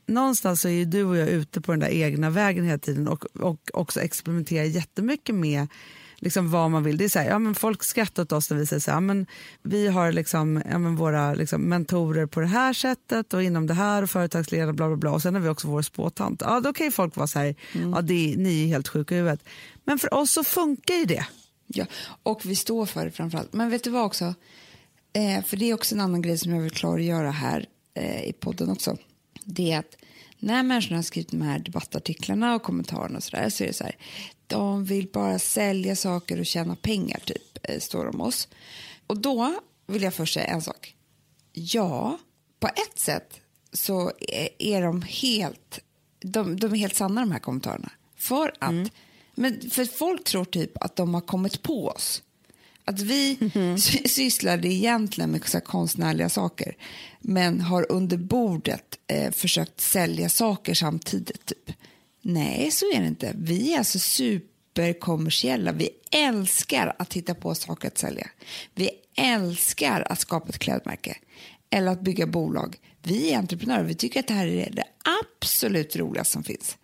någonstans 0.07 0.61
så 0.61 0.69
är 0.69 0.73
ju 0.73 0.85
du 0.85 1.05
och 1.05 1.17
jag 1.17 1.29
ute 1.29 1.61
på 1.61 1.73
den 1.73 1.81
där 1.81 1.89
egna 1.89 2.31
vägen 2.31 2.65
hela 2.65 2.79
tiden 2.79 3.09
och, 3.09 3.25
och 3.37 3.71
också 3.75 4.01
experimenterar 4.01 4.65
jättemycket 4.65 5.35
med 5.35 5.67
liksom 6.21 6.51
vad 6.51 6.71
man 6.71 6.83
vill. 6.83 6.97
Det 6.97 7.05
är 7.05 7.09
så 7.09 7.19
här, 7.19 7.29
ja, 7.31 7.39
men 7.39 7.55
folk 7.55 7.83
skrattar 7.85 8.23
åt 8.23 8.33
oss 8.33 8.51
när 8.51 8.57
vi 8.57 8.67
säger 8.67 8.81
så 8.81 8.91
här, 8.91 8.97
ja, 8.97 9.01
men 9.01 9.27
vi 9.63 9.87
har 9.89 10.13
liksom, 10.13 10.63
ja, 10.71 10.79
men 10.79 10.97
våra 10.97 11.35
liksom, 11.35 11.63
mentorer 11.63 12.27
på 12.27 12.41
det 12.41 12.47
här 12.47 12.73
sättet 12.73 13.35
och 13.35 13.43
inom 13.43 13.67
det 13.67 13.75
här 13.75 14.03
och 14.03 14.11
företagsledare 14.11 14.73
bla 14.73 14.89
bla 14.89 14.97
bla 14.97 15.11
och 15.11 15.23
sen 15.23 15.35
har 15.35 15.41
vi 15.43 15.49
också 15.49 15.69
vår 15.69 15.83
spåtant. 15.83 16.43
Ja, 16.45 16.61
då 16.61 16.73
kan 16.73 16.87
ju 16.87 16.93
folk 16.93 17.17
vara 17.17 17.27
så 17.27 17.39
här, 17.39 17.55
Mm. 17.75 17.91
ja, 17.91 18.01
det, 18.03 18.35
ni 18.37 18.63
är 18.65 18.67
helt 18.67 18.89
sjuka 18.89 19.15
i 19.15 19.19
huvudet. 19.19 19.45
Men 19.85 19.99
för 19.99 20.15
oss 20.15 20.33
så 20.33 20.45
funkar 20.45 20.95
ju 20.95 21.05
det. 21.05 21.27
Ja, 21.67 21.87
och 22.23 22.41
vi 22.45 22.57
står 22.57 22.87
för 22.87 23.05
det 23.05 23.11
framförallt. 23.11 23.53
Men 23.53 23.71
vet 23.71 23.85
du 23.85 23.91
vad 23.91 24.05
också? 24.05 24.35
Eh, 25.13 25.45
för 25.45 25.57
det 25.57 25.71
är 25.71 25.75
också 25.75 25.95
en 25.95 26.01
annan 26.01 26.23
grej 26.23 26.39
som 26.39 26.55
jag 26.55 26.61
vill 26.63 26.71
klargöra 26.71 27.31
här 27.31 27.67
eh, 27.95 28.25
i 28.25 28.33
podden 28.33 28.71
också. 28.71 28.97
Det 29.45 29.73
är 29.73 29.79
att 29.79 29.97
när 30.39 30.63
människorna 30.63 30.97
har 30.97 31.03
skrivit 31.03 31.31
de 31.31 31.43
här 31.43 31.59
debattartiklarna 31.59 32.55
och 32.55 32.63
kommentarerna 32.63 33.17
och 33.17 33.23
så 33.25 33.37
där 33.37 33.49
så 33.49 33.63
är 33.65 33.69
det 33.69 33.75
så 33.75 33.85
här. 33.85 33.97
De 34.51 34.85
vill 34.85 35.09
bara 35.13 35.39
sälja 35.39 35.97
saker 35.97 36.41
och 36.41 36.47
tjäna 36.47 36.77
pengar, 36.77 37.21
typ, 37.25 37.59
eh, 37.63 37.81
står 37.81 38.05
de 38.05 38.21
oss. 38.21 38.49
Och 39.07 39.21
då 39.21 39.55
vill 39.87 40.03
jag 40.03 40.15
först 40.15 40.35
säga 40.35 40.47
en 40.47 40.63
sak. 40.63 40.95
Ja, 41.53 42.19
på 42.61 42.69
ett 42.69 42.99
sätt 42.99 43.41
så 43.73 44.13
är, 44.59 44.83
de 44.83 45.03
helt 45.03 45.79
de, 46.21 46.57
de 46.57 46.73
är 46.73 46.77
helt 46.77 46.97
sanna 46.97 47.21
de 47.21 47.31
här 47.33 47.39
kommentarerna. 47.39 47.91
För 48.17 48.53
att 48.59 48.93
men 49.35 49.71
för 49.71 49.85
folk 49.85 50.25
tror 50.25 50.45
typ 50.45 50.85
att 50.85 50.97
de 50.97 51.15
har 51.15 51.21
kommit 51.21 51.63
på 51.63 51.87
oss. 51.89 52.23
Att 52.85 53.01
vi 53.01 53.39
sy- 53.79 54.09
sysslade 54.09 54.69
egentligen 54.69 55.31
med 55.31 55.49
så 55.49 55.61
konstnärliga 55.61 56.29
saker 56.29 56.77
men 57.21 57.61
har 57.61 57.93
under 57.93 58.17
bordet 58.17 58.99
eh, 59.07 59.31
försökt 59.33 59.81
sälja 59.81 60.29
saker 60.29 60.75
samtidigt. 60.75 61.47
Typ. 61.47 61.77
Nej, 62.23 62.71
så 62.71 62.85
är 62.95 63.01
det 63.01 63.07
inte. 63.07 63.33
Vi 63.39 63.73
är 63.75 63.79
alltså 63.79 63.99
superkommersiella. 63.99 65.73
Vi 65.73 65.89
älskar 66.11 66.97
att 66.99 67.13
hitta 67.15 67.35
på 67.35 67.55
saker 67.55 67.89
att 67.89 67.99
sälja. 67.99 68.29
Vi 68.75 68.91
älskar 69.17 70.07
att 70.13 70.21
skapa 70.21 70.49
ett 70.49 70.59
klädmärke 70.59 71.17
eller 71.71 71.93
att 71.93 72.01
bygga 72.01 72.27
bolag. 72.27 72.77
Vi 73.03 73.33
är 73.33 73.39
entreprenörer. 73.39 73.85
Vi 73.85 73.95
tycker 73.95 74.21
att 74.21 74.27
det 74.27 74.35
här 74.35 74.47
är 74.47 74.71
det 74.71 74.85
absolut 75.41 75.97
roligaste 75.97 76.33
som 76.33 76.45
finns. 76.45 76.77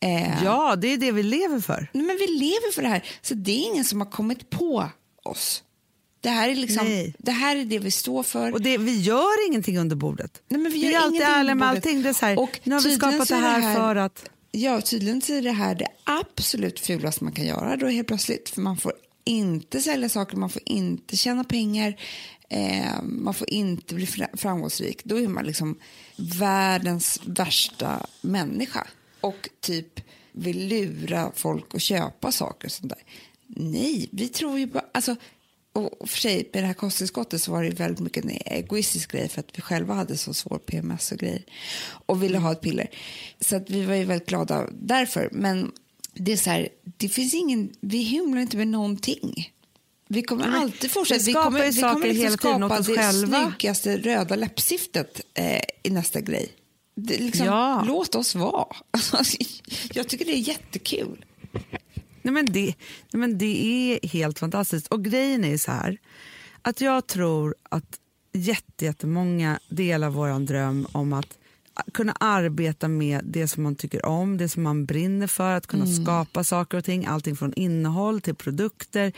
Eh, 0.00 0.44
Ja, 0.44 0.76
det 0.76 0.88
är 0.88 0.96
det 0.98 1.12
vi 1.12 1.22
lever 1.22 1.60
för. 1.60 1.90
Nej, 1.92 2.04
men 2.04 2.16
vi 2.16 2.26
lever 2.26 2.72
för 2.72 2.82
det 2.82 2.88
här, 2.88 3.04
så 3.22 3.34
det 3.34 3.52
är 3.52 3.66
ingen 3.72 3.84
som 3.84 4.00
har 4.00 4.10
kommit 4.10 4.50
på 4.50 4.88
oss. 5.24 5.62
Det 6.20 6.28
här 6.30 6.48
är, 6.48 6.54
liksom, 6.54 6.86
Nej. 6.86 7.14
det, 7.18 7.30
här 7.32 7.56
är 7.56 7.64
det 7.64 7.78
vi 7.78 7.90
står 7.90 8.22
för. 8.22 8.52
Och 8.52 8.60
det, 8.62 8.78
vi 8.78 9.00
gör 9.00 9.46
ingenting 9.48 9.78
under 9.78 9.96
bordet. 9.96 10.42
Nej, 10.48 10.60
men 10.60 10.72
vi 10.72 10.78
gör 10.78 10.92
är 10.92 11.04
alltid 11.04 11.20
ärliga 11.22 11.54
med 11.54 11.68
allting. 11.68 12.02
Det 12.02 12.08
är 12.08 12.12
så 12.12 12.26
här, 12.26 12.38
Och 12.38 12.60
nu 12.64 12.74
har 12.74 12.82
vi 12.82 12.96
skapat 12.96 13.28
det 13.28 13.34
är 13.34 13.40
det 13.40 13.46
här, 13.46 13.60
här- 13.60 13.74
för 13.74 13.96
att... 13.96 14.30
Ja, 14.50 14.80
tydligen 14.80 15.16
är 15.16 15.42
det 15.42 15.52
här 15.52 15.74
det 15.74 15.88
absolut 16.04 16.80
fulaste 16.80 17.24
man 17.24 17.32
kan 17.32 17.46
göra 17.46 17.76
då 17.76 17.86
helt 17.86 18.08
plötsligt. 18.08 18.48
För 18.48 18.60
man 18.60 18.76
får 18.76 18.92
inte 19.24 19.80
sälja 19.80 20.08
saker, 20.08 20.36
man 20.36 20.50
får 20.50 20.62
inte 20.64 21.16
tjäna 21.16 21.44
pengar, 21.44 22.00
eh, 22.48 23.02
man 23.02 23.34
får 23.34 23.50
inte 23.50 23.94
bli 23.94 24.06
framgångsrik. 24.32 25.04
Då 25.04 25.20
är 25.20 25.28
man 25.28 25.44
liksom 25.44 25.78
världens 26.16 27.20
värsta 27.24 28.06
människa 28.20 28.86
och 29.20 29.48
typ 29.60 30.00
vill 30.32 30.68
lura 30.68 31.32
folk 31.34 31.74
att 31.74 31.82
köpa 31.82 32.32
saker 32.32 32.68
och 32.68 32.72
sånt 32.72 32.88
där. 32.88 33.02
Nej, 33.46 34.08
vi 34.12 34.28
tror 34.28 34.58
ju 34.58 34.66
bara... 34.66 34.84
Alltså, 34.92 35.16
och 35.86 36.08
för 36.08 36.18
sig, 36.18 36.50
med 36.52 36.62
det 36.62 36.66
här 36.66 36.74
kosttillskottet 36.74 37.42
så 37.42 37.52
var 37.52 37.62
det 37.62 37.70
väldigt 37.70 38.00
mycket 38.00 38.24
en 38.24 38.30
egoistisk 38.44 39.12
grej 39.12 39.28
för 39.28 39.40
att 39.40 39.58
vi 39.58 39.62
själva 39.62 39.94
hade 39.94 40.16
så 40.16 40.34
svår 40.34 40.58
PMS 40.58 41.12
och 41.12 41.18
grejer 41.18 41.42
och 42.06 42.22
ville 42.22 42.38
ha 42.38 42.52
ett 42.52 42.60
piller. 42.60 42.90
Så 43.40 43.56
att 43.56 43.70
vi 43.70 43.84
var 43.84 43.94
ju 43.94 44.04
väldigt 44.04 44.28
glada 44.28 44.66
därför. 44.72 45.28
Men 45.32 45.72
det 46.14 46.32
är 46.32 46.36
så 46.36 46.50
här, 46.50 46.68
det 46.84 47.08
finns 47.08 47.34
ingen, 47.34 47.70
vi 47.80 47.98
hymlar 47.98 48.40
inte 48.40 48.56
med 48.56 48.68
någonting. 48.68 49.52
Vi 50.08 50.22
kommer 50.22 50.46
Nej, 50.48 50.60
alltid 50.60 50.90
fortsätta. 50.90 51.24
vi 51.24 51.32
kommer, 51.32 51.72
vi 51.72 51.80
kommer 51.80 52.06
liksom 52.06 52.22
hela 52.24 52.36
skapa 52.36 52.78
det 52.80 52.96
själva. 52.96 53.50
snyggaste 53.50 53.96
röda 53.96 54.36
läppstiftet 54.36 55.20
eh, 55.34 55.60
i 55.82 55.90
nästa 55.90 56.20
grej. 56.20 56.48
Det, 56.96 57.18
liksom, 57.18 57.46
Ja. 57.46 57.84
Låt 57.86 58.14
oss 58.14 58.34
vara. 58.34 58.76
Alltså, 58.90 59.36
jag 59.94 60.08
tycker 60.08 60.24
det 60.24 60.32
är 60.32 60.48
jättekul. 60.48 61.24
Nej, 62.28 62.32
men 62.32 62.52
det, 62.52 62.74
nej, 63.12 63.20
men 63.20 63.38
det 63.38 63.64
är 63.66 64.08
helt 64.08 64.38
fantastiskt. 64.38 64.86
Och 64.86 65.04
grejen 65.04 65.44
är 65.44 65.56
så 65.56 65.72
här, 65.72 65.98
att 66.62 66.80
jag 66.80 67.06
tror 67.06 67.54
att 67.70 67.98
jätte, 68.32 68.84
jättemånga 68.84 69.58
delar 69.68 70.10
vår 70.10 70.46
dröm 70.46 70.86
om 70.92 71.12
att 71.12 71.38
kunna 71.92 72.12
arbeta 72.12 72.88
med 72.88 73.20
det 73.24 73.48
som 73.48 73.62
man 73.62 73.76
tycker 73.76 74.06
om, 74.06 74.36
det 74.36 74.48
som 74.48 74.62
man 74.62 74.84
brinner 74.84 75.26
för, 75.26 75.54
att 75.54 75.66
kunna 75.66 75.86
skapa 75.86 76.44
saker 76.44 76.78
och 76.78 76.84
ting, 76.84 77.06
allting 77.06 77.36
från 77.36 77.54
innehåll 77.54 78.20
till 78.20 78.34
produkter, 78.34 79.12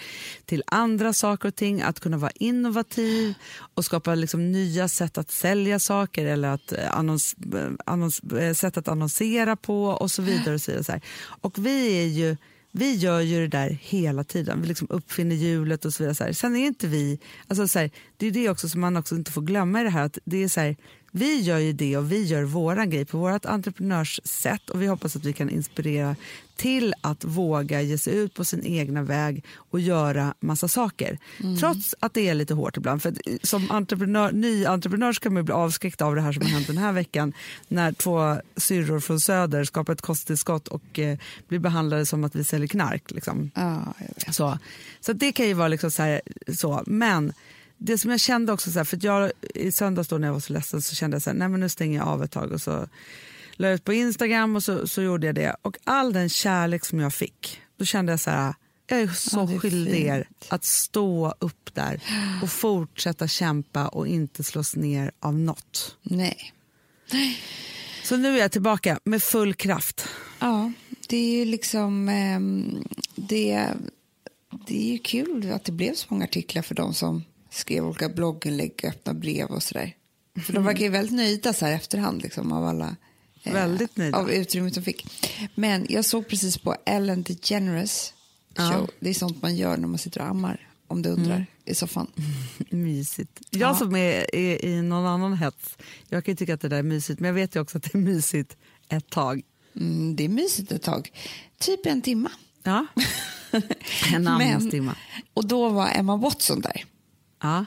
till 0.44 0.62
andra 0.66 1.12
saker 1.12 1.48
och 1.48 1.54
ting, 1.54 1.82
att 1.82 2.00
kunna 2.00 2.16
vara 2.16 2.32
innovativ 2.34 3.34
och 3.74 3.84
skapa 3.84 4.14
liksom 4.14 4.52
nya 4.52 4.88
sätt 4.88 5.18
att 5.18 5.30
sälja 5.30 5.78
saker 5.78 6.26
eller 6.26 6.48
att 6.48 6.72
eh, 6.72 6.98
annons, 6.98 7.36
eh, 7.54 7.70
annons, 7.86 8.20
eh, 8.20 8.54
sätt 8.54 8.76
att 8.76 8.88
annonsera 8.88 9.56
på 9.56 9.84
och 9.84 10.10
så 10.10 10.22
vidare. 10.22 10.54
Och 10.54 10.60
så 10.60 10.72
vidare. 10.72 11.00
Och 11.40 11.66
vi 11.66 12.02
är 12.02 12.06
ju 12.06 12.36
vi 12.72 12.94
gör 12.94 13.20
ju 13.20 13.40
det 13.40 13.58
där 13.58 13.78
hela 13.82 14.24
tiden. 14.24 14.62
Vi 14.62 14.68
liksom 14.68 14.86
uppfinner 14.90 15.36
hjulet 15.36 15.84
och 15.84 15.94
så 15.94 16.02
vidare. 16.02 16.14
Så 16.14 16.24
här. 16.24 16.32
Sen 16.32 16.56
är 16.56 16.66
inte 16.66 16.86
vi... 16.86 17.18
Alltså 17.46 17.68
så 17.68 17.78
här, 17.78 17.90
det 18.16 18.26
är 18.26 18.30
det 18.30 18.48
också 18.48 18.68
som 18.68 18.80
man 18.80 18.96
också 18.96 19.14
inte 19.14 19.32
får 19.32 19.42
glömma 19.42 19.80
i 19.80 19.84
det 19.84 19.90
här. 19.90 20.04
Att 20.04 20.18
det 20.24 20.42
är 20.42 20.48
så 20.48 20.60
här, 20.60 20.76
vi 21.12 21.40
gör 21.40 21.58
ju 21.58 21.72
det 21.72 21.96
och 21.96 22.12
vi 22.12 22.24
gör 22.24 22.42
våran 22.42 22.90
grej 22.90 23.04
på 23.04 23.18
vårt 23.18 23.46
entreprenörssätt 23.46 24.70
och 24.70 24.82
vi 24.82 24.86
hoppas 24.86 25.16
att 25.16 25.24
vi 25.24 25.32
kan 25.32 25.50
inspirera 25.50 26.16
till 26.60 26.94
att 27.00 27.24
våga 27.24 27.82
ge 27.82 27.98
sig 27.98 28.16
ut 28.16 28.34
på 28.34 28.44
sin 28.44 28.66
egna 28.66 29.02
väg 29.02 29.44
och 29.56 29.80
göra 29.80 30.34
massa 30.40 30.68
saker. 30.68 31.18
Trots 31.60 31.94
att 32.00 32.14
det 32.14 32.28
är 32.28 32.34
lite 32.34 32.54
hårt 32.54 32.76
ibland. 32.76 33.02
För 33.02 33.08
att 33.08 33.18
som 33.42 33.70
entreprenör, 33.70 34.32
ny 34.32 34.66
entreprenör 34.66 35.12
ska 35.12 35.30
man 35.30 35.44
bli 35.44 35.54
avskräckt 35.54 36.02
av 36.02 36.14
det 36.14 36.20
här 36.20 36.32
som 36.32 36.42
har 36.42 36.50
hänt 36.50 36.66
den 36.66 36.78
här 36.78 36.92
veckan 36.92 37.32
när 37.68 37.92
två 37.92 38.36
syrror 38.56 39.00
från 39.00 39.20
Söder 39.20 39.64
skapar 39.64 39.92
ett 39.92 40.00
kosttillskott 40.00 40.68
och 40.68 40.98
eh, 40.98 41.18
blir 41.48 41.58
behandlade 41.58 42.06
som 42.06 42.24
att 42.24 42.36
vi 42.36 42.44
säljer 42.44 42.68
knark. 42.68 43.10
Liksom. 43.10 43.50
Vet. 43.98 44.34
Så, 44.34 44.58
så 45.00 45.12
det 45.12 45.32
kan 45.32 45.46
ju 45.46 45.54
vara 45.54 45.68
liksom 45.68 45.90
så, 45.90 46.02
här, 46.02 46.20
så. 46.56 46.82
Men 46.86 47.32
det 47.78 47.98
som 47.98 48.10
jag 48.10 48.20
kände 48.20 48.52
också, 48.52 48.70
så 48.70 48.78
här, 48.78 48.84
för 48.84 48.98
jag 49.02 49.32
i 49.54 49.72
söndags 49.72 50.08
då 50.08 50.18
när 50.18 50.28
jag 50.28 50.32
var 50.32 50.40
så 50.40 50.52
ledsen 50.52 50.82
så 50.82 50.94
kände 50.94 51.14
jag 51.14 51.22
så 51.22 51.30
här, 51.30 51.36
nej 51.36 51.48
men 51.48 51.60
nu 51.60 51.68
stänger 51.68 51.98
jag 51.98 52.08
av 52.08 52.22
ett 52.22 52.30
tag 52.30 52.52
och 52.52 52.60
så 52.60 52.88
la 53.60 53.68
ut 53.70 53.84
på 53.84 53.92
Instagram 53.92 54.56
och 54.56 54.62
så, 54.62 54.88
så 54.88 55.02
gjorde 55.02 55.26
jag 55.26 55.34
det. 55.34 55.56
Och 55.62 55.76
all 55.84 56.12
den 56.12 56.28
kärlek 56.28 56.84
som 56.84 57.00
jag 57.00 57.14
fick, 57.14 57.60
då 57.76 57.84
kände 57.84 58.12
jag 58.12 58.20
så 58.20 58.30
här, 58.30 58.54
jag 58.86 59.00
är 59.00 59.08
så 59.08 59.38
Ja, 59.38 59.54
är 59.54 59.58
skyldig 59.58 60.06
er 60.06 60.16
fint. 60.40 60.52
att 60.52 60.64
stå 60.64 61.34
upp 61.38 61.74
där 61.74 62.00
och 62.42 62.50
fortsätta 62.50 63.28
kämpa 63.28 63.88
och 63.88 64.08
inte 64.08 64.44
slås 64.44 64.76
ner 64.76 65.12
av 65.20 65.34
något. 65.34 65.96
Nej. 66.02 66.52
Så 68.04 68.16
nu 68.16 68.34
är 68.36 68.38
jag 68.40 68.52
tillbaka 68.52 68.98
med 69.04 69.22
full 69.22 69.54
kraft. 69.54 70.08
Ja, 70.38 70.72
det 71.08 71.16
är 71.16 71.38
ju 71.38 71.44
liksom... 71.44 72.08
ehm, 72.08 72.84
det, 73.16 73.68
det 74.66 74.88
är 74.88 74.92
ju 74.92 74.98
kul 74.98 75.52
att 75.52 75.64
det 75.64 75.72
blev 75.72 75.94
så 75.94 76.06
många 76.10 76.24
artiklar 76.24 76.62
för 76.62 76.74
de 76.74 76.94
som 76.94 77.24
skrev 77.50 77.86
olika 77.86 78.08
blogginlägg, 78.08 78.84
öppna 78.84 79.14
brev 79.14 79.46
och 79.46 79.62
sådär. 79.62 79.94
För 80.46 80.52
de 80.52 80.64
verkar 80.64 80.80
ju 80.84 80.88
väldigt 80.88 81.16
nöjda 81.16 81.52
så 81.52 81.66
här 81.66 81.72
efterhand 81.72 82.22
liksom, 82.22 82.52
av 82.52 82.64
alla... 82.64 82.96
eh, 83.42 83.52
Väldigt 83.52 83.96
nöjda. 83.96 84.18
Av 84.18 84.30
utrymmet 84.30 84.74
de 84.74 84.82
fick. 84.82 85.06
Men 85.54 85.86
jag 85.88 86.04
såg 86.04 86.28
precis 86.28 86.58
på 86.58 86.76
Ellen 86.86 87.22
DeGeneres 87.22 88.12
show. 88.56 88.66
Ja. 88.72 88.86
Det 89.00 89.10
är 89.10 89.14
sånt 89.14 89.42
man 89.42 89.56
gör 89.56 89.76
när 89.76 89.88
man 89.88 89.98
sitter 89.98 90.20
och 90.20 90.26
ammar, 90.26 90.68
om 90.86 91.02
du 91.02 91.08
undrar, 91.08 91.46
i 91.64 91.74
soffan. 91.74 92.06
Mysigt. 92.70 93.40
Jag 93.50 93.70
Ja. 93.70 93.74
som 93.74 93.96
är, 93.96 94.34
är 94.34 94.64
i 94.64 94.82
någon 94.82 95.06
annan 95.06 95.34
hets, 95.36 95.78
jag 96.08 96.24
kan 96.24 96.32
ju 96.32 96.36
tycka 96.36 96.54
att 96.54 96.60
det 96.60 96.68
där 96.68 96.78
är 96.78 96.82
mysigt 96.82 97.20
men 97.20 97.28
jag 97.28 97.34
vet 97.34 97.56
ju 97.56 97.60
också 97.60 97.78
att 97.78 97.84
det 97.84 97.94
är 97.94 97.98
mysigt 97.98 98.56
ett 98.88 99.10
tag. 99.10 99.42
Mm, 99.76 100.16
det 100.16 100.24
är 100.24 100.28
mysigt 100.28 100.72
ett 100.72 100.82
tag. 100.82 101.12
Typ 101.58 101.86
en 101.86 102.02
timma. 102.02 102.30
Ja. 102.62 102.86
en 104.14 104.28
amningstimma. 104.28 104.94
Och 105.34 105.46
då 105.46 105.68
var 105.68 105.88
Emma 105.94 106.16
Watson 106.16 106.60
där. 106.60 106.84
Ja. 107.42 107.66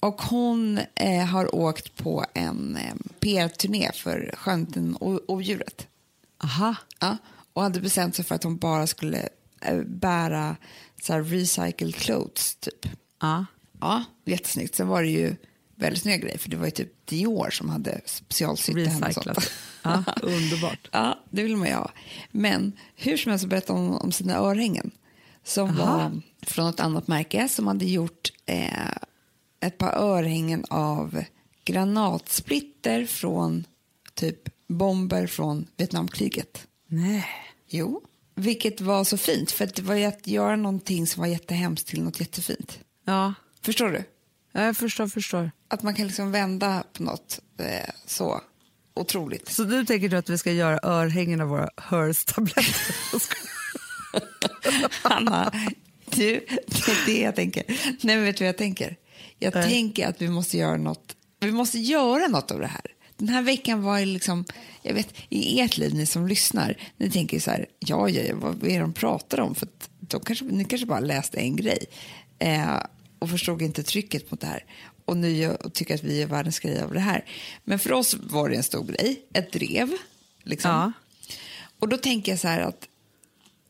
Och 0.00 0.22
hon 0.22 0.80
eh, 0.94 1.24
har 1.26 1.54
åkt 1.54 1.96
på 1.96 2.24
en 2.34 2.76
eh, 2.76 2.94
PR-turné 3.20 3.90
för 3.94 4.34
Skönheten 4.36 4.96
och 4.96 5.20
odjuret. 5.30 5.86
Aha. 6.44 6.74
Ja, 7.00 7.16
och 7.52 7.62
hade 7.62 7.80
bestämt 7.80 8.16
sig 8.16 8.24
för 8.24 8.34
att 8.34 8.44
hon 8.44 8.56
bara 8.56 8.86
skulle 8.86 9.28
eh, 9.60 9.80
bära 9.86 10.56
så 11.02 11.12
här, 11.12 11.22
recycled 11.22 11.94
clothes, 11.94 12.56
typ. 12.56 12.86
Ja. 13.20 13.46
Ja, 13.80 14.04
jättesnyggt. 14.24 14.74
Sen 14.74 14.88
var 14.88 15.02
det 15.02 15.08
ju 15.08 15.36
väldigt 15.74 16.02
snygga 16.02 16.18
grejer, 16.18 16.38
för 16.38 16.50
det 16.50 16.56
var 16.56 16.64
ju 16.64 16.70
typ 16.70 17.06
Dior 17.06 17.50
som 17.50 17.68
hade 17.68 18.00
specialsytt 18.04 18.88
henne. 18.88 19.08
Recyclat. 19.08 19.50
Ja, 19.82 20.04
underbart. 20.22 20.88
Ja, 20.92 21.24
det 21.30 21.42
vill 21.42 21.56
man 21.56 21.68
ju 21.68 21.74
ha. 21.74 21.90
Men 22.30 22.72
hur 22.96 23.16
som 23.16 23.30
helst 23.30 23.46
berättade 23.46 23.78
hon 23.78 23.96
om 23.96 24.12
sina 24.12 24.36
örhängen 24.36 24.90
som 25.44 25.70
Aha. 25.70 25.96
var 25.96 26.22
från 26.42 26.68
ett 26.68 26.80
annat 26.80 27.08
märke 27.08 27.48
som 27.48 27.66
hade 27.66 27.84
gjort 27.84 28.32
eh, 28.46 28.68
ett 29.60 29.78
par 29.78 29.92
örhängen 29.96 30.64
av 30.70 31.24
granatsplitter 31.64 33.06
från 33.06 33.64
typ 34.14 34.38
bomber 34.68 35.26
från 35.26 35.66
Vietnamkriget. 35.76 36.66
Nej. 36.86 37.26
Jo. 37.68 38.02
Vilket 38.34 38.80
var 38.80 39.04
så 39.04 39.16
fint, 39.16 39.50
för 39.50 39.66
det 39.74 39.82
var 39.82 39.96
att 40.06 40.26
göra 40.26 40.56
någonting 40.56 41.06
som 41.06 41.20
var 41.20 41.28
jättehemskt 41.28 41.88
till 41.88 42.02
något 42.02 42.20
jättefint. 42.20 42.78
Ja, 43.04 43.34
Förstår 43.62 43.88
du? 43.90 44.04
Ja, 44.52 44.64
jag 44.64 44.76
förstår, 44.76 45.06
förstår. 45.08 45.50
Att 45.68 45.82
man 45.82 45.94
kan 45.94 46.06
liksom 46.06 46.32
vända 46.32 46.84
på 46.92 47.02
något 47.02 47.40
eh, 47.58 47.90
så 48.06 48.40
otroligt. 48.94 49.48
Så 49.48 49.64
du 49.64 49.84
tänker 49.84 50.08
då 50.08 50.16
att 50.16 50.28
vi 50.28 50.38
ska 50.38 50.52
göra 50.52 50.80
örhängen 50.82 51.40
av 51.40 51.48
våra 51.48 51.70
Hers-tabletter? 51.76 52.94
Hanna, 55.02 55.52
du, 56.04 56.46
det 56.76 56.92
är 56.92 57.06
det 57.06 57.20
jag 57.20 57.36
tänker. 57.36 57.64
Nej, 58.00 58.16
men 58.16 58.24
vet 58.24 58.36
du 58.36 58.44
vad 58.44 58.48
jag 58.48 58.58
tänker? 58.58 58.96
Jag 59.38 59.54
Nej. 59.54 59.70
tänker 59.70 60.06
att 60.08 60.22
vi 60.22 60.28
måste 60.28 60.56
göra 60.56 60.76
något. 60.76 61.16
Vi 61.40 61.52
måste 61.52 61.78
göra 61.78 62.28
något 62.28 62.50
av 62.50 62.60
det 62.60 62.66
här. 62.66 62.94
Den 63.16 63.28
här 63.28 63.42
veckan 63.42 63.82
var 63.82 64.06
liksom, 64.06 64.44
jag 64.82 64.94
vet, 64.94 65.14
i 65.28 65.60
ert 65.60 65.76
liv, 65.76 65.94
ni 65.94 66.06
som 66.06 66.26
lyssnar, 66.26 66.76
ni 66.96 67.10
tänker 67.10 67.40
så 67.40 67.50
här, 67.50 67.66
ja, 67.78 68.08
ja, 68.08 68.22
ja 68.22 68.34
vad 68.36 68.64
är 68.64 68.74
det 68.74 68.78
de 68.78 68.92
pratar 68.92 69.40
om? 69.40 69.54
För 69.54 69.66
att 69.66 69.90
de 70.00 70.20
kanske, 70.20 70.44
ni 70.44 70.64
kanske 70.64 70.86
bara 70.86 71.00
läste 71.00 71.38
en 71.38 71.56
grej 71.56 71.84
eh, 72.38 72.82
och 73.18 73.30
förstod 73.30 73.62
inte 73.62 73.82
trycket 73.82 74.30
mot 74.30 74.40
det 74.40 74.46
här. 74.46 74.64
Och 75.04 75.16
nu 75.16 75.56
tycker 75.72 75.94
att 75.94 76.02
vi 76.02 76.22
är 76.22 76.26
världens 76.26 76.58
grej 76.58 76.82
av 76.82 76.92
det 76.92 77.00
här. 77.00 77.24
Men 77.64 77.78
för 77.78 77.92
oss 77.92 78.14
var 78.14 78.48
det 78.48 78.56
en 78.56 78.62
stor 78.62 78.84
grej, 78.84 79.22
ett 79.32 79.52
drev. 79.52 79.92
Liksom. 80.42 80.70
Ja. 80.70 80.92
Och 81.78 81.88
då 81.88 81.96
tänker 81.96 82.32
jag 82.32 82.38
så 82.38 82.48
här 82.48 82.60
att 82.60 82.88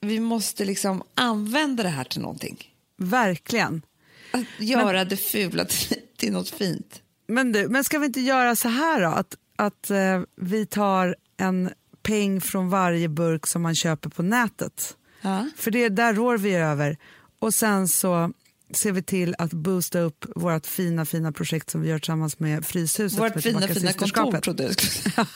vi 0.01 0.21
måste 0.21 0.65
liksom 0.65 1.03
använda 1.15 1.83
det 1.83 1.89
här 1.89 2.05
till 2.05 2.21
någonting. 2.21 2.75
Verkligen. 2.97 3.83
Att 4.31 4.45
göra 4.59 5.05
det 5.05 5.17
fula 5.17 5.65
till, 5.65 5.97
till 6.17 6.33
något 6.33 6.49
fint. 6.49 7.03
Men, 7.29 7.53
du, 7.53 7.69
men 7.69 7.85
ska 7.85 7.99
vi 7.99 8.07
inte 8.07 8.21
göra 8.21 8.57
så 8.57 8.69
här 8.69 9.03
då? 9.03 9.09
Att, 9.09 9.35
att 9.57 9.91
eh, 9.91 10.21
vi 10.37 10.67
tar 10.67 11.17
en 11.37 11.71
peng 12.03 12.41
från 12.41 12.71
varje 12.71 13.09
burk 13.09 13.47
som 13.47 13.63
man 13.63 13.75
köper 13.75 14.11
på 14.11 14.23
nätet. 14.23 14.97
Ja. 15.21 15.47
För 15.57 15.71
det, 15.71 15.89
där 15.89 16.15
rår 16.15 16.39
vi 16.39 16.55
över. 16.55 16.97
Och 17.39 17.55
sen 17.55 17.89
så 17.89 18.33
ser 18.71 18.93
vi 18.93 19.03
till 19.03 19.35
att 19.39 19.53
boosta 19.53 20.01
upp 20.01 20.25
vårt 20.37 20.67
fina, 20.67 21.05
fina 21.05 21.33
projekt 21.33 21.71
som 21.71 21.81
vi 21.81 21.89
gör 21.89 21.99
tillsammans 21.99 22.39
med 22.39 22.67
Fryshuset. 22.67 23.19
Vårt 23.19 23.43
fina, 23.43 23.69
fina 23.69 23.93
kontor 23.93 24.41
trodde 24.41 24.63
jag 24.63 24.81
skulle 24.81 25.27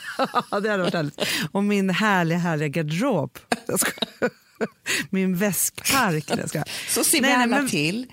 det 0.61 0.70
hade 0.70 0.78
varit 0.78 0.94
härligt. 0.94 1.20
Och 1.52 1.64
min 1.64 1.90
härliga, 1.90 2.38
härliga 2.38 2.68
garderob. 2.68 3.38
Min 5.11 5.37
väskpark. 5.37 6.25
Så 6.88 7.05
ser 7.05 7.16
vi 7.18 7.20
Nej, 7.20 7.33
nej, 7.37 7.42
alla 7.42 7.57
men- 7.57 7.68
till. 7.68 8.07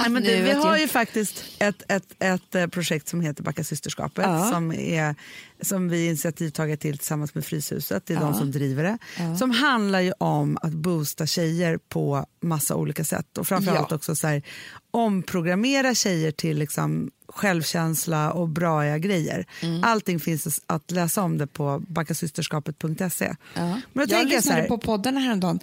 Nej, 0.00 0.10
men 0.10 0.22
du, 0.22 0.42
vi 0.42 0.52
har 0.52 0.70
jag- 0.70 0.80
ju 0.80 0.88
faktiskt 0.88 1.44
ett, 1.58 1.82
ett, 1.88 2.04
ett 2.18 2.54
eh, 2.54 2.66
projekt 2.66 3.08
som 3.08 3.20
heter 3.20 3.42
Backa 3.42 3.64
systerskapet 3.64 4.24
Ja. 4.28 4.50
som, 4.50 4.72
är, 4.72 5.14
som 5.62 5.88
vi 5.88 6.04
är 6.04 6.08
initiativtagare 6.08 6.76
till 6.76 6.98
tillsammans 6.98 7.34
med 7.34 7.44
Fryshuset. 7.46 8.06
Det 8.06 8.12
är 8.14 8.18
Ja. 8.18 8.22
de 8.24 8.34
som 8.34 8.50
driver 8.50 8.82
det. 8.82 8.98
Som 9.38 9.50
handlar 9.50 10.00
ju 10.00 10.12
om 10.18 10.58
att 10.62 10.72
boosta 10.72 11.26
tjejer 11.26 11.78
på 11.88 12.26
massa 12.42 12.74
olika 12.76 13.04
sätt 13.04 13.38
och 13.38 13.48
framförallt 13.48 13.90
Ja. 13.90 13.96
också 13.96 14.16
så 14.16 14.26
här, 14.26 14.42
omprogrammera 14.90 15.94
tjejer 15.94 16.30
till 16.32 16.58
liksom 16.58 17.10
självkänsla 17.34 18.32
och 18.32 18.48
braiga 18.48 18.98
grejer. 18.98 19.46
Mm. 19.62 19.84
Allting 19.84 20.20
finns 20.20 20.60
att 20.66 20.90
läsa 20.90 21.22
om 21.22 21.38
det 21.38 21.46
på 21.46 21.82
backasysterskapet.se. 21.88 23.34
Ja. 23.54 23.80
Men 23.92 24.08
jag 24.08 24.20
så 24.22 24.26
lyssnade 24.28 24.60
här, 24.60 24.68
på 24.68 24.78
poddarna 24.78 25.20
häromdagen. 25.20 25.60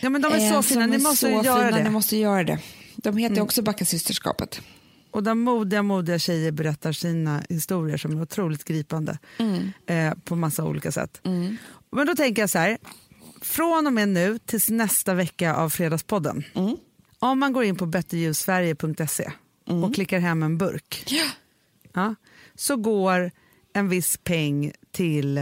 ja, 0.00 0.10
men 0.10 0.22
de 0.22 0.32
är 0.32 0.38
så 0.38 0.54
Eh, 0.54 0.62
fina, 0.62 0.82
som 0.82 0.90
ni 0.90 0.98
måste 0.98 1.16
så 1.16 1.28
göra 1.44 1.64
fina, 1.66 1.76
det. 1.78 1.84
Ni 1.84 1.90
måste 1.90 2.16
göra 2.16 2.44
det. 2.44 2.58
De 2.96 3.16
heter 3.16 3.34
Mm. 3.34 3.44
också 3.44 3.62
Backa 3.62 3.84
systerskapet. 3.84 4.60
Och 5.10 5.22
där 5.22 5.34
modiga, 5.34 5.82
modiga 5.82 6.18
tjejer 6.18 6.52
berättar 6.52 6.92
sina 6.92 7.42
historier 7.48 7.96
som 7.96 8.18
är 8.18 8.22
otroligt 8.22 8.64
gripande 8.64 9.18
eh, 9.86 10.12
på 10.24 10.36
massa 10.36 10.64
olika 10.64 10.92
sätt. 10.92 11.20
Men 11.92 12.06
då 12.06 12.14
tänker 12.16 12.42
jag 12.42 12.50
så 12.50 12.58
här, 12.58 12.78
från 13.42 13.86
och 13.86 13.92
med 13.92 14.08
nu 14.08 14.38
tills 14.38 14.68
nästa 14.70 15.14
vecka 15.14 15.54
av 15.54 15.70
Fredagspodden. 15.70 16.44
Om 17.18 17.38
man 17.38 17.52
går 17.52 17.64
in 17.64 17.76
på 17.76 17.86
betterljusverige.se 19.70 19.86
och 19.88 19.94
klickar 19.94 20.18
hem 20.18 20.42
en 20.42 20.58
burk 20.58 21.04
ja, 21.94 22.14
så 22.54 22.76
går 22.76 23.30
en 23.72 23.88
viss 23.88 24.16
peng 24.24 24.72
till 24.92 25.38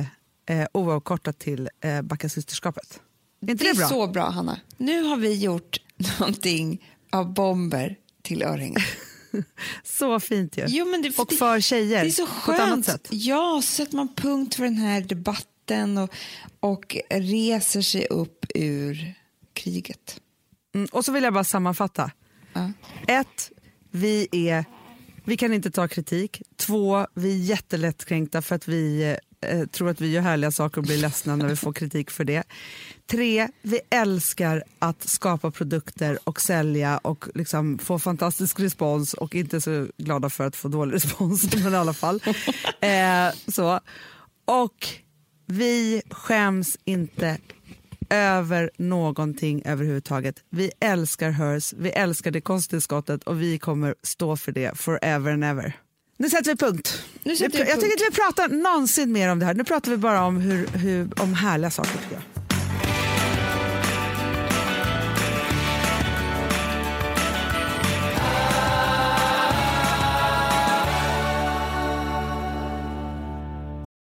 eh, 0.47 0.67
oavkortat 0.73 1.39
till 1.39 1.69
eh, 1.81 2.03
Backa 2.03 2.29
systerskapet. 2.29 3.01
Är 3.47 3.51
inte 3.51 3.65
Det 3.65 3.71
det, 3.71 3.71
är 3.71 3.75
bra? 3.79 3.89
så 3.89 4.07
bra, 4.07 4.31
Hanna. 4.31 4.61
Nu 4.77 5.03
har 5.03 5.17
vi 5.17 5.35
gjort 5.35 5.81
någonting 6.21 6.85
av 7.13 7.35
bomber 7.35 7.97
till 8.23 8.43
örhängen. 8.43 8.81
Så 9.85 10.21
fint 10.21 10.59
ju. 10.59 10.65
Jo, 10.69 10.87
men 10.87 11.03
det, 11.03 11.19
och 11.19 11.33
för 11.33 11.61
tjejer 11.61 12.03
Det 12.05 12.09
är 12.09 12.11
så 12.11 12.27
på 12.27 12.53
ett 12.53 12.61
annat 12.61 12.71
skönt. 12.71 12.87
sätt. 12.87 13.09
Ja, 13.11 13.61
så 13.65 13.73
sätter 13.73 13.97
man 13.97 14.15
punkt 14.15 14.55
för 14.55 14.65
den 14.65 14.75
här 14.77 15.01
debatten 15.01 15.99
och, 15.99 16.11
och 16.61 16.97
reser 17.11 17.83
sig 17.83 18.07
upp 18.07 18.45
ur 18.55 19.15
kriget. 19.53 20.21
Mm, 20.75 20.89
och 20.93 21.05
så 21.05 21.13
vill 21.13 21.25
jag 21.25 21.35
bara 21.35 21.45
sammanfatta. 21.45 22.11
Ja. 22.53 22.73
Ett, 23.09 23.51
vi, 23.99 24.29
är, 24.33 24.65
vi 25.25 25.37
kan 25.37 25.53
inte 25.53 25.71
ta 25.71 25.89
kritik. 25.89 26.43
Två, 26.57 27.07
vi 27.15 27.33
är 27.33 27.45
jättelättkränkta 27.45 28.43
för 28.43 28.55
att 28.55 28.69
vi 28.69 29.17
eh, 29.41 29.67
tror 29.67 29.91
att 29.91 30.01
vi 30.01 30.11
gör 30.11 30.23
härliga 30.23 30.51
saker 30.51 30.79
och 30.79 30.87
blir 30.87 30.99
ledsna 30.99 31.37
när 31.37 31.47
vi 31.47 31.57
får 31.57 31.73
kritik 31.73 32.11
för 32.11 32.25
det. 32.25 32.43
Tre, 33.11 33.49
vi 33.63 33.81
älskar 33.91 34.65
att 34.79 35.09
skapa 35.09 35.51
produkter 35.51 36.19
och 36.25 36.41
sälja 36.41 36.99
och 36.99 37.25
liksom 37.35 37.79
få 37.79 37.99
fantastisk 37.99 38.61
respons 38.61 39.15
och 39.15 39.35
inte 39.35 39.61
så 39.61 39.87
glada 39.97 40.31
för 40.31 40.47
att 40.47 40.57
få 40.57 40.69
dålig 40.69 40.95
respons, 40.95 41.55
men 41.65 41.73
i 41.73 41.77
alla 41.77 41.95
fall. 41.95 42.23
Eh, 42.81 43.35
så. 43.49 43.81
Och 44.45 44.89
vi 45.47 46.03
skäms 46.11 46.79
inte 46.85 47.39
över 48.11 48.71
någonting 48.77 49.63
överhuvudtaget. 49.65 50.35
Vi 50.51 50.71
älskar 50.81 51.31
Hers, 51.31 51.73
vi 51.73 51.91
älskar 51.91 52.31
det 52.31 52.41
kosttillskottet 52.41 53.25
och 53.25 53.43
vi 53.43 53.59
kommer 53.59 53.95
stå 54.03 54.37
för 54.37 54.53
det 54.53 54.79
forever 54.79 55.33
and 55.33 55.45
ever. 55.45 55.73
Nu 56.17 56.29
sätter 56.29 56.51
vi 56.51 56.57
punkt. 56.57 57.03
Nu 57.23 57.37
sätter 57.37 57.51
Vi- 57.59 57.65
vi 57.65 57.71
jag 57.71 57.81
punkt. 57.81 57.81
tycker 57.81 57.93
inte 57.93 58.05
vi 58.11 58.17
pratar 58.17 58.49
någonsin 58.73 59.13
mer 59.13 59.29
om 59.33 59.39
det 59.39 59.47
här. 59.47 59.55
Nu 59.55 59.65
pratar 59.65 59.91
vi 59.91 59.97
bara 59.97 60.25
om, 60.25 60.37
hur, 60.41 60.67
hur, 60.67 61.23
om 61.23 61.35
härliga 61.35 61.71
saker. 61.71 61.93
Tycker 61.93 62.15
jag. 62.15 62.23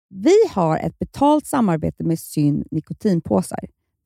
Vi 0.09 0.35
har 0.51 0.77
ett 0.77 0.99
betalt 0.99 1.45
samarbete 1.47 2.03
med 2.03 2.19
Syn 2.19 2.63
nikotinpåsar. 2.71 3.59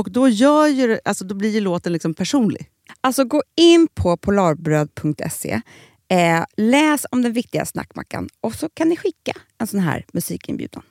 Och 0.00 0.10
då, 0.10 0.28
gör 0.28 0.66
ju, 0.66 0.98
alltså, 1.04 1.24
då 1.24 1.34
blir 1.34 1.50
ju 1.50 1.60
låten 1.60 1.92
liksom 1.92 2.14
personlig. 2.14 2.70
Alltså 3.00 3.24
gå 3.24 3.42
in 3.56 3.88
på 3.94 4.16
polarbröd.se, 4.16 5.60
eh, 6.08 6.44
läs 6.56 7.06
om 7.10 7.22
den 7.22 7.32
viktiga 7.32 7.66
snackmackan 7.66 8.28
och 8.40 8.54
så 8.54 8.68
kan 8.68 8.88
ni 8.88 8.96
skicka 8.96 9.32
en 9.58 9.66
sån 9.66 9.80
här 9.80 10.04
musikinbjudan. 10.12 10.82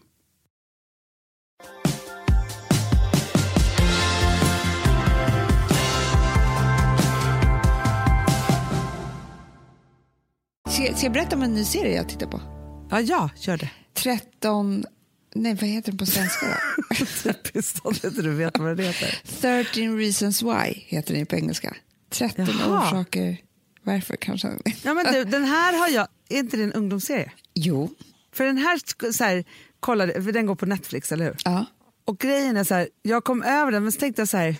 Ska, 10.69 10.95
ska 10.95 11.05
jag 11.05 11.13
berätta 11.13 11.35
om 11.35 11.43
en 11.43 11.53
ny 11.53 11.63
serie 11.63 11.95
jag 11.95 12.09
tittar 12.09 12.27
på? 12.27 12.41
Ja, 12.89 12.99
ja, 12.99 13.29
kör 13.35 13.57
det. 13.57 13.71
13... 13.93 14.85
Nej, 15.35 15.53
vad 15.53 15.69
heter 15.69 15.91
den 15.91 15.97
på 15.97 16.05
svenska 16.05 16.45
då? 16.45 17.05
Typiskt 17.23 17.85
att 17.85 18.03
inte 18.03 18.21
du 18.21 18.33
vet 18.33 18.57
vad 18.57 18.77
det 18.77 18.83
heter. 18.83 19.21
13 19.41 19.97
reasons 19.97 20.41
why 20.43 20.73
heter 20.75 21.13
den 21.13 21.25
på 21.25 21.35
engelska. 21.35 21.75
13 22.09 22.47
Jaha. 22.59 22.87
orsaker 22.89 23.37
varför 23.83 24.15
kanske. 24.15 24.47
Ja, 24.83 24.93
men 24.93 25.13
du, 25.13 25.23
den 25.23 25.45
här 25.45 25.77
har 25.79 25.87
jag... 25.89 26.07
Är 26.29 26.39
inte 26.39 26.57
det 26.57 26.63
en 26.63 26.73
ungdomsserie? 26.73 27.31
Jo. 27.53 27.89
För 28.33 28.45
den 28.45 28.57
här, 28.57 29.11
så 29.11 29.23
här 29.23 29.43
kollade, 29.79 30.23
för 30.23 30.31
den 30.31 30.45
går 30.45 30.55
på 30.55 30.65
Netflix, 30.65 31.11
eller 31.11 31.25
hur? 31.25 31.35
Ja. 31.45 31.65
Och 32.05 32.19
grejen 32.19 32.57
är 32.57 32.63
så 32.63 32.73
här, 32.73 32.89
jag 33.01 33.23
kom 33.23 33.43
över 33.43 33.71
den 33.71 33.83
men 33.83 33.91
så 33.91 33.99
tänkte 33.99 34.21
jag 34.21 34.29
så 34.29 34.37
här, 34.37 34.55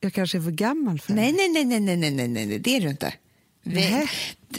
jag 0.00 0.12
kanske 0.12 0.38
är 0.38 0.42
för 0.42 0.50
gammal 0.50 1.00
för 1.00 1.12
Nej, 1.12 1.26
den. 1.26 1.36
nej, 1.36 1.64
nej, 1.64 1.80
nej, 1.80 1.96
nej, 1.96 2.10
nej, 2.10 2.28
nej, 2.28 2.46
nej, 2.46 2.58
det 2.58 2.76
är 2.76 2.80
du 2.80 2.88
inte. 2.88 3.12
Det, 3.62 4.08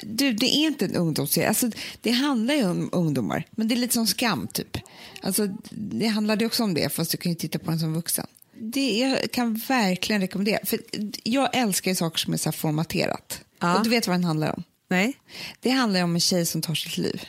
du, 0.04 0.34
det 0.34 0.46
är 0.46 0.68
inte 0.68 0.86
en 0.86 0.96
ungdomsserie. 0.96 1.48
Alltså, 1.48 1.70
det 2.02 2.12
handlar 2.12 2.54
ju 2.56 2.70
om 2.70 2.90
ungdomar, 2.92 3.44
men 3.52 3.68
det 3.68 3.76
är 3.76 3.78
lite 3.78 3.94
som 3.94 4.08
skam, 4.08 4.48
typ. 4.48 4.78
Alltså, 5.22 5.48
det 5.70 6.08
handlade 6.08 6.46
också 6.46 6.64
om 6.64 6.74
det, 6.74 6.90
fast 6.90 7.12
du 7.12 7.18
kan 7.18 7.32
ju 7.32 7.36
titta 7.36 7.60
på 7.60 7.72
den 7.72 7.80
som 7.80 7.94
vuxen. 7.94 8.28
Det, 8.62 8.98
jag 9.00 9.32
kan 9.32 9.56
verkligen 9.56 10.22
rekommendera. 10.22 10.60
För 10.66 10.80
jag 11.24 11.56
älskar 11.56 11.92
ju 11.92 11.96
saker 11.96 12.18
som 12.18 12.34
är 12.34 12.38
så 12.38 12.52
formaterat. 12.52 13.42
Ja. 13.60 13.78
Och 13.78 13.84
du 13.84 13.90
vet 13.90 14.08
vad 14.08 14.14
den 14.14 14.24
handlar 14.24 14.56
om? 14.56 14.64
Nej? 14.88 15.14
Det 15.60 15.70
handlar 15.70 16.04
om 16.04 16.16
en 16.16 16.20
tjej 16.20 16.46
som 16.46 16.62
tar 16.62 16.76
sitt 16.76 16.98
liv. 16.98 17.22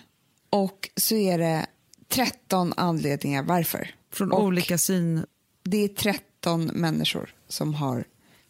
Och 0.50 0.90
så 0.96 1.14
är 1.14 1.38
det 1.38 1.66
13 2.08 2.72
anledningar 2.76 3.42
varför. 3.42 3.94
Från 4.12 4.32
och 4.32 4.44
olika 4.44 4.78
syn... 4.78 5.26
Det 5.62 5.84
är 5.84 5.88
13 5.88 6.64
människor 6.66 7.34
som 7.48 7.74
har 7.74 8.04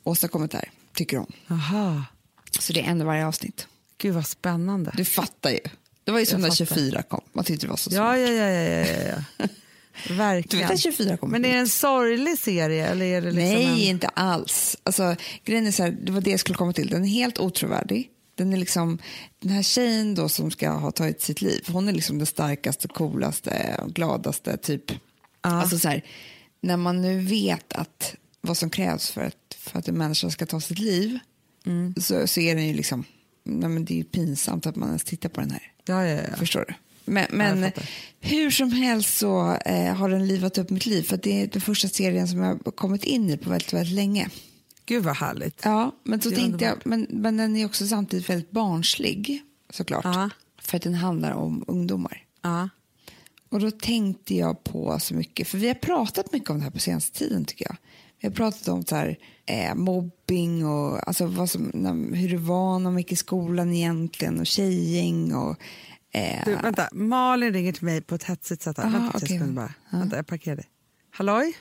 åstadkommit 0.05 0.51
det 0.51 0.59
här, 0.59 0.71
tycker 0.95 1.17
de. 1.17 1.33
Aha. 1.55 2.05
Så 2.59 2.73
det 2.73 2.81
är 2.81 2.85
en 2.85 3.07
varje 3.07 3.27
avsnitt. 3.27 3.67
Gud 3.99 4.15
vad 4.15 4.27
spännande. 4.27 4.93
Du 4.97 5.05
fattar 5.05 5.51
ju. 5.51 5.61
Det 6.05 6.13
var 6.13 6.19
ju 6.21 6.27
som 6.27 6.41
när 6.41 6.49
fattar. 6.49 6.65
24 6.65 7.03
kom. 7.03 7.21
Man 7.33 7.45
tyckte 7.45 7.67
det 7.67 7.71
var 7.71 7.77
så 7.77 7.91
smart. 7.91 8.19
ja, 8.19 8.19
ja, 8.19 8.33
ja, 8.33 8.85
ja, 8.85 9.25
ja. 9.39 9.47
Du 10.09 10.15
Verkligen. 10.15 10.69
vet 10.69 10.75
att 10.75 10.81
24 10.81 11.17
kom. 11.17 11.31
Men 11.31 11.45
är 11.45 11.53
det 11.53 11.59
en 11.59 11.69
sorglig 11.69 12.39
serie 12.39 12.87
eller 12.87 13.07
är 13.07 13.21
det 13.21 13.31
liksom 13.31 13.45
Nej, 13.45 13.65
en... 13.65 13.79
inte 13.79 14.09
alls. 14.09 14.77
Alltså, 14.83 15.17
grejen 15.45 15.67
är 15.67 15.71
så 15.71 15.83
här, 15.83 15.91
det 15.91 16.13
var 16.13 16.21
det 16.21 16.31
jag 16.31 16.41
skulle 16.41 16.57
komma 16.57 16.73
till. 16.73 16.89
Den 16.89 17.05
är 17.05 17.09
helt 17.09 17.39
otrovärdig. 17.39 18.11
Den, 18.35 18.53
är 18.53 18.57
liksom, 18.57 18.99
den 19.41 19.51
här 19.51 19.63
tjejen 19.63 20.15
då 20.15 20.29
som 20.29 20.51
ska 20.51 20.71
ha 20.71 20.91
tagit 20.91 21.23
sitt 21.23 21.43
liv, 21.43 21.65
hon 21.69 21.89
är 21.89 21.93
liksom 21.93 22.19
den 22.19 22.27
starkaste, 22.27 22.89
coolaste 22.89 23.81
gladaste 23.87 24.57
typ. 24.57 24.93
Alltså 25.41 25.79
så 25.79 25.89
här, 25.89 26.05
när 26.61 26.77
man 26.77 27.03
nu 27.03 27.21
vet 27.21 27.73
att 27.73 28.15
vad 28.41 28.57
som 28.57 28.71
krävs 28.71 29.11
för 29.11 29.21
att, 29.21 29.57
för 29.59 29.79
att 29.79 29.89
en 29.89 29.99
människa 29.99 30.31
ska 30.31 30.47
ta 30.47 30.61
sitt 30.61 30.79
liv 30.79 31.19
så, 32.01 32.27
så 32.27 32.41
är 32.41 32.55
den 32.55 32.67
ju 32.69 32.75
liksom, 32.75 33.05
nej 33.45 33.69
men 33.69 33.85
det 33.85 33.95
är 33.95 33.99
ju 33.99 34.05
pinsamt 34.05 34.67
att 34.67 34.77
man 34.77 34.89
ens 34.89 35.05
tittar 35.05 35.29
på 35.29 35.41
den 35.41 35.51
här. 35.51 35.73
Ja, 35.85 36.07
ja, 36.07 36.23
ja. 36.31 36.37
Förstår 36.37 36.65
du? 36.69 36.75
Men, 37.05 37.27
men 37.31 37.73
hur 38.21 38.51
som 38.51 38.73
helst 38.73 39.19
så 39.19 39.55
eh, 39.55 39.95
har 39.95 40.09
den 40.09 40.27
livat 40.27 40.59
upp 40.59 40.71
mitt 40.71 40.87
liv. 40.87 41.03
För 41.03 41.17
det 41.17 41.43
är 41.43 41.47
den 41.47 41.61
första 41.61 41.89
serien 41.89 42.29
som 42.29 42.39
jag 42.39 42.61
har 42.65 42.73
kommit 42.73 43.05
in 43.05 43.31
i 43.31 43.37
på 43.37 43.51
väldigt, 43.51 43.73
väldigt 43.73 43.95
länge. 43.95 44.29
Gud 44.87 45.05
vad 45.05 45.17
härligt. 45.17 45.61
Ja, 45.65 45.95
men 46.05 46.21
så 46.21 46.31
tänkte 46.31 46.65
jag, 46.65 46.79
men, 46.85 47.07
men 47.11 47.37
den 47.37 47.57
är 47.57 47.67
också 47.67 47.87
samtidigt 47.87 48.31
väldigt 48.31 48.51
barnslig 48.51 49.43
såklart. 49.71 50.05
Ja. 50.05 50.31
För 50.63 50.77
att 50.77 50.83
den 50.83 50.95
handlar 50.95 51.33
om 51.33 51.65
ungdomar. 51.67 52.25
Ja. 52.43 52.69
Och 53.49 53.61
då 53.61 53.71
tänkte 53.71 54.35
jag 54.35 54.65
på 54.65 54.99
så 55.01 55.15
mycket, 55.15 55.49
för 55.49 55.59
vi 55.59 55.69
har 55.69 55.75
pratat 55.75 56.33
mycket 56.33 56.51
om 56.51 56.59
det 56.59 56.65
här 56.65 56.71
på 56.71 56.79
senaste 56.79 57.19
tiden 57.19 57.45
tycker 57.45 57.65
jag. 57.65 57.77
Vi 58.21 58.29
har 58.29 58.35
pratat 58.35 58.69
om 58.69 58.85
så 58.85 58.97
här, 58.97 59.19
eh, 59.47 59.75
mobbing 59.75 60.67
och 60.67 61.09
alltså 61.09 61.27
vad 61.27 61.51
som, 61.51 61.71
när, 61.75 62.17
hur 62.17 62.29
det 62.29 62.37
var 62.37 62.79
när 62.79 62.91
man 62.91 62.99
gick 62.99 63.13
i 63.13 63.17
skolan 63.17 63.73
egentligen 63.73 64.41
och 64.41 64.47
tjejgäng 64.47 65.35
och 65.35 65.57
eh, 66.13 66.45
Du, 66.45 66.57
vänta, 66.57 66.89
Malin 66.93 67.53
ringer 67.53 67.73
till 67.73 67.85
mig 67.85 68.01
på 68.01 68.15
ett 68.15 68.25
hetsigt 68.25 68.63
sätt. 68.63 68.77
här. 68.77 68.85
Aha, 68.85 68.99
vänta, 68.99 69.17
okay. 69.17 69.29
sekund 69.29 69.55
bara. 69.55 69.75
Vänta, 69.91 70.17
jag 70.17 70.27
parkerar 70.27 70.57
dig. 70.57 70.67
Halloj? 71.11 71.57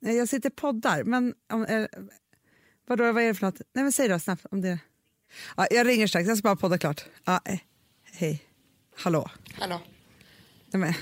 Nej, 0.00 0.16
jag 0.16 0.28
sitter 0.28 0.50
poddar, 0.50 1.04
men 1.04 1.34
om, 1.52 1.64
eh, 1.64 1.86
vadå, 2.88 3.12
vad 3.12 3.22
är 3.22 3.26
det 3.28 3.34
för 3.34 3.46
något? 3.46 3.60
Nej, 3.72 3.82
men 3.82 3.92
säg 3.92 4.08
då 4.08 4.18
snabbt 4.18 4.46
om 4.50 4.60
det. 4.60 4.78
Ja, 5.56 5.66
jag 5.70 5.86
ringer 5.86 6.06
strax, 6.06 6.28
jag 6.28 6.38
ska 6.38 6.48
bara 6.48 6.56
podda 6.56 6.78
klart. 6.78 7.04
Ja, 7.24 7.40
eh, 7.44 7.58
hej. 8.12 8.42
Hallå? 8.96 9.30
Hallå, 9.58 9.80
Nej, 10.72 10.80
men? 10.80 10.94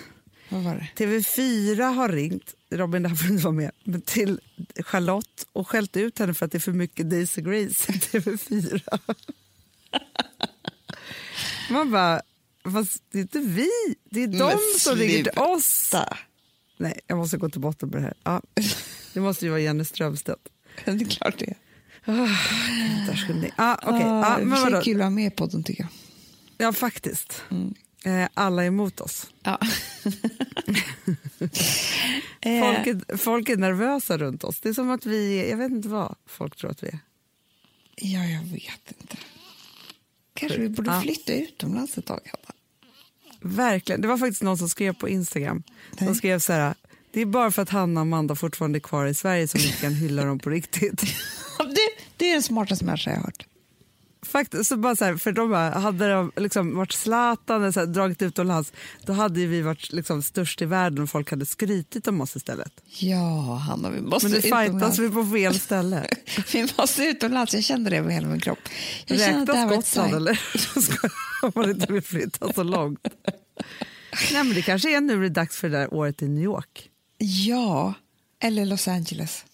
TV4 0.97 1.83
har 1.95 2.09
ringt, 2.09 2.55
Robin 2.71 3.03
där 3.03 3.11
får 3.15 3.25
du 3.27 3.33
inte 3.33 3.45
vara 3.45 3.55
med, 3.55 3.71
men 3.85 4.01
till 4.01 4.41
Charlotte 4.81 5.47
och 5.53 5.69
skällt 5.69 5.97
ut 5.97 6.19
henne 6.19 6.35
för 6.35 6.47
att 6.47 6.53
det 6.53 6.59
är 6.59 6.61
för 6.61 6.73
mycket 6.73 7.11
Daisy 7.11 7.43
Grace 7.43 7.93
i 7.93 7.97
TV4. 7.97 8.83
Man 11.71 11.91
bara, 11.91 12.23
fast 12.73 13.03
det 13.13 13.19
är 13.19 13.23
inte 13.23 13.39
vi, 13.39 13.69
det 14.11 14.23
är 14.23 14.27
de 14.29 14.37
Men 14.39 14.59
som 14.79 14.97
ringer 14.97 15.23
till 15.25 15.39
oss. 15.39 15.95
Nej, 16.77 17.01
jag 17.07 17.19
måste 17.19 17.37
gå 17.37 17.49
till 17.51 17.61
botten 17.61 17.89
med 17.89 17.99
det 17.99 18.03
här. 18.03 18.15
Ja, 18.25 18.43
det 19.15 19.21
måste 19.21 19.45
ju 19.45 19.51
vara 19.51 19.61
Jenny 19.61 19.85
Strömstedt. 19.85 20.49
Det 20.85 20.91
är 20.91 21.05
klart 21.05 21.39
det. 21.39 21.55
Ja, 22.05 22.29
okej. 23.35 23.53
Ah, 23.57 23.57
Ja, 23.57 23.77
i 24.39 24.43
och 24.43 24.47
men 24.47 24.63
vadå? 24.63 24.81
kul 24.81 24.97
att 25.01 25.05
ha 25.05 25.11
med 25.11 25.37
på 25.37 25.47
den 25.47 25.65
tycker 25.65 25.83
jag. 25.83 25.91
Ja, 26.67 26.73
faktiskt. 26.73 27.43
Eh, 27.51 27.57
alla 28.35 28.63
är 28.63 28.67
emot 28.67 29.01
oss. 29.01 29.31
Ja. 29.43 29.59
Eh, 32.41 32.61
Folk 32.75 32.87
är, 32.87 33.17
folk 33.17 33.49
är 33.49 33.57
nervösa 33.57 34.19
runt 34.19 34.45
oss. 34.45 34.61
Det 34.61 34.69
är 34.69 34.73
som 34.73 34.91
att 34.91 35.07
vi 35.07 35.51
jag 35.51 35.57
vet 35.57 35.71
inte 35.71 35.89
vad 35.89 36.15
folk 36.27 36.57
tror 36.57 36.71
att 36.71 36.83
vi 36.83 36.89
är. 36.89 36.99
ja, 37.97 38.25
jag 38.25 38.41
vet 38.43 39.01
inte. 39.01 39.17
Kanske 40.35 40.59
vi 40.59 40.69
borde 40.69 40.91
Ja. 40.91 41.01
flytta 41.01 41.33
utomlands 41.33 41.99
ett 41.99 42.07
tag. 42.07 42.21
Hanna. 42.25 42.55
Verkligen. 43.57 44.01
Det 44.01 44.09
var 44.09 44.19
faktiskt 44.19 44.43
någon 44.43 44.59
som 44.59 44.69
skrev 44.69 44.95
på 44.95 45.09
Instagram. 45.09 45.63
Nej. 46.01 46.15
skrev 46.15 46.39
så 46.39 46.53
här, 46.53 46.75
det 47.13 47.21
är 47.21 47.27
bara 47.27 47.51
för 47.51 47.63
att 47.63 47.71
Hanna 47.71 48.01
och 48.01 48.03
Amanda 48.03 48.35
fortfarande 48.37 48.79
är 48.79 48.81
kvar 48.81 49.07
i 49.07 49.15
Sverige 49.15 49.49
som 49.49 49.61
vi 49.61 49.69
kan 49.73 49.95
hylla 49.95 50.25
dem 50.25 50.39
på 50.39 50.51
riktigt. 50.51 51.03
Det, 51.59 52.05
det 52.17 52.31
är 52.31 52.33
den 52.33 52.43
smartaste 52.43 52.85
människa 52.85 53.11
jag 53.11 53.17
har 53.17 53.25
hört. 53.25 53.47
Faktiskt, 54.23 54.69
så 54.69 54.77
bara 54.77 54.97
så 54.97 55.05
här, 55.05 55.17
för 55.17 55.33
de 55.33 55.51
bara, 55.51 55.71
hade 55.71 56.09
de 56.13 56.33
liksom 56.37 56.77
varit 56.77 56.93
Zlatan 56.93 57.63
eller 57.63 57.73
så 57.73 57.81
här, 57.81 57.87
dragit 57.87 58.23
utomlands, 58.23 58.73
då 59.07 59.13
hade 59.13 59.47
vi 59.47 59.63
varit 59.63 59.93
liksom 59.93 60.23
störst 60.23 60.63
i 60.63 60.65
världen 60.65 61.03
och 61.03 61.11
folk 61.11 61.31
hade 61.31 61.47
skrytit 61.47 62.09
om 62.09 62.21
oss 62.21 62.37
istället. 62.37 62.73
Ja, 62.85 63.55
Hanna, 63.55 63.91
vi 63.91 64.01
måste 64.01 64.29
Men 64.29 64.37
nu 64.37 64.43
fightas 64.43 64.99
vi 64.99 65.11
på 65.11 65.25
fel 65.25 65.61
ställe. 65.61 66.07
Vi 66.53 66.69
måste 66.79 67.05
utomlands. 67.05 67.55
Jag 67.55 67.65
kände 67.65 67.91
det 67.91 67.97
över 67.97 68.11
hela 68.11 68.29
min 68.29 68.41
kropp. 68.41 68.59
Jag 69.07 69.19
det 69.19 69.25
Räknas 69.25 69.71
Gotland 69.71 70.15
eller? 70.15 70.41
Om 71.43 71.53
man 71.55 71.71
inte 71.71 71.93
vill 71.93 72.03
flytta 72.03 72.53
så 72.53 72.63
långt. 72.63 73.09
Nej 74.33 74.45
men 74.45 74.55
det 74.55 74.63
kanske 74.63 74.97
är 74.97 75.01
nu 75.01 75.21
det 75.21 75.27
är 75.27 75.31
dags 75.31 75.57
för 75.57 75.69
det 75.69 75.79
där 75.79 75.95
året 75.95 76.23
i 76.23 76.29
New 76.29 76.45
York. 76.45 76.91
Ja, 77.19 77.95
eller 78.41 78.65
Los 78.67 78.89
Angeles. 78.89 79.45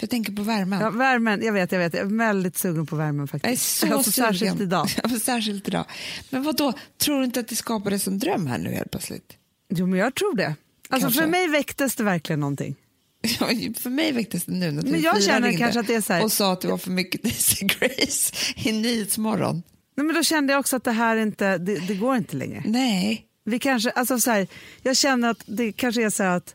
För 0.00 0.04
jag 0.04 0.10
tänker 0.10 0.32
på 0.32 0.42
värmen. 0.42 0.80
Ja, 0.80 0.90
värmen, 0.90 1.42
jag 1.42 1.52
vet, 1.52 1.72
jag 1.72 1.78
vet. 1.78 1.94
Jag 1.94 2.02
är 2.02 2.16
väldigt 2.16 2.56
sugen 2.56 2.86
på 2.86 2.96
värmen 2.96 3.16
jag 3.16 3.22
är 3.24 3.26
faktiskt. 3.26 3.78
så 3.78 3.94
alltså, 3.94 4.12
sugen. 4.12 4.32
Särskilt 4.32 4.60
idag. 4.60 4.90
Särskilt 5.22 5.68
idag. 5.68 5.84
Men 6.30 6.42
vad 6.42 6.56
då? 6.56 6.72
tror 6.98 7.18
du 7.18 7.24
inte 7.24 7.40
att 7.40 7.48
det 7.48 7.56
skapades 7.56 8.06
en 8.06 8.18
dröm 8.18 8.46
här 8.46 8.58
nu 8.58 8.70
helt 8.70 8.90
plötsligt? 8.90 9.32
Jo 9.74 9.86
men 9.86 9.98
jag 9.98 10.14
tror 10.14 10.36
det. 10.36 10.54
Alltså 10.88 11.06
Kanske. 11.06 11.20
för 11.22 11.28
mig 11.28 11.48
väcktes 11.48 11.96
det 11.96 12.04
verkligen 12.04 12.40
någonting. 12.40 12.76
Ja, 13.40 13.46
för 13.80 13.90
mig 13.90 14.12
väcktes 14.12 14.44
det 14.44 14.52
nu 14.52 14.70
när 14.70 14.82
Men 14.82 15.00
jag 15.00 15.16
TV4 15.16 15.20
känner 15.20 15.56
kanske 15.58 15.80
att 15.80 15.86
det 15.86 15.94
är 15.94 16.00
så 16.00 16.12
här- 16.12 16.24
och 16.24 16.32
sa 16.32 16.52
att 16.52 16.60
det 16.60 16.68
var 16.68 16.78
för 16.78 16.90
mycket 16.90 17.22
Daisy 17.22 17.66
Grace 17.66 18.34
i 18.56 18.72
Nyhetsmorgon. 18.72 19.62
Nej, 19.96 20.06
men 20.06 20.14
då 20.14 20.22
kände 20.22 20.52
jag 20.52 20.60
också 20.60 20.76
att 20.76 20.84
det 20.84 20.92
här 20.92 21.16
inte, 21.16 21.58
det, 21.58 21.78
det 21.78 21.94
går 21.94 22.16
inte 22.16 22.36
längre. 22.36 22.62
Nej, 22.66 23.26
Vi 23.44 23.58
kanske, 23.58 23.90
alltså 23.90 24.20
så 24.20 24.30
här, 24.30 24.46
jag 24.82 24.96
känner 24.96 25.30
att 25.30 25.42
det 25.46 25.72
kanske 25.72 26.04
är 26.04 26.10
så 26.10 26.22
här 26.22 26.36
att 26.36 26.54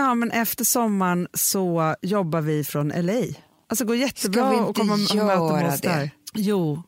ja, 0.00 0.14
men 0.14 0.30
efter 0.30 0.64
sommaren 0.64 1.28
så 1.34 1.94
jobbar 2.02 2.40
vi 2.40 2.64
från 2.64 2.88
LA. 2.88 3.12
Alltså 3.68 3.84
det 3.84 3.88
går 3.88 3.96
jättebra 3.96 4.42
Ska 4.42 4.50
vi 4.50 4.56
inte 4.56 4.70
att 4.70 4.76
komma 4.76 4.94
och 4.94 5.26
möta 5.26 5.68
oss 5.74 5.80
det? 5.80 5.88
där. 5.88 6.10
Jo. 6.34 6.82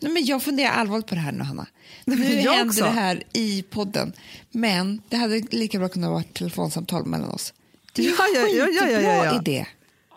Nej, 0.00 0.12
men 0.12 0.24
jag 0.24 0.42
funderar 0.42 0.70
allvarligt 0.70 1.06
på 1.06 1.14
det 1.14 1.20
här 1.20 1.32
nu, 1.32 1.44
Hanna. 1.44 1.66
Nu 2.04 2.14
jag 2.16 2.52
händer 2.52 2.66
också. 2.66 2.84
det 2.84 2.90
här 2.90 3.22
i 3.32 3.62
podden, 3.62 4.12
men 4.50 5.02
det 5.08 5.16
hade 5.16 5.38
lika 5.50 5.78
bra 5.78 5.88
kunnat 5.88 6.10
vara 6.10 6.20
ett 6.20 6.34
telefonsamtal 6.34 7.06
mellan 7.06 7.30
oss. 7.30 7.54
Det 7.92 8.06
är 8.06 8.10
Ja, 8.10 8.24
ja, 8.34 8.40
ja, 8.40 8.66
ja, 8.68 8.88
ja, 8.90 9.00
ja, 9.00 9.24
ja. 9.24 9.40
idé. 9.40 9.66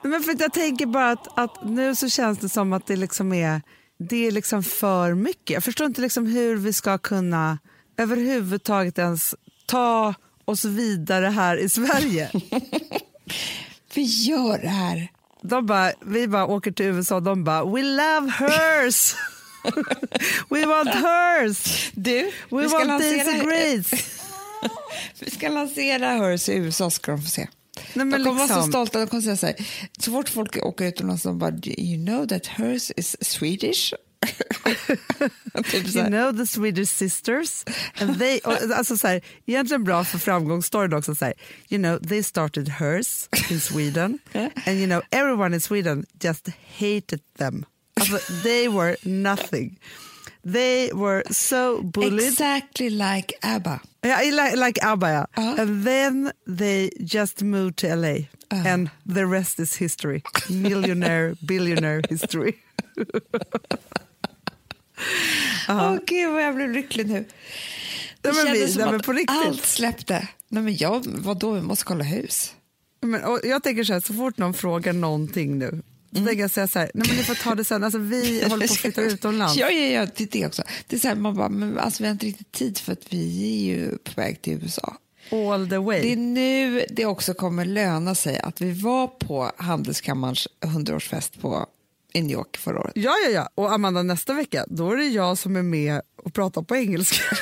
Nej, 0.03 0.11
Men 0.11 0.23
för 0.23 0.31
att 0.31 0.39
jag 0.41 0.53
tänker 0.53 0.85
bara 0.85 1.11
att, 1.11 1.39
att 1.39 1.69
nu 1.69 1.95
så 1.95 2.09
känns 2.09 2.39
det 2.39 2.49
som 2.49 2.73
att 2.73 2.87
det 2.87 2.95
liksom 2.95 3.33
är, 3.33 3.61
det 4.09 4.27
är 4.27 4.31
liksom 4.31 4.63
för 4.63 5.13
mycket. 5.13 5.49
Jag 5.49 5.63
förstår 5.63 5.87
inte 5.87 6.01
liksom 6.01 6.25
hur 6.25 6.55
vi 6.57 6.73
ska 6.73 6.97
kunna 6.97 7.57
överhuvudtaget 7.97 8.97
ens 8.99 9.35
ta 9.65 10.13
oss 10.45 10.65
vidare 10.65 11.25
här 11.25 11.57
i 11.57 11.69
Sverige. 11.69 12.31
Vi 13.93 14.01
gör 14.03 14.57
det 14.57 14.69
här. 14.69 15.07
De 15.41 15.65
bara, 15.65 15.91
vi 16.05 16.27
bara 16.27 16.45
åker 16.45 16.71
till 16.71 16.85
USA 16.85 17.15
och 17.15 17.23
de 17.23 17.43
bara 17.43 17.65
“We 17.65 17.81
love 17.83 18.31
hers! 18.31 19.15
We 20.49 20.65
want 20.65 20.89
hers! 20.89 21.91
Du, 21.93 22.31
We 22.49 22.67
want 22.67 22.87
lansera, 22.87 23.33
Grace!” 23.43 23.97
vi 25.19 25.31
ska 25.31 25.49
lansera 25.49 26.07
Hers 26.07 26.49
i 26.49 26.53
USA, 26.53 26.89
ska 26.89 27.11
de 27.11 27.21
få 27.21 27.29
se. 27.29 27.47
Nej, 27.93 28.05
de 28.05 28.11
kommer 28.11 28.31
vara 28.31 28.47
så 28.47 28.53
liksom- 28.53 28.71
stolta. 28.71 28.99
De 28.99 29.07
kommer 29.07 29.23
säga 29.23 29.37
så 29.37 29.45
här, 29.45 29.55
så 29.99 30.11
fort 30.11 30.29
folk 30.29 30.57
åker 30.57 30.85
utomlands, 30.85 31.23
de 31.23 31.39
bara 31.39 31.51
“You 31.65 32.05
know 32.05 32.27
that 32.27 32.47
hers 32.47 32.91
is 32.91 33.17
Swedish?” 33.21 33.93
typ 35.63 35.95
You 35.95 36.09
know 36.09 36.31
the 36.31 36.45
Swedish 36.45 36.89
sisters. 36.89 37.63
And 37.99 38.19
they, 38.19 38.39
och, 38.39 38.53
alltså 38.53 38.97
så 38.97 39.07
här, 39.07 39.21
egentligen 39.45 39.83
bra 39.83 40.03
för 40.03 40.17
framgångsstoryn 40.17 40.93
också. 40.93 41.15
Så 41.15 41.25
här, 41.25 41.33
you 41.69 41.81
know, 41.81 41.99
they 41.99 42.23
started 42.23 42.69
hers 42.69 43.29
in 43.49 43.59
Sweden. 43.59 44.19
And 44.33 44.79
you 44.79 44.87
know, 44.87 45.01
everyone 45.11 45.55
in 45.55 45.61
Sweden 45.61 46.05
just 46.19 46.49
hated 46.79 47.21
them. 47.37 47.65
Alltså, 47.99 48.17
they 48.43 48.67
were 48.67 48.95
nothing. 49.03 49.79
They 50.43 50.91
were 50.93 51.23
so 51.31 51.83
bullied. 51.83 52.27
Exactly 52.27 52.89
like 52.89 53.33
ABBA. 53.43 53.81
Yeah, 54.03 54.21
like, 54.33 54.55
like 54.55 54.83
ABBA, 54.83 55.07
yeah. 55.07 55.25
Uh-huh. 55.37 55.61
And 55.61 55.83
then 55.83 56.31
they 56.47 56.89
just 57.03 57.43
moved 57.43 57.77
to 57.77 57.95
LA. 57.95 58.07
Uh-huh. 58.49 58.63
And 58.65 58.91
the 59.05 59.27
rest 59.27 59.59
is 59.59 59.75
history. 59.75 60.23
Millionaire, 60.49 61.35
billionaire 61.45 62.01
history. 62.09 62.59
Åh 65.69 65.95
gud 66.07 66.31
vad 66.31 66.43
jag 66.43 66.55
blev 66.55 66.71
lycklig 66.71 67.07
nu. 67.07 67.25
Det 68.21 68.31
Nej, 68.31 68.45
kändes 68.45 68.69
vi- 68.69 68.73
som 68.73 68.81
nej, 68.85 68.95
att 68.95 69.03
på 69.05 69.13
riktigt. 69.13 69.29
allt 69.47 69.65
släppte. 69.65 70.27
Nej 70.47 70.63
men 70.63 70.75
jag, 70.77 71.05
vadå, 71.07 71.51
vi 71.51 71.61
måste 71.61 71.85
kolla 71.85 72.03
hus. 72.03 72.53
Men, 73.01 73.21
jag 73.43 73.63
tänker 73.63 73.83
så 73.83 73.93
här, 73.93 73.99
så 73.99 74.13
fort 74.13 74.37
någon 74.37 74.53
frågar 74.53 74.93
någonting 74.93 75.57
nu, 75.59 75.81
så 76.11 76.17
Mm. 76.17 76.27
tänker 76.27 76.41
jag 76.41 76.51
säga 76.51 76.67
så 76.67 76.79
här, 76.79 76.91
nej 76.93 77.07
men 77.07 77.17
ni 77.17 77.23
får 77.23 77.35
ta 77.35 77.55
det 77.55 77.63
sen, 77.63 77.83
alltså 77.83 77.97
vi 77.99 78.43
håller 78.49 78.67
på 78.67 78.73
att 78.73 78.79
flytta 78.79 79.01
utomlands. 79.01 79.57
Ja, 79.57 79.69
ja, 79.69 79.87
ja, 79.87 80.07
det 80.15 80.23
är 80.23 80.27
det 80.31 80.45
också. 80.45 80.63
Det 80.87 80.95
är 80.95 80.99
så 80.99 81.07
här, 81.07 81.15
man 81.15 81.35
bara, 81.35 81.49
men 81.49 81.79
alltså 81.79 82.03
vi 82.03 82.07
har 82.07 82.11
inte 82.13 82.25
riktigt 82.25 82.51
tid 82.51 82.77
för 82.77 82.91
att 82.91 83.05
vi 83.13 83.43
är 83.43 83.65
ju 83.75 83.97
på 83.97 84.11
väg 84.15 84.41
till 84.41 84.53
USA. 84.53 84.97
All 85.31 85.69
the 85.69 85.77
way. 85.77 86.01
Det 86.01 86.11
är 86.11 86.15
nu 86.17 86.85
det 86.89 87.05
också 87.05 87.33
kommer 87.33 87.65
löna 87.65 88.15
sig 88.15 88.39
att 88.39 88.61
vi 88.61 88.71
var 88.71 89.07
på 89.07 89.51
Handelskammarens 89.57 90.47
100-årsfest 90.65 91.41
på 91.41 91.65
i 92.13 92.21
New 92.21 92.31
York 92.31 92.57
förra 92.57 92.79
året. 92.79 92.91
Ja, 92.95 93.11
ja, 93.25 93.29
ja. 93.29 93.49
Och 93.55 93.73
Amanda, 93.73 94.03
nästa 94.03 94.33
vecka, 94.33 94.65
då 94.67 94.91
är 94.91 94.97
det 94.97 95.07
jag 95.07 95.37
som 95.37 95.55
är 95.55 95.61
med 95.63 96.01
och 96.23 96.33
pratar 96.33 96.61
på 96.61 96.75
engelska 96.75 97.23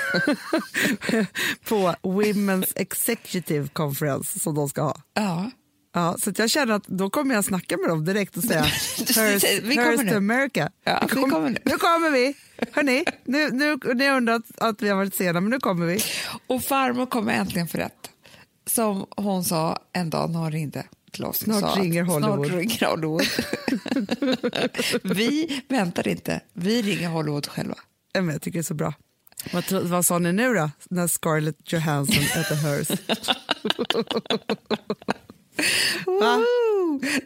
på 1.70 1.94
Women's 2.04 2.72
Executive 2.76 3.68
Conference 3.74 4.40
som 4.40 4.56
de 4.56 4.70
ska 4.70 4.82
ha. 4.82 4.96
Ja. 5.14 5.52
Ja, 5.94 6.16
så 6.20 6.32
jag 6.38 6.50
känner 6.50 6.74
att 6.74 6.88
då 6.88 7.10
kommer 7.10 7.36
jag 7.36 7.46
snacka 7.46 7.78
med 7.78 7.90
dem 7.90 8.06
direkt 8.06 8.38
och 8.38 8.44
säga 8.44 8.62
Here's, 8.98 9.62
Vi 9.64 9.76
kommer 9.76 9.98
here's 9.98 10.04
nu." 10.04 10.12
to 10.12 10.18
America. 10.18 10.70
Ja, 10.84 11.00
vi 11.10 11.16
Kom- 11.16 11.32
kommer 11.32 11.50
nu. 11.50 11.58
nu 11.66 11.78
kommer 11.78 12.12
vi. 12.12 12.36
Hörni, 12.72 13.06
nu, 13.26 13.50
nu, 13.52 13.78
ni 13.96 14.06
har 14.06 14.18
undrat 14.18 14.42
att 14.58 14.82
vi 14.82 14.90
har 14.90 14.96
varit 14.96 15.16
sena, 15.16 15.42
men 15.42 15.50
nu 15.52 15.60
kommer 15.60 15.86
vi. 15.86 16.00
Och 16.48 16.64
farmor 16.64 17.06
kommer 17.06 17.34
äntligen 17.34 17.68
för 17.68 17.78
rätt. 17.78 18.10
Som 18.70 19.06
hon 19.18 19.44
sa 19.44 19.78
en 19.94 20.10
dag 20.10 20.30
när 20.30 20.40
hon 20.40 20.52
ringde 20.52 20.84
och 21.20 21.36
Snart 21.36 21.60
sa 21.60 21.82
ringer 21.82 22.04
Hollywood. 22.04 22.46
Snart 22.48 22.58
ringer 22.60 22.86
Hollywood. 22.90 23.24
vi 25.04 25.62
väntar 25.70 26.08
inte, 26.08 26.42
vi 26.54 26.82
ringer 26.82 27.10
Hollywood 27.10 27.48
själva. 27.48 27.76
Men 28.14 28.30
Jag 28.30 28.42
tycker 28.42 28.60
det 28.60 28.62
är 28.62 28.64
så 28.64 28.74
bra. 28.74 28.94
Vad, 29.54 29.72
vad 29.72 30.06
sa 30.06 30.20
ni 30.20 30.32
nu 30.34 30.54
då, 30.54 30.70
när 30.90 31.08
Scarlett 31.08 31.74
Johansson 31.74 32.24
äter 32.24 32.56
hers? 32.64 32.88
Va? 36.22 36.40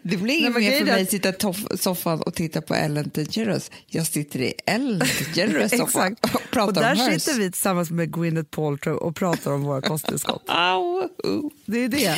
Det 0.04 0.18
blir 0.18 0.36
inget 0.36 0.56
mer 0.56 0.78
för 0.80 0.86
mig 0.86 1.02
att- 1.04 1.10
sitta 1.10 1.30
i 1.30 1.78
soffan 1.78 2.22
och 2.22 2.34
titta 2.34 2.62
på 2.62 2.76
Ellen 2.76 3.12
DeGeneres. 3.14 3.72
Jag 3.88 4.08
sitter 4.08 4.42
i 4.42 4.54
Ellen 4.66 5.00
DeGeneres 5.34 5.78
soffa 5.78 6.08
och 6.22 6.36
Och 6.36 6.42
pratar 6.52 6.82
där 6.82 6.92
om 6.92 6.98
hers. 6.98 7.24
sitter 7.24 7.40
vi 7.40 7.52
tillsammans 7.52 7.92
med 7.92 8.14
Gwyneth 8.14 8.50
Paltrow 8.50 8.96
och 8.98 9.16
pratar 9.16 9.52
om 9.52 9.62
våra 9.64 9.82
kosttillskott. 9.82 10.44
Det 11.66 11.80
är 11.80 11.88
det. 11.90 12.18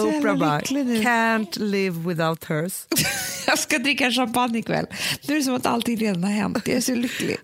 Oprah 0.00 0.38
bara, 0.38 0.60
can't 0.60 1.58
live 1.58 2.08
without 2.08 2.44
hers. 2.44 2.86
Jag 3.46 3.58
ska 3.58 3.78
dricka 3.78 4.10
champagne 4.10 4.58
ikväll. 4.58 4.86
Nu 5.28 5.34
är 5.34 5.38
det 5.38 5.44
som 5.44 5.54
att 5.54 5.66
allting 5.66 5.96
redan 5.96 6.24
har 6.24 6.30
hänt. 6.30 6.58
Jag 6.66 6.76
är 6.76 6.80
så 6.80 6.94
lycklig. 6.94 7.36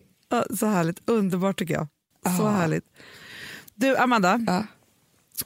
Så 0.58 0.66
härligt, 0.66 1.00
underbart 1.04 1.58
tycker 1.58 1.74
jag. 1.74 1.86
Så 2.38 2.48
härligt. 2.48 2.84
Du, 3.74 3.96
Amanda. 3.96 4.40
Ja. 4.46 4.66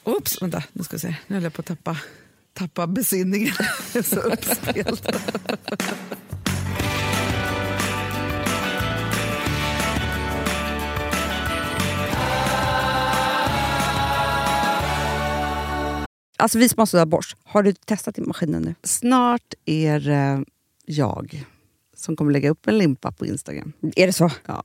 Oops, 0.04 0.42
vänta, 0.42 0.62
nu 0.72 0.84
ska 0.84 0.96
vi 0.96 1.00
se. 1.00 1.16
Nu 1.26 1.34
höll 1.34 1.42
jag 1.42 1.54
på 1.54 1.60
att 1.60 1.66
tappa, 1.66 1.96
tappa 2.52 2.86
besinningen. 2.86 3.54
Jag 3.92 3.96
är 3.96 4.02
så 4.02 4.20
uppspelt. 4.20 5.06
Alltså 16.36 16.58
vi 16.58 16.68
sponsrar 16.68 17.00
av 17.00 17.06
Bosch. 17.06 17.36
Har 17.44 17.62
du 17.62 17.72
testat 17.72 18.18
i 18.18 18.20
maskinen 18.20 18.62
nu? 18.62 18.74
Snart 18.82 19.54
är 19.64 20.00
det 20.00 20.44
jag 20.86 21.44
som 21.96 22.16
kommer 22.16 22.32
lägga 22.32 22.50
upp 22.50 22.68
en 22.68 22.78
limpa 22.78 23.12
på 23.12 23.26
Instagram. 23.26 23.72
Är 23.96 24.06
det 24.06 24.12
så? 24.12 24.30
Ja. 24.46 24.64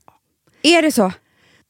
Är 0.62 0.82
det 0.82 0.92
så? 0.92 1.12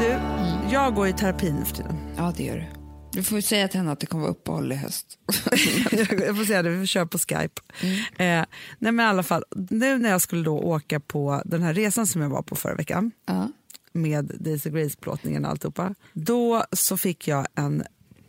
Du, 0.00 0.18
jag 0.72 0.94
går 0.94 1.08
i 1.08 1.12
terapi 1.12 1.52
nu 1.52 1.64
för 1.64 1.74
tiden. 1.76 1.96
Ja, 2.16 2.34
det 2.36 2.42
gör 2.44 2.56
du. 2.56 2.64
Du 3.12 3.22
får 3.22 3.40
säga 3.40 3.68
till 3.68 3.80
henne 3.80 3.92
att 3.92 4.00
det 4.00 4.06
kommer 4.06 4.22
vara 4.22 4.30
uppehåll 4.32 4.72
i 4.72 4.74
höst. 4.74 5.18
jag 5.92 6.36
får 6.36 6.44
säga 6.44 6.62
det, 6.62 6.70
vi 6.70 6.86
kör 6.86 7.04
på 7.06 7.18
Skype. 7.18 7.60
Eh, 8.16 8.44
nej 8.78 8.92
men 8.92 9.00
i 9.00 9.02
alla 9.08 9.22
fall, 9.22 9.44
nu 9.70 9.98
när 9.98 10.10
jag 10.10 10.22
skulle 10.22 10.42
då 10.42 10.58
åka 10.58 11.00
på 11.00 11.42
den 11.44 11.62
här 11.62 11.74
resan 11.74 12.06
som 12.06 12.22
jag 12.22 12.28
var 12.30 12.42
på 12.42 12.56
förra 12.56 12.74
veckan 12.74 13.10
Ja. 13.26 13.48
med 13.92 14.32
Daisy 14.40 14.70
Grace-plåtningen 14.70 15.44
och 15.44 15.50
alltihopa, 15.50 15.94
då 16.12 16.64
så 16.72 16.96
fick 16.96 17.28
jag 17.28 17.46
en, 17.54 17.84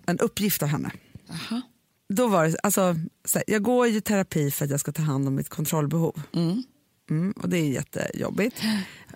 en 0.06 0.20
uppgift 0.20 0.64
av 0.64 0.70
henne. 0.70 0.92
Aha. 1.30 1.62
Då 2.10 2.28
var 2.28 2.48
det, 2.48 2.56
alltså, 2.64 2.96
så 3.26 3.38
här, 3.38 3.44
jag 3.48 3.64
går 3.64 3.88
ju 3.88 3.98
i 3.98 4.02
terapi 4.02 4.52
för 4.52 4.66
att 4.66 4.72
jag 4.72 4.80
ska 4.80 4.92
ta 4.92 5.02
hand 5.02 5.28
om 5.28 5.36
mitt 5.36 5.50
kontrollbehov. 5.50 6.22
Mm. 6.36 6.64
Mm, 7.10 7.32
och 7.32 7.50
det 7.50 7.58
är 7.58 7.70
jättejobbigt. 7.70 8.62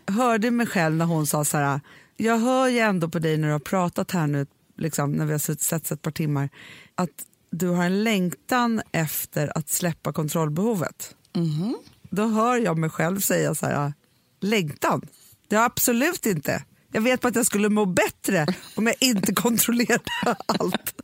Hörde 0.08 0.52
mig 0.52 0.66
själv 0.68 0.96
när 0.96 1.06
hon 1.06 1.28
sa 1.28 1.46
så 1.46 1.58
här, 1.58 1.80
jag 2.18 2.38
hör 2.38 2.68
ju 2.68 2.80
ändå 2.80 3.10
på 3.10 3.20
dig 3.20 3.38
när 3.38 3.48
du 3.48 3.52
har 3.52 3.60
pratat 3.60 4.12
här 4.12 4.28
nu, 4.28 4.46
liksom, 4.78 5.12
när 5.12 5.26
vi 5.26 5.32
har 5.32 5.40
sett 5.40 5.62
setts 5.62 5.92
ett 5.92 6.02
par 6.02 6.12
timmar, 6.12 6.50
att 6.96 7.10
du 7.52 7.68
har 7.68 7.86
en 7.86 8.04
längtan 8.04 8.82
efter 8.92 9.58
att 9.58 9.70
släppa 9.70 10.14
kontrollbehovet. 10.14 11.16
Mhm. 11.36 11.78
Då 12.10 12.28
hör 12.28 12.58
jag 12.58 12.78
mig 12.78 12.90
själv 12.90 13.20
säga 13.20 13.56
så 13.56 13.66
här, 13.66 13.94
längtan? 14.42 15.02
Det 15.48 15.56
har 15.56 15.66
absolut 15.66 16.26
inte. 16.26 16.64
Jag 16.92 17.02
vet 17.02 17.22
bara 17.22 17.28
att 17.30 17.36
jag 17.36 17.46
skulle 17.46 17.70
må 17.70 17.86
bättre 17.86 18.46
om 18.76 18.88
jag 18.88 18.96
inte 19.00 19.34
kontrollerade 19.36 20.04
allt. 20.46 21.02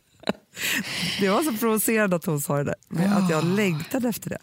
Det 1.20 1.28
var 1.28 1.42
så 1.42 1.52
provocerande 1.56 2.16
att 2.16 2.24
hon 2.24 2.40
sa 2.40 2.56
det 2.56 2.64
där, 2.64 3.06
att 3.16 3.30
jag 3.30 3.44
längtade 3.44 4.08
efter 4.08 4.30
det. 4.30 4.38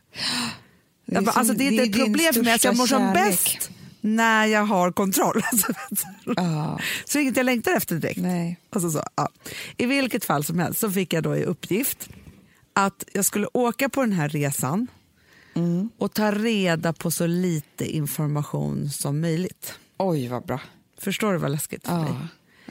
Det 1.05 1.11
är 1.11 1.15
Jag 1.15 1.23
bara, 1.25 1.31
som- 1.31 1.39
alltså, 1.39 1.53
det 1.53 1.67
är 1.67 1.71
det 1.71 1.85
inte 1.85 1.99
är 1.99 2.01
ett 2.01 2.05
problem 2.05 2.33
för 2.33 2.43
mig 2.43 2.53
att 2.53 2.63
jag 2.63 2.77
mår 2.77 2.87
som 2.87 3.13
bäst 3.13 3.69
när 4.01 4.45
jag 4.45 4.65
har 4.65 4.91
kontroll. 4.91 5.41
Ja. 6.35 6.79
så 7.05 7.19
inget 7.19 7.37
jag 7.37 7.45
längtar 7.45 7.71
efter 7.71 7.95
direkt. 7.95 8.21
Nej. 8.21 8.59
Alltså 8.69 8.91
så, 8.91 9.03
ja. 9.15 9.29
I 9.77 9.85
vilket 9.85 10.25
fall 10.25 10.43
som 10.43 10.59
helst 10.59 10.79
så 10.79 10.91
fick 10.91 11.13
jag 11.13 11.23
då 11.23 11.35
i 11.37 11.43
uppgift 11.43 12.09
att 12.73 13.03
jag 13.13 13.25
skulle 13.25 13.47
åka 13.53 13.89
på 13.89 14.01
den 14.01 14.11
här 14.11 14.29
resan 14.29 14.87
Mm. 15.53 15.89
och 15.97 16.13
ta 16.13 16.31
reda 16.31 16.93
på 16.93 17.11
så 17.11 17.27
lite 17.27 17.95
information 17.95 18.89
som 18.89 19.21
möjligt. 19.21 19.73
Oj, 19.97 20.27
vad 20.27 20.45
bra. 20.45 20.61
Förstår 20.97 21.31
du 21.33 21.39
vad 21.39 21.51
läskigt 21.51 21.87
för 21.87 21.97
mig? 21.99 22.11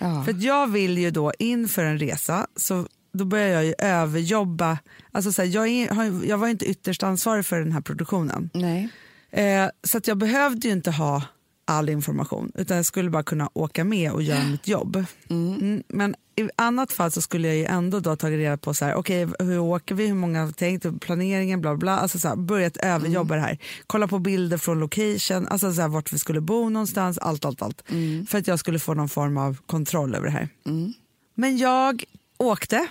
Ja. 0.01 0.07
Ja. 0.07 0.25
För 0.25 0.35
jag 0.45 0.67
vill 0.71 0.99
ju 0.99 1.11
då 1.11 1.33
inför 1.39 1.85
en 1.85 1.99
resa 1.99 2.47
så 2.57 2.87
då 3.13 3.25
börjar 3.25 3.49
jag 3.49 3.65
ju 3.65 3.75
överjobba. 3.79 4.79
Alltså 5.13 5.33
så 5.33 5.43
här, 5.43 5.49
jag, 5.49 5.69
är, 5.69 6.27
jag 6.29 6.39
var 6.39 6.49
inte 6.49 6.67
ytterst 6.71 7.03
ansvarig 7.03 7.47
för 7.47 7.59
den 7.59 7.73
här 7.73 7.81
produktionen. 7.81 8.51
Nej. 8.55 8.89
Eh, 9.31 9.69
så 9.85 9.99
att 9.99 10.07
jag 10.07 10.19
behövde 10.19 10.69
ju 10.69 10.73
inte 10.73 10.91
ha 10.91 11.23
all 11.65 11.89
information 11.89 12.53
utan 12.55 12.77
jag 12.77 12.87
skulle 12.87 13.11
bara 13.11 13.23
kunna 13.23 13.51
åka 13.55 13.85
med 13.85 14.13
och 14.13 14.23
göra 14.23 14.45
mitt 14.45 14.69
jobb. 14.69 15.05
Mm, 15.31 15.83
men 15.89 16.15
i 16.37 16.49
annat 16.57 16.93
fall 16.93 17.13
så 17.13 17.23
skulle 17.23 17.49
jag 17.49 17.57
ju 17.57 17.65
ändå 17.65 18.01
då 18.01 18.17
tagit 18.17 18.39
reda 18.39 18.57
på 18.57 18.75
så 18.75 18.85
här, 18.85 18.95
okej 18.95 19.29
hur 19.39 19.59
åker 19.59 19.95
vi, 19.95 20.07
hur 20.07 20.15
många 20.15 20.45
har 20.45 20.53
tänkt, 20.53 21.01
planeringen, 21.01 21.61
bla 21.61 21.77
bla. 21.77 21.99
Alltså 21.99 22.19
så 22.19 22.29
här, 22.29 22.37
börjat 22.37 22.77
överjobba 22.77 23.35
det 23.35 23.41
här. 23.41 23.59
Kolla 23.87 24.09
på 24.09 24.19
bilder 24.19 24.57
från 24.57 24.81
location, 24.81 25.49
alltså 25.49 25.73
så 25.73 25.81
här, 25.81 25.89
vart 25.89 26.13
vi 26.13 26.19
skulle 26.19 26.41
bo 26.41 26.69
någonstans, 26.69 27.19
allt 27.19 27.45
allt 27.45 27.63
allt. 27.63 27.83
För 28.29 28.39
att 28.39 28.47
jag 28.47 28.59
skulle 28.59 28.79
få 28.79 28.95
någon 28.95 29.09
form 29.09 29.37
av 29.37 29.59
kontroll 29.67 30.15
över 30.15 30.27
det 30.27 30.33
här. 30.33 30.49
Men 31.35 31.59
jag 31.59 32.05
åkte 32.37 32.87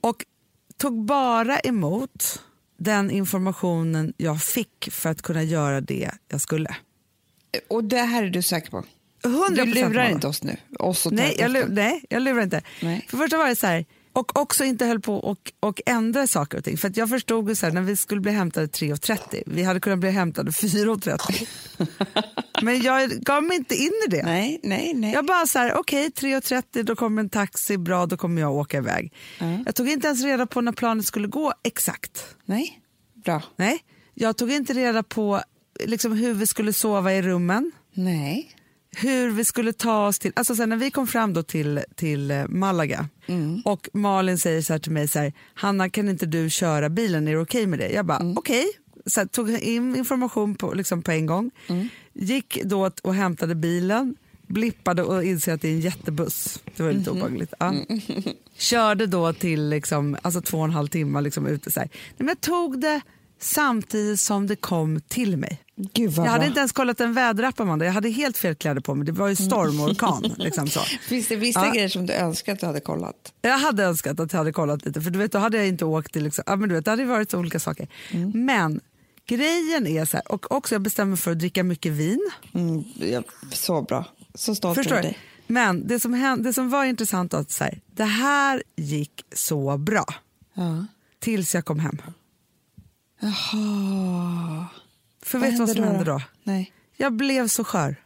och 0.00 0.24
tog 0.76 1.04
bara 1.04 1.58
emot 1.60 2.42
den 2.76 3.10
informationen 3.10 4.12
jag 4.16 4.42
fick 4.42 4.88
för 4.92 5.10
att 5.10 5.22
kunna 5.22 5.42
göra 5.42 5.80
det 5.80 6.10
jag 6.28 6.40
skulle. 6.40 6.76
Och 7.68 7.84
det 7.84 8.00
här 8.00 8.22
är 8.22 8.28
du 8.30 8.42
säker 8.42 8.70
på? 8.70 8.84
100% 9.24 9.54
Du 9.54 9.64
lurar 9.64 9.88
Mona. 9.88 10.10
inte 10.10 10.26
oss 10.26 10.42
nu? 10.42 10.56
Oss 10.78 11.06
Nej 11.10 11.36
jag, 11.38 11.50
lu- 11.50 11.52
terapeuten. 11.52 11.74
nej, 11.74 12.04
jag 12.10 12.22
lurar 12.22 12.42
inte. 12.42 12.62
Nej. 12.82 13.06
För 13.08 13.16
första 13.16 13.36
var 13.38 13.48
det 13.48 13.56
så 13.56 13.66
här, 13.66 13.84
och 14.16 14.38
också 14.38 14.64
inte 14.64 14.86
höll 14.86 15.00
på 15.00 15.14
och, 15.14 15.52
och 15.60 15.80
ändra 15.86 16.26
saker 16.26 16.58
och 16.58 16.64
ting. 16.64 16.76
För 16.76 16.88
att 16.88 16.96
jag 16.96 17.08
förstod 17.08 17.48
ju 17.48 17.54
så 17.54 17.66
här, 17.66 17.72
när 17.72 17.82
vi 17.82 17.96
skulle 17.96 18.20
bli 18.20 18.32
hämtade 18.32 18.66
3.30, 18.66 19.42
vi 19.46 19.62
hade 19.62 19.80
kunnat 19.80 19.98
bli 19.98 20.10
hämtade 20.10 20.50
4.30. 20.50 21.46
Men 22.62 22.82
jag 22.82 23.10
gav 23.10 23.42
mig 23.42 23.56
inte 23.56 23.74
in 23.74 23.92
i 24.06 24.10
det. 24.10 24.22
Nej, 24.22 24.60
nej, 24.62 24.94
nej. 24.94 25.12
Jag 25.12 25.26
bara 25.26 25.46
så 25.46 25.58
här, 25.58 25.74
okej 25.74 26.08
3.30 26.08 26.82
då 26.82 26.96
kommer 26.96 27.22
en 27.22 27.28
taxi, 27.28 27.78
bra 27.78 28.06
då 28.06 28.16
kommer 28.16 28.40
jag 28.40 28.54
åka 28.54 28.76
iväg. 28.76 29.12
Jag 29.66 29.74
tog 29.74 29.88
inte 29.88 30.06
ens 30.06 30.24
reda 30.24 30.46
på 30.46 30.60
när 30.60 30.72
planet 30.72 31.06
skulle 31.06 31.28
gå 31.28 31.52
exakt. 31.62 32.26
Nej, 32.44 32.80
bra. 33.24 33.42
Nej, 33.56 33.78
jag 34.14 34.36
tog 34.36 34.52
inte 34.52 34.72
reda 34.72 35.02
på 35.02 35.40
liksom, 35.84 36.12
hur 36.12 36.34
vi 36.34 36.46
skulle 36.46 36.72
sova 36.72 37.12
i 37.12 37.22
rummen. 37.22 37.72
Nej. 37.94 38.55
Hur 38.98 39.30
vi 39.30 39.44
skulle 39.44 39.72
ta 39.72 40.06
oss 40.06 40.18
till, 40.18 40.32
alltså 40.36 40.56
sen 40.56 40.68
när 40.68 40.76
vi 40.76 40.90
kom 40.90 41.06
fram 41.06 41.32
då 41.32 41.42
till, 41.42 41.80
till 41.94 42.30
eh, 42.30 42.48
Malaga 42.48 43.08
och 43.64 43.88
Malin 43.92 44.38
säger 44.38 44.62
så 44.62 44.78
till 44.78 44.92
mig 44.92 45.08
så 45.08 45.18
här, 45.18 45.32
Hanna 45.54 45.90
kan 45.90 46.08
inte 46.08 46.26
du 46.26 46.50
köra 46.50 46.88
bilen, 46.88 47.28
är 47.28 47.32
det 47.32 47.38
okej 47.38 47.66
med 47.66 47.78
det? 47.78 47.88
Jag 47.88 48.06
bara 48.06 48.32
okej, 48.36 48.66
så 49.06 49.20
här, 49.20 49.26
tog 49.26 49.50
in 49.50 49.96
information 49.96 50.54
på, 50.54 50.74
liksom 50.74 51.02
på 51.02 51.10
en 51.10 51.26
gång, 51.26 51.50
gick 52.12 52.62
då 52.64 52.90
och 53.02 53.14
hämtade 53.14 53.54
bilen, 53.54 54.16
blippade 54.46 55.02
och 55.02 55.24
inser 55.24 55.54
att 55.54 55.62
det 55.62 55.68
är 55.68 55.72
en 55.72 55.80
jättebuss, 55.80 56.62
det 56.76 56.82
var 56.82 56.92
lite 56.92 57.10
obehagligt. 57.10 57.54
Ja. 57.58 57.74
Körde 58.58 59.06
då 59.06 59.32
till 59.32 59.68
liksom, 59.68 60.16
alltså 60.22 60.40
två 60.40 60.58
och 60.58 60.64
en 60.64 60.70
halv 60.70 60.88
timme 60.88 61.20
liksom 61.20 61.46
ute 61.46 61.70
så 61.70 61.80
här. 61.80 61.88
Men 62.16 62.28
jag 62.28 62.40
tog 62.40 62.80
det 62.80 63.00
samtidigt 63.40 64.20
som 64.20 64.46
det 64.46 64.56
kom 64.56 65.00
till 65.00 65.36
mig. 65.36 65.65
Gud 65.78 66.12
Jag 66.16 66.22
hade 66.24 66.38
bra. 66.38 66.46
inte 66.46 66.58
ens 66.58 66.72
kollat 66.72 67.00
en 67.00 67.12
väderapp 67.14 67.60
Amanda, 67.60 67.84
jag 67.86 67.92
hade 67.92 68.08
helt 68.10 68.38
fel 68.38 68.54
kläder 68.54 68.80
på 68.80 68.94
mig. 68.94 69.06
Det 69.06 69.12
var 69.12 69.28
ju 69.28 69.36
storm 69.36 69.80
och 69.80 69.90
orkan. 69.90 70.34
liksom 70.38 70.68
så. 70.68 70.80
Finns 70.80 71.28
det 71.28 71.36
vissa 71.36 71.66
Ja. 71.66 71.72
grejer 71.72 71.88
som 71.88 72.06
du 72.06 72.12
önskar 72.12 72.52
att 72.52 72.60
du 72.60 72.66
hade 72.66 72.80
kollat? 72.80 73.32
Jag 73.42 73.58
hade 73.58 73.84
önskat 73.84 74.20
att 74.20 74.32
jag 74.32 74.38
hade 74.38 74.52
kollat 74.52 74.84
lite 74.84 75.00
för 75.00 75.10
du 75.10 75.18
vet, 75.18 75.32
då 75.32 75.38
hade 75.38 75.56
jag 75.56 75.68
inte 75.68 75.84
åkt 75.84 76.12
till, 76.12 76.24
liksom, 76.24 76.44
ja, 76.46 76.56
men 76.56 76.68
du 76.68 76.74
vet, 76.74 76.84
det 76.84 76.90
hade 76.90 77.04
varit 77.04 77.30
så 77.30 77.38
olika 77.38 77.60
saker. 77.60 77.88
Men 78.34 78.80
grejen 79.26 79.86
är 79.86 80.04
så 80.04 80.16
här, 80.16 80.32
och 80.32 80.52
också 80.52 80.74
jag 80.74 80.82
bestämmer 80.82 81.16
för 81.16 81.30
att 81.30 81.38
dricka 81.38 81.64
mycket 81.64 81.92
vin. 81.92 82.30
Mm, 82.54 82.84
ja, 83.12 83.22
så 83.52 83.82
bra. 83.82 84.04
Så 84.34 84.54
stolt 84.54 84.78
över 84.78 85.02
dig. 85.02 85.18
Men 85.46 85.86
det 85.88 86.00
som, 86.00 86.14
hände, 86.14 86.48
det 86.48 86.52
som 86.52 86.70
var 86.70 86.84
intressant 86.84 87.32
var 87.32 87.40
att 87.40 87.50
så 87.50 87.64
här, 87.64 87.80
det 87.96 88.04
här 88.04 88.62
gick 88.76 89.24
så 89.34 89.78
bra 89.78 90.04
Ja. 90.54 90.86
tills 91.18 91.54
jag 91.54 91.64
kom 91.64 91.78
hem. 91.78 91.98
Jaha. 93.20 94.66
För 95.26 95.38
Vad 95.38 95.48
vet 95.48 95.56
du 95.58 95.64
vad 95.64 95.76
som 95.76 95.84
hände 95.84 96.04
då? 96.04 96.22
Nej. 96.44 96.72
Jag 96.96 97.12
blev 97.12 97.48
så 97.48 97.64
skör. 97.64 97.96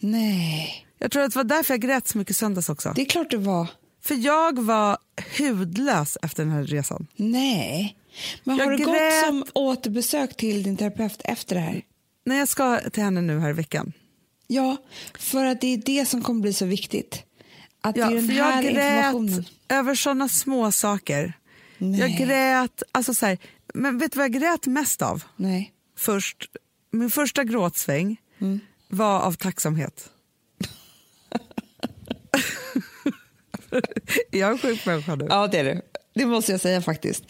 Nej, 0.00 0.86
Jag 0.98 1.10
tror 1.10 1.22
att 1.22 1.32
det 1.32 1.36
var 1.38 1.44
därför 1.44 1.74
jag 1.74 1.80
grät 1.80 2.08
så 2.08 2.18
mycket 2.18 2.36
söndags 2.36 2.68
också. 2.68 2.92
det 2.96 3.02
är 3.02 3.06
klart 3.06 3.30
det 3.30 3.36
var. 3.36 3.66
För 4.02 4.14
jag 4.14 4.58
var 4.58 4.98
hudlös 5.38 6.18
efter 6.22 6.44
den 6.44 6.52
här 6.52 6.64
resan. 6.64 7.06
Nej. 7.16 7.96
Men 8.44 8.56
Jag 8.56 8.64
har 8.64 8.70
du 8.72 8.76
grät. 8.78 8.86
gått 8.86 9.26
som 9.26 9.44
återbesök 9.54 10.36
till 10.36 10.62
din 10.62 10.76
terapeut 10.76 11.20
efter 11.24 11.54
det 11.54 11.60
här? 11.60 11.82
När 12.24 12.36
jag 12.38 12.48
ska 12.48 12.80
till 12.90 13.02
henne 13.02 13.20
nu 13.20 13.38
här 13.40 13.50
i 13.50 13.52
veckan. 13.52 13.92
Ja, 14.46 14.76
för 15.18 15.44
att 15.44 15.60
det 15.60 15.66
är 15.74 15.76
det 15.78 16.06
som 16.06 16.22
kommer 16.22 16.40
bli 16.40 16.52
så 16.52 16.66
viktigt. 16.66 17.22
Att 17.80 17.96
Ja, 17.96 18.06
det 18.08 18.12
är 18.12 18.16
den 18.16 18.26
för 18.28 18.34
här 18.34 18.62
jag 18.62 18.72
grät 18.74 19.46
över 19.68 19.94
såna 19.94 20.28
små 20.28 20.72
saker. 20.72 21.32
Nej. 21.78 22.00
Jag 22.00 22.10
grät, 22.28 22.82
alltså 22.92 23.14
så 23.14 23.26
här, 23.26 23.38
men 23.74 23.98
vet 23.98 24.12
du 24.12 24.16
vad 24.18 24.24
jag 24.24 24.32
grät 24.32 24.66
mest 24.66 25.02
av? 25.02 25.24
Nej. 25.36 25.72
Först, 25.98 26.50
min 26.90 27.10
första 27.10 27.44
gråtsväng 27.44 28.16
Mm. 28.40 28.60
var 28.88 29.20
av 29.20 29.32
tacksamhet. 29.32 30.10
jag 34.30 34.48
är 34.48 34.52
en 34.52 34.58
sjuk 34.58 34.86
människa 34.86 35.14
nu. 35.14 35.26
Ja, 35.30 35.46
det 35.46 35.58
är 35.58 35.64
det. 35.64 35.82
Det 36.14 36.26
måste 36.26 36.52
jag 36.52 36.60
säga 36.60 36.82
faktiskt. 36.82 37.24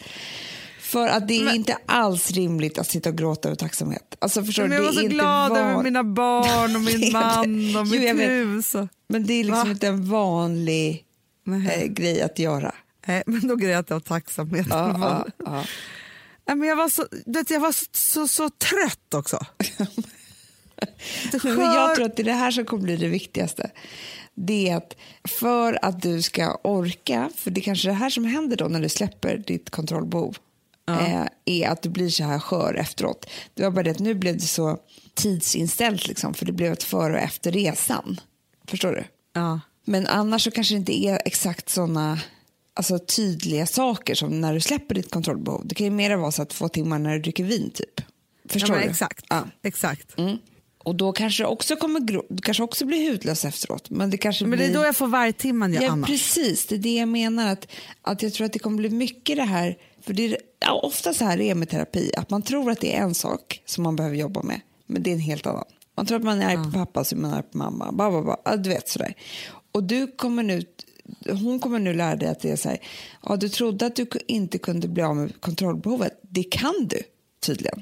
För 0.79 1.07
att 1.07 1.27
det 1.27 1.33
är 1.39 1.43
Men- 1.45 1.55
inte 1.55 1.77
alls 1.85 2.31
rimligt 2.31 2.77
att 2.77 2.87
sitta 2.87 3.09
och 3.09 3.17
gråta 3.17 3.47
över 3.49 3.55
tacksamhet. 3.55 4.15
Alltså, 4.19 4.43
förstår 4.43 4.63
Men 4.63 4.69
du, 4.69 4.75
jag 4.75 4.83
var 4.83 4.89
är 4.89 4.93
så 5.03 5.07
glad 5.07 5.49
van- 5.49 5.59
över 5.59 5.83
mina 5.83 6.03
barn 6.03 6.75
och 6.75 6.81
min 7.01 7.11
man 7.11 7.75
och 7.75 7.87
Jo, 7.87 8.01
mitt 8.01 8.19
vet. 8.19 8.29
hus. 8.29 8.75
Och... 8.75 8.87
Men 9.07 9.25
det 9.27 9.33
är 9.33 9.43
liksom 9.43 9.63
Va? 9.63 9.69
inte 9.71 9.87
en 9.87 10.09
vanlig 10.09 11.05
eh, 11.69 11.85
grej 11.87 12.21
att 12.21 12.39
göra. 12.39 12.75
Nej, 13.05 13.23
men 13.25 13.47
då 13.47 13.55
grät 13.55 13.89
jag 13.89 13.95
av 13.95 13.99
tacksamhet. 13.99 14.67
Ja, 14.69 14.95
ja, 14.99 15.25
ja. 15.45 15.63
Nej, 16.47 16.57
men 16.57 16.67
jag 16.67 16.75
var, 16.75 16.89
så, 16.89 17.05
jag 17.49 17.59
var 17.59 17.71
så, 17.71 17.85
så, 17.91 18.27
så 18.27 18.49
trött 18.49 19.13
också. 19.13 19.39
Det 21.31 21.43
Men 21.43 21.59
jag 21.59 21.95
tror 21.95 22.05
att 22.05 22.15
det 22.15 22.21
är 22.21 22.25
det 22.25 22.33
här 22.33 22.51
som 22.51 22.65
kommer 22.65 22.83
bli 22.83 22.97
det 22.97 23.07
viktigaste. 23.07 23.71
Det 24.33 24.69
är 24.69 24.77
att 24.77 24.95
för 25.39 25.85
att 25.85 26.01
du 26.01 26.21
ska 26.21 26.59
orka, 26.63 27.29
för 27.35 27.51
det 27.51 27.59
är 27.59 27.63
kanske 27.63 27.87
är 27.87 27.91
det 27.91 27.97
här 27.97 28.09
som 28.09 28.25
händer 28.25 28.57
då 28.57 28.65
när 28.65 28.81
du 28.81 28.89
släpper 28.89 29.37
ditt 29.37 29.69
kontrollbehov, 29.69 30.37
eh, 30.89 31.25
är 31.45 31.69
att 31.69 31.81
du 31.81 31.89
blir 31.89 32.09
så 32.09 32.23
här 32.23 32.39
skör 32.39 32.73
efteråt. 32.73 33.29
Det 33.53 33.63
var 33.63 33.71
bara 33.71 33.83
det 33.83 33.91
att 33.91 33.99
nu 33.99 34.13
blev 34.13 34.33
det 34.37 34.47
så 34.47 34.77
tidsinställt, 35.13 36.07
liksom, 36.07 36.33
för 36.33 36.45
det 36.45 36.51
blev 36.51 36.73
ett 36.73 36.83
före 36.83 37.13
och 37.13 37.19
efter 37.19 37.51
resan. 37.51 38.19
Förstår 38.67 38.91
du? 38.91 39.03
Ja. 39.33 39.59
Men 39.85 40.07
annars 40.07 40.43
så 40.43 40.51
kanske 40.51 40.73
det 40.73 40.77
inte 40.77 41.05
är 41.05 41.21
exakt 41.25 41.69
såna 41.69 42.19
alltså, 42.73 42.99
tydliga 42.99 43.65
saker 43.65 44.15
som 44.15 44.41
när 44.41 44.53
du 44.53 44.61
släpper 44.61 44.95
ditt 44.95 45.11
kontrollbehov. 45.11 45.61
Det 45.65 45.75
kan 45.75 45.85
ju 45.85 45.91
mer 45.91 46.15
vara 46.15 46.31
så 46.31 46.41
att 46.41 46.49
två 46.49 46.69
timmar 46.69 46.99
när 46.99 47.13
du 47.13 47.19
dricker 47.19 47.43
vin, 47.43 47.71
typ. 47.73 48.01
Förstår 48.49 48.75
ja, 48.75 48.83
du? 48.83 48.89
Exakt. 48.89 49.25
Ja. 49.29 49.47
exakt. 49.63 50.17
Mm. 50.17 50.37
Och 50.83 50.95
då 50.95 51.11
kanske 51.11 51.43
det 51.43 51.47
också 51.47 51.75
kommer 51.75 51.99
du 51.99 52.21
kanske 52.43 52.63
också 52.63 52.85
blir 52.85 53.11
hudlös 53.11 53.45
efteråt. 53.45 53.89
Men 53.89 54.09
det 54.09 54.17
kanske 54.17 54.45
Men 54.45 54.51
det 54.51 54.57
blir... 54.57 54.69
är 54.69 54.73
då 54.73 54.85
jag 54.85 54.95
får 54.95 55.07
vargtimman, 55.07 55.73
Ja, 55.73 55.91
Anna. 55.91 56.07
precis. 56.07 56.65
Det 56.65 56.75
är 56.75 56.79
det 56.79 56.95
jag 56.95 57.07
menar. 57.07 57.51
Att, 57.51 57.67
att 58.01 58.23
jag 58.23 58.33
tror 58.33 58.45
att 58.45 58.53
det 58.53 58.59
kommer 58.59 58.77
bli 58.77 58.89
mycket 58.89 59.35
det 59.35 59.43
här. 59.43 59.77
För 60.01 60.13
det 60.13 60.25
är 60.25 60.37
ja, 60.59 60.79
ofta 60.83 61.13
så 61.13 61.25
här 61.25 61.37
det 61.37 61.49
är 61.49 61.55
med 61.55 61.69
terapi. 61.69 62.11
Att 62.17 62.29
man 62.29 62.41
tror 62.41 62.71
att 62.71 62.79
det 62.79 62.95
är 62.95 63.01
en 63.01 63.13
sak 63.15 63.61
som 63.65 63.83
man 63.83 63.95
behöver 63.95 64.15
jobba 64.15 64.43
med. 64.43 64.61
Men 64.85 65.03
det 65.03 65.09
är 65.09 65.13
en 65.13 65.19
helt 65.19 65.45
annan. 65.45 65.65
Man 65.95 66.05
tror 66.05 66.17
att 66.17 66.23
man 66.23 66.41
är 66.41 66.45
arg 66.45 66.63
på 66.63 66.71
pappa 66.71 67.03
så 67.03 67.15
är 67.15 67.19
man 67.19 67.33
arg 67.33 67.43
på 67.51 67.57
mamma. 67.57 67.91
Ba, 67.91 68.11
ba, 68.11 68.21
ba. 68.21 68.55
Du 68.57 68.69
vet 68.69 68.89
sådär. 68.89 69.13
Och 69.71 69.83
du 69.83 70.07
kommer 70.07 70.43
nu, 70.43 70.63
hon 71.29 71.59
kommer 71.59 71.79
nu 71.79 71.93
lära 71.93 72.15
dig 72.15 72.29
att 72.29 72.39
det 72.39 72.49
är 72.51 72.55
så 72.55 72.69
här. 72.69 72.77
Ja, 73.23 73.35
du 73.35 73.49
trodde 73.49 73.85
att 73.85 73.95
du 73.95 74.07
inte 74.27 74.57
kunde 74.57 74.87
bli 74.87 75.03
av 75.03 75.15
med 75.15 75.41
kontrollbehovet. 75.41 76.19
Det 76.21 76.43
kan 76.43 76.87
du 76.89 77.01
tydligen. 77.45 77.81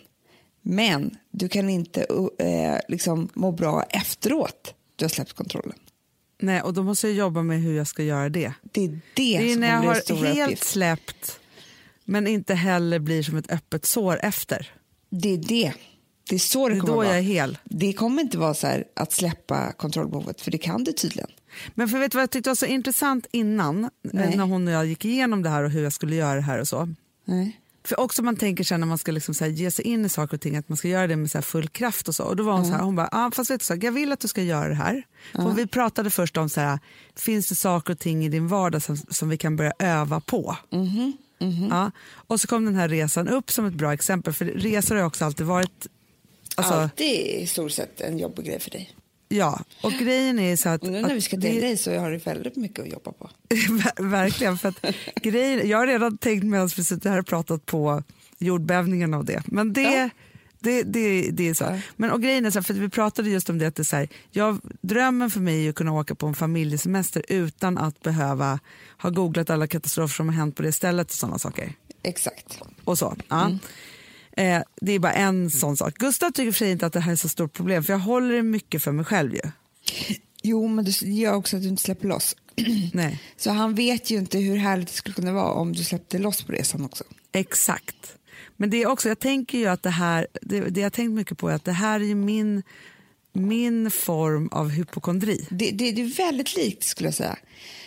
Men 0.61 1.17
du 1.31 1.49
kan 1.49 1.69
inte 1.69 2.05
eh, 2.39 2.77
liksom 2.87 3.29
må 3.33 3.51
bra 3.51 3.83
efteråt 3.83 4.73
du 4.95 5.05
har 5.05 5.09
släppt 5.09 5.33
kontrollen. 5.33 5.73
Nej, 6.41 6.61
och 6.61 6.73
då 6.73 6.83
måste 6.83 7.07
jag 7.07 7.15
jobba 7.15 7.43
med 7.43 7.61
hur 7.61 7.77
jag 7.77 7.87
ska 7.87 8.03
göra 8.03 8.29
det. 8.29 8.53
Det 8.61 8.83
är 8.85 8.87
det, 8.89 8.99
Det 9.15 9.37
är 9.37 9.51
som 9.53 9.61
när 9.61 9.67
jag 9.67 9.77
har 9.77 9.93
helt 9.93 10.09
uppgiften. 10.11 10.57
släppt 10.67 11.39
men 12.05 12.27
inte 12.27 12.53
heller 12.53 12.99
blir 12.99 13.23
som 13.23 13.37
ett 13.37 13.51
öppet 13.51 13.85
sår 13.85 14.19
efter. 14.23 14.71
Det 15.09 15.29
är 15.33 15.37
det. 15.37 15.73
Det 16.29 16.35
är 16.35 16.39
så 16.39 16.67
det, 16.69 16.73
Det 16.75 16.79
kommer 16.79 16.93
då 16.93 16.97
vara. 16.97 17.07
jag 17.07 17.17
är 17.17 17.21
hel. 17.21 17.57
Det 17.63 17.93
kommer 17.93 18.21
inte 18.21 18.37
vara 18.37 18.53
så 18.53 18.67
här 18.67 18.83
att 18.95 19.11
släppa 19.11 19.71
kontrollbehovet, 19.71 20.41
för 20.41 20.51
det 20.51 20.57
kan 20.57 20.83
du 20.83 20.91
tydligen. 20.91 21.29
Men 21.75 21.89
för 21.89 21.99
vet 21.99 22.11
du 22.11 22.15
vad 22.15 22.23
jag 22.23 22.31
tyckte 22.31 22.49
var 22.49 22.55
så 22.55 22.65
intressant 22.65 23.27
innan, 23.31 23.83
eh, 23.83 23.89
Nej. 24.01 24.37
när 24.37 24.43
hon 24.43 24.67
och 24.67 24.73
jag 24.73 24.85
gick 24.85 25.05
igenom 25.05 25.43
det 25.43 25.49
här 25.49 25.63
och 25.63 25.71
hur 25.71 25.83
jag 25.83 25.93
skulle 25.93 26.15
göra 26.15 26.35
det 26.35 26.41
här 26.41 26.59
och 26.59 26.67
så. 26.67 26.89
Nej. 27.25 27.59
För 27.83 27.99
också 27.99 28.23
man 28.23 28.35
tänker 28.35 28.63
sen 28.63 28.79
när 28.79 28.87
man 28.87 28.97
ska 28.97 29.11
liksom 29.11 29.33
så 29.33 29.45
ge 29.45 29.71
sig 29.71 29.85
in 29.85 30.05
i 30.05 30.09
saker 30.09 30.33
och 30.37 30.41
ting 30.41 30.55
att 30.57 30.69
man 30.69 30.77
ska 30.77 30.87
göra 30.87 31.07
det 31.07 31.15
med 31.15 31.31
så 31.31 31.41
full 31.41 31.67
kraft 31.67 32.07
och 32.07 32.15
så. 32.15 32.23
Och 32.23 32.35
då 32.35 32.43
var 32.43 32.53
hon 32.53 32.65
så 32.65 32.71
här, 32.71 32.81
hon 32.81 32.95
bara, 32.95 33.09
ah, 33.11 33.31
fast 33.31 33.51
vet 33.51 33.59
du 33.59 33.65
så, 33.65 33.75
jag 33.81 33.91
vill 33.91 34.11
att 34.11 34.19
du 34.19 34.27
ska 34.27 34.41
göra 34.41 34.69
det 34.69 34.75
här. 34.75 35.03
För 35.31 35.51
vi 35.51 35.67
pratade 35.67 36.09
först 36.09 36.37
om 36.37 36.49
så 36.49 36.61
här, 36.61 36.79
finns 37.15 37.49
det 37.49 37.55
saker 37.55 37.93
och 37.93 37.99
ting 37.99 38.25
i 38.25 38.29
din 38.29 38.47
vardag 38.47 38.81
som, 38.81 38.97
som 38.97 39.29
vi 39.29 39.37
kan 39.37 39.55
börja 39.55 39.73
öva 39.79 40.19
på? 40.19 40.57
Ja. 41.69 41.91
Och 42.11 42.41
så 42.41 42.47
kom 42.47 42.65
den 42.65 42.75
här 42.75 42.89
resan 42.89 43.27
upp 43.27 43.51
som 43.51 43.65
ett 43.65 43.73
bra 43.73 43.93
exempel, 43.93 44.33
för 44.33 44.45
resor 44.45 44.95
har 44.95 45.03
också 45.03 45.25
alltid 45.25 45.45
varit 45.45 45.87
Alltså, 46.55 46.73
Alltid 46.73 47.41
i 47.41 47.47
stort 47.47 47.71
sett 47.71 48.01
en 48.01 48.19
jobbig 48.19 48.45
grej 48.45 48.59
för 48.59 48.71
dig. 48.71 48.95
Ja, 49.31 49.59
och 49.83 49.91
grejen 49.91 50.39
är 50.39 50.55
så 50.55 50.69
att... 50.69 50.83
Nu 50.83 51.01
när 51.01 51.13
vi 51.13 51.21
ska 51.21 51.37
dela 51.37 51.61
dig 51.61 51.77
så 51.77 51.97
har 51.97 52.11
du 52.11 52.17
väldigt 52.17 52.55
mycket 52.55 52.79
att 52.79 52.91
jobba 52.91 53.11
på. 53.11 53.29
Ver- 53.49 54.09
Verkligen. 54.09 54.57
För 54.57 54.69
att 54.69 54.85
grejen, 55.21 55.69
jag 55.69 55.77
har 55.77 55.87
redan 55.87 56.17
tänkt 56.17 56.43
medan 56.43 56.69
vi 56.77 56.83
sitter 56.83 57.09
här 57.09 57.19
och 57.19 57.27
pratat 57.27 57.65
på 57.65 58.03
jordbävningen 58.37 59.13
och 59.13 59.25
det. 59.25 59.41
Men 59.45 59.73
det, 59.73 59.81
Ja. 59.81 60.09
det, 60.59 60.83
det, 60.83 61.29
det 61.31 61.49
är 61.49 61.53
så. 61.53 61.63
Ja. 61.63 61.79
Men 61.95 62.11
och 62.11 62.21
grejen 62.21 62.45
är 62.45 62.51
så 62.51 62.59
här, 62.59 62.63
för 62.63 62.73
vi 62.73 62.89
pratade 62.89 63.29
just 63.29 63.49
om 63.49 63.57
det 63.57 63.65
att 63.67 63.75
det 63.75 63.81
är 63.81 63.83
så 63.83 63.95
här, 63.95 64.07
jag, 64.31 64.59
drömmen 64.81 65.31
för 65.31 65.39
mig 65.39 65.65
är 65.65 65.69
att 65.69 65.75
kunna 65.75 65.93
åka 65.93 66.15
på 66.15 66.27
en 66.27 66.35
familjesemester 66.35 67.23
utan 67.27 67.77
att 67.77 68.01
behöva 68.01 68.59
ha 69.01 69.09
googlat 69.09 69.49
alla 69.49 69.67
katastrofer 69.67 70.15
som 70.15 70.29
har 70.29 70.35
hänt 70.35 70.55
på 70.55 70.61
det 70.63 70.71
stället 70.71 71.07
och 71.07 71.13
sådana 71.13 71.39
saker. 71.39 71.73
Exakt. 72.03 72.59
Och 72.83 72.97
så. 72.97 73.15
Ja. 73.27 73.51
Eh, 74.39 74.61
det 74.81 74.91
är 74.91 74.99
bara 74.99 75.13
en 75.13 75.49
sån 75.49 75.77
sak. 75.77 75.97
Gustav 75.97 76.31
tycker 76.31 76.51
för 76.51 76.65
inte 76.65 76.85
att 76.85 76.93
det 76.93 76.99
här 76.99 77.11
är 77.11 77.15
så 77.15 77.29
stort 77.29 77.53
problem 77.53 77.83
för 77.83 77.93
jag 77.93 77.99
håller 77.99 78.35
det 78.35 78.43
mycket 78.43 78.83
för 78.83 78.91
mig 78.91 79.05
själv 79.05 79.33
ju. 79.33 79.41
Jo, 80.43 80.67
men 80.67 80.85
det 80.85 81.01
gör 81.01 81.33
också 81.33 81.57
att 81.57 81.63
du 81.63 81.69
inte 81.69 81.83
släpper 81.83 82.07
loss. 82.07 82.35
Nej. 82.93 83.21
Så 83.37 83.51
han 83.51 83.75
vet 83.75 84.11
ju 84.11 84.17
inte 84.17 84.37
hur 84.37 84.57
härligt 84.57 84.87
det 84.87 84.93
skulle 84.93 85.15
kunna 85.15 85.33
vara 85.33 85.51
om 85.51 85.73
du 85.73 85.83
släppte 85.83 86.17
loss 86.17 86.43
på 86.43 86.51
resan 86.51 86.85
också. 86.85 87.03
Exakt. 87.31 88.15
Men 88.57 88.69
det 88.69 88.77
är 88.77 88.87
också, 88.87 89.07
jag 89.09 89.19
tänker 89.19 89.57
ju 89.57 89.67
att 89.67 89.83
det 89.83 89.89
här, 89.89 90.27
det, 90.41 90.59
det 90.61 90.81
jag 90.81 90.93
tänkt 90.93 91.11
mycket 91.11 91.37
på 91.37 91.49
är 91.49 91.53
att 91.53 91.65
det 91.65 91.71
här 91.71 91.99
är 91.99 92.15
min, 92.15 92.63
min 93.33 93.91
form 93.91 94.47
av 94.51 94.69
hypokondri. 94.69 95.47
Det, 95.49 95.71
det, 95.71 95.91
det 95.91 96.01
är 96.01 96.17
väldigt 96.17 96.55
likt 96.55 96.83
skulle 96.83 97.07
jag 97.07 97.13
säga. 97.13 97.37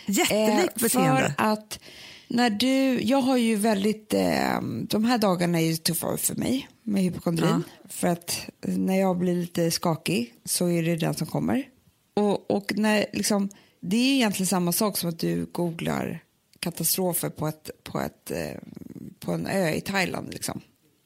Jättelikt 0.05 0.81
beteende. 0.81 1.33
För 1.37 1.45
att 1.45 1.79
när 2.27 2.49
du, 2.49 3.01
jag 3.01 3.21
har 3.21 3.37
ju 3.37 3.55
väldigt, 3.55 4.13
eh, 4.13 4.61
de 4.89 5.05
här 5.05 5.17
dagarna 5.17 5.61
är 5.61 5.65
ju 5.65 5.75
tuffa 5.75 6.17
för 6.17 6.35
mig 6.35 6.69
med 6.83 7.03
hypokondrin. 7.03 7.63
För 7.89 8.07
att 8.07 8.49
när 8.61 8.99
jag 8.99 9.17
blir 9.17 9.35
lite 9.35 9.71
skakig 9.71 10.33
så 10.45 10.69
är 10.69 10.83
det 10.83 10.95
den 10.95 11.13
som 11.13 11.27
kommer. 11.27 11.67
Och, 12.13 12.51
och 12.51 12.73
när, 12.75 13.05
liksom, 13.13 13.49
det 13.79 13.97
är 13.97 14.03
ju 14.03 14.15
egentligen 14.15 14.47
samma 14.47 14.71
sak 14.71 14.97
som 14.97 15.09
att 15.09 15.19
du 15.19 15.45
googlar 15.45 16.23
katastrofer 16.59 17.29
på, 17.29 17.47
ett, 17.47 17.69
på, 17.83 17.99
ett, 17.99 18.31
eh, 18.31 18.61
på 19.19 19.31
en 19.31 19.47
ö 19.47 19.69
i 19.69 19.81
Thailand. 19.81 20.33
Liksom. 20.33 20.61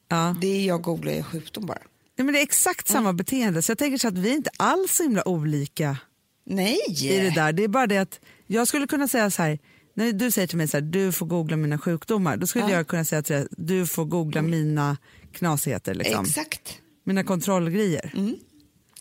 Ja. 0.08 0.36
Det 0.40 0.64
jag 0.64 0.82
googlar 0.82 1.12
är 1.12 1.22
sjukdom 1.22 1.66
bara. 1.66 1.82
Nej, 2.16 2.24
men 2.24 2.34
det 2.34 2.40
är 2.40 2.42
exakt 2.42 2.88
samma 2.88 3.12
beteende, 3.12 3.62
så 3.62 3.70
jag 3.70 3.78
tänker 3.78 3.98
så 3.98 4.08
att 4.08 4.18
vi 4.18 4.30
är 4.30 4.34
inte 4.34 4.50
alls 4.56 4.96
så 4.96 5.02
himla 5.02 5.28
olika 5.28 5.96
Nej! 6.44 6.78
i 6.88 7.18
det 7.18 7.30
där. 7.30 7.52
Det 7.52 7.64
är 7.64 7.68
bara 7.68 7.86
det 7.86 7.98
att 7.98 8.20
jag 8.46 8.68
skulle 8.68 8.86
kunna 8.86 9.08
säga 9.08 9.30
så 9.30 9.42
här, 9.42 9.58
när 9.98 10.12
du 10.12 10.30
säger 10.30 10.46
till 10.48 10.56
mig 10.58 10.68
så 10.68 10.76
här, 10.76 10.82
du 10.82 11.12
får 11.12 11.26
googla 11.26 11.56
mina 11.56 11.78
sjukdomar, 11.78 12.36
då 12.36 12.46
skulle 12.46 12.64
Ja. 12.64 12.70
jag 12.70 12.86
kunna 12.86 13.04
säga 13.04 13.22
till 13.22 13.34
dig, 13.36 13.46
du 13.50 13.86
får 13.86 14.04
googla 14.04 14.42
mina 14.42 14.96
knasigheter, 15.32 15.94
liksom. 15.94 16.24
Exakt. 16.24 16.78
mina 17.04 17.24
kontrollgrejer. 17.24 18.12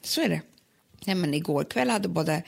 Så 0.03 0.21
är 0.21 0.29
det. 0.29 0.41
Nej, 1.05 1.15
men 1.15 1.33
igår 1.33 1.63
kväll 1.63 1.89
hade 1.89 2.07
både, 2.07 2.43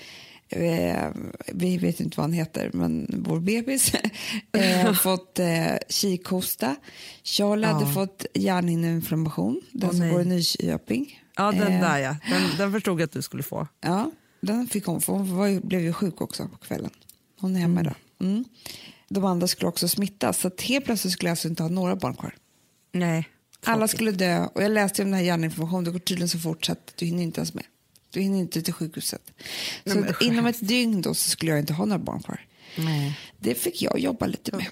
eh, 0.49 1.07
vi 1.53 1.77
vet 1.77 1.99
inte 1.99 2.17
vad 2.17 2.23
han 2.23 2.33
heter, 2.33 2.69
men 2.73 3.23
vår 3.27 3.39
bebis 3.39 3.91
eh, 4.51 4.93
fått 4.93 5.39
eh, 5.39 5.75
kikhosta. 5.89 6.75
Charlie 7.23 7.65
hade 7.67 7.85
Ja. 7.85 7.93
fått 7.93 8.25
hjärnhinneinflammation, 8.33 9.61
den 9.71 9.89
som 9.89 9.99
nej. 9.99 10.11
går 10.11 10.21
i 10.21 10.25
Nyköping. 10.25 11.23
Ja, 11.35 11.51
den 11.51 11.73
Eh, 11.73 11.81
där 11.81 11.97
ja, 11.97 12.15
den, 12.29 12.41
den 12.57 12.71
förstod 12.71 13.01
jag 13.01 13.05
att 13.05 13.11
du 13.11 13.21
skulle 13.21 13.43
få. 13.43 13.67
Ja, 13.81 14.11
den 14.41 14.67
fick 14.67 14.85
hon, 14.85 15.01
för 15.01 15.13
hon 15.13 15.37
var, 15.37 15.59
blev 15.67 15.81
ju 15.81 15.93
sjuk 15.93 16.21
också 16.21 16.47
på 16.47 16.57
kvällen. 16.57 16.91
Hon 17.39 17.55
är 17.55 17.59
hemma 17.59 17.81
idag. 17.81 17.95
Mm. 18.19 18.45
De 19.09 19.25
andra 19.25 19.47
skulle 19.47 19.69
också 19.69 19.87
smittas, 19.87 20.39
så 20.39 20.47
att 20.47 20.61
helt 20.61 20.85
plötsligt 20.85 21.13
skulle 21.13 21.27
jag 21.29 21.33
alltså 21.33 21.47
inte 21.47 21.63
ha 21.63 21.69
några 21.69 21.95
barn 21.95 22.13
kvar. 22.13 22.35
Nej. 22.91 23.29
Alla 23.65 23.87
skulle 23.87 24.11
dö 24.11 24.45
och 24.45 24.63
jag 24.63 24.71
läste 24.71 25.03
om 25.03 25.07
den 25.11 25.19
här 25.19 25.25
hjärninformationen. 25.25 25.83
Det 25.83 25.91
går 25.91 25.99
tydligen 25.99 26.29
så 26.29 26.39
fort 26.39 26.65
så 26.65 26.71
att 26.71 26.93
du 26.95 27.05
hinner 27.05 27.23
inte 27.23 27.39
ens 27.39 27.53
med. 27.53 27.63
Du 28.13 28.21
hinner 28.21 28.39
inte 28.39 28.61
till 28.61 28.73
sjukhuset. 28.73 29.31
Nej, 29.83 29.95
så 29.95 30.09
att 30.09 30.21
inom 30.21 30.45
ett 30.45 30.67
dygn 30.67 31.01
då 31.01 31.13
så 31.13 31.29
skulle 31.29 31.51
jag 31.51 31.59
inte 31.59 31.73
ha 31.73 31.85
några 31.85 31.99
barn 31.99 32.23
kvar. 32.23 32.45
Nej. 32.77 33.19
Det 33.39 33.55
fick 33.55 33.81
jag 33.81 33.99
jobba 33.99 34.25
lite 34.25 34.55
med. 34.55 34.65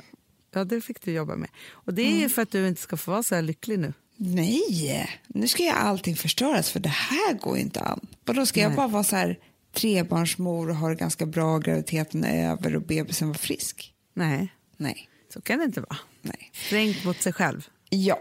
Ja, 0.54 0.64
det 0.64 0.82
fick 0.82 1.02
du 1.02 1.12
jobba 1.12 1.36
med. 1.36 1.50
Och 1.70 1.94
det 1.94 2.02
är 2.02 2.08
Mm. 2.08 2.20
ju 2.20 2.30
för 2.30 2.42
att 2.42 2.52
du 2.52 2.68
inte 2.68 2.82
ska 2.82 2.98
få 2.98 3.12
vara 3.12 3.24
så 3.24 3.36
här 3.36 3.42
lycklig 3.42 3.80
nu. 3.80 3.94
Nej, 4.18 5.10
nu 5.28 5.48
ska 5.48 5.64
jag 5.64 5.76
allting 5.78 6.16
förstöras 6.16 6.70
för 6.70 6.80
det 6.80 6.90
här 6.90 7.34
går 7.34 7.56
ju 7.58 7.62
inte 7.62 7.80
an. 7.82 8.08
Och 8.28 8.34
då 8.34 8.46
ska 8.46 8.60
jag 8.62 8.76
bara 8.76 8.88
vara 8.88 9.04
så 9.04 9.16
här 9.16 9.40
trebarnsmor 9.74 10.70
och 10.70 10.76
ha 10.76 10.90
det 10.90 10.96
ganska 10.96 11.26
bra, 11.26 11.58
graviditeten 11.58 12.24
är 12.24 12.52
över 12.52 12.76
och 12.76 12.82
bebisen 12.82 13.28
var 13.28 13.36
frisk? 13.36 13.94
Nej, 14.14 14.54
Nej, 14.78 15.10
så 15.34 15.42
kan 15.42 15.60
det 15.60 15.66
inte 15.66 15.82
vara. 15.82 15.98
nej. 16.22 16.52
Strängt 16.54 17.04
mot 17.06 17.22
sig 17.22 17.34
själv. 17.34 17.68
Ja, 17.90 18.20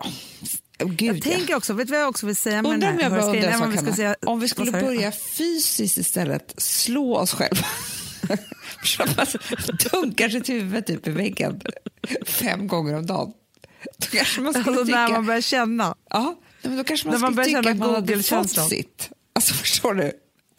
oh, 0.83 0.91
gud 0.91 1.17
Jag 1.17 1.23
tänker 1.23 1.55
också, 1.55 1.73
vet 1.73 1.87
du 1.87 1.91
vad 1.93 2.01
jag 2.01 2.09
också 2.09 2.27
vill 2.27 2.37
säga 2.37 2.63
med 2.63 2.73
Undrar 2.73 2.91
om 2.91 2.97
den 2.97 3.05
jag 3.05 3.11
här 3.11 3.21
bara 3.21 3.31
undrar 3.31 3.63
Om 3.65 3.71
vi 3.71 3.77
Hanna. 3.77 3.93
säga- 3.93 4.17
Om 4.27 4.41
vi 4.41 4.49
skulle 4.49 4.73
börja 4.73 5.13
fysiskt 5.13 5.99
istället, 5.99 6.55
slå 6.57 7.17
oss 7.17 7.33
själva. 7.33 7.67
Man 9.17 9.27
dunkar 9.93 10.29
sitt 10.29 10.49
huvud 10.49 10.87
typ 10.87 11.07
i 11.07 11.11
väggen 11.11 11.61
fem 12.27 12.67
gånger 12.69 12.95
om 12.95 13.07
dagen. 13.07 13.33
Då 13.99 14.07
kanske 14.07 14.41
man 14.41 14.55
skulle 14.55 14.67
Alltså 14.71 14.85
tycka... 14.87 14.99
när 14.99 15.13
man 15.13 15.27
börjar 15.27 15.41
känna. 15.41 15.95
Ja, 16.11 16.41
men 16.63 16.77
då 16.77 16.85
kanske 16.85 17.07
man 17.09 17.15
När 17.15 17.21
man 17.21 17.33
skulle 17.33 17.37
börjar 17.53 17.63
tycka 17.63 17.71
att 17.73 17.79
man 17.79 17.95
hade 17.95 18.23
fått 18.23 18.69
sitt. 18.71 19.11
Alltså 19.33 19.55
förstår 19.55 19.95
du? 19.95 20.13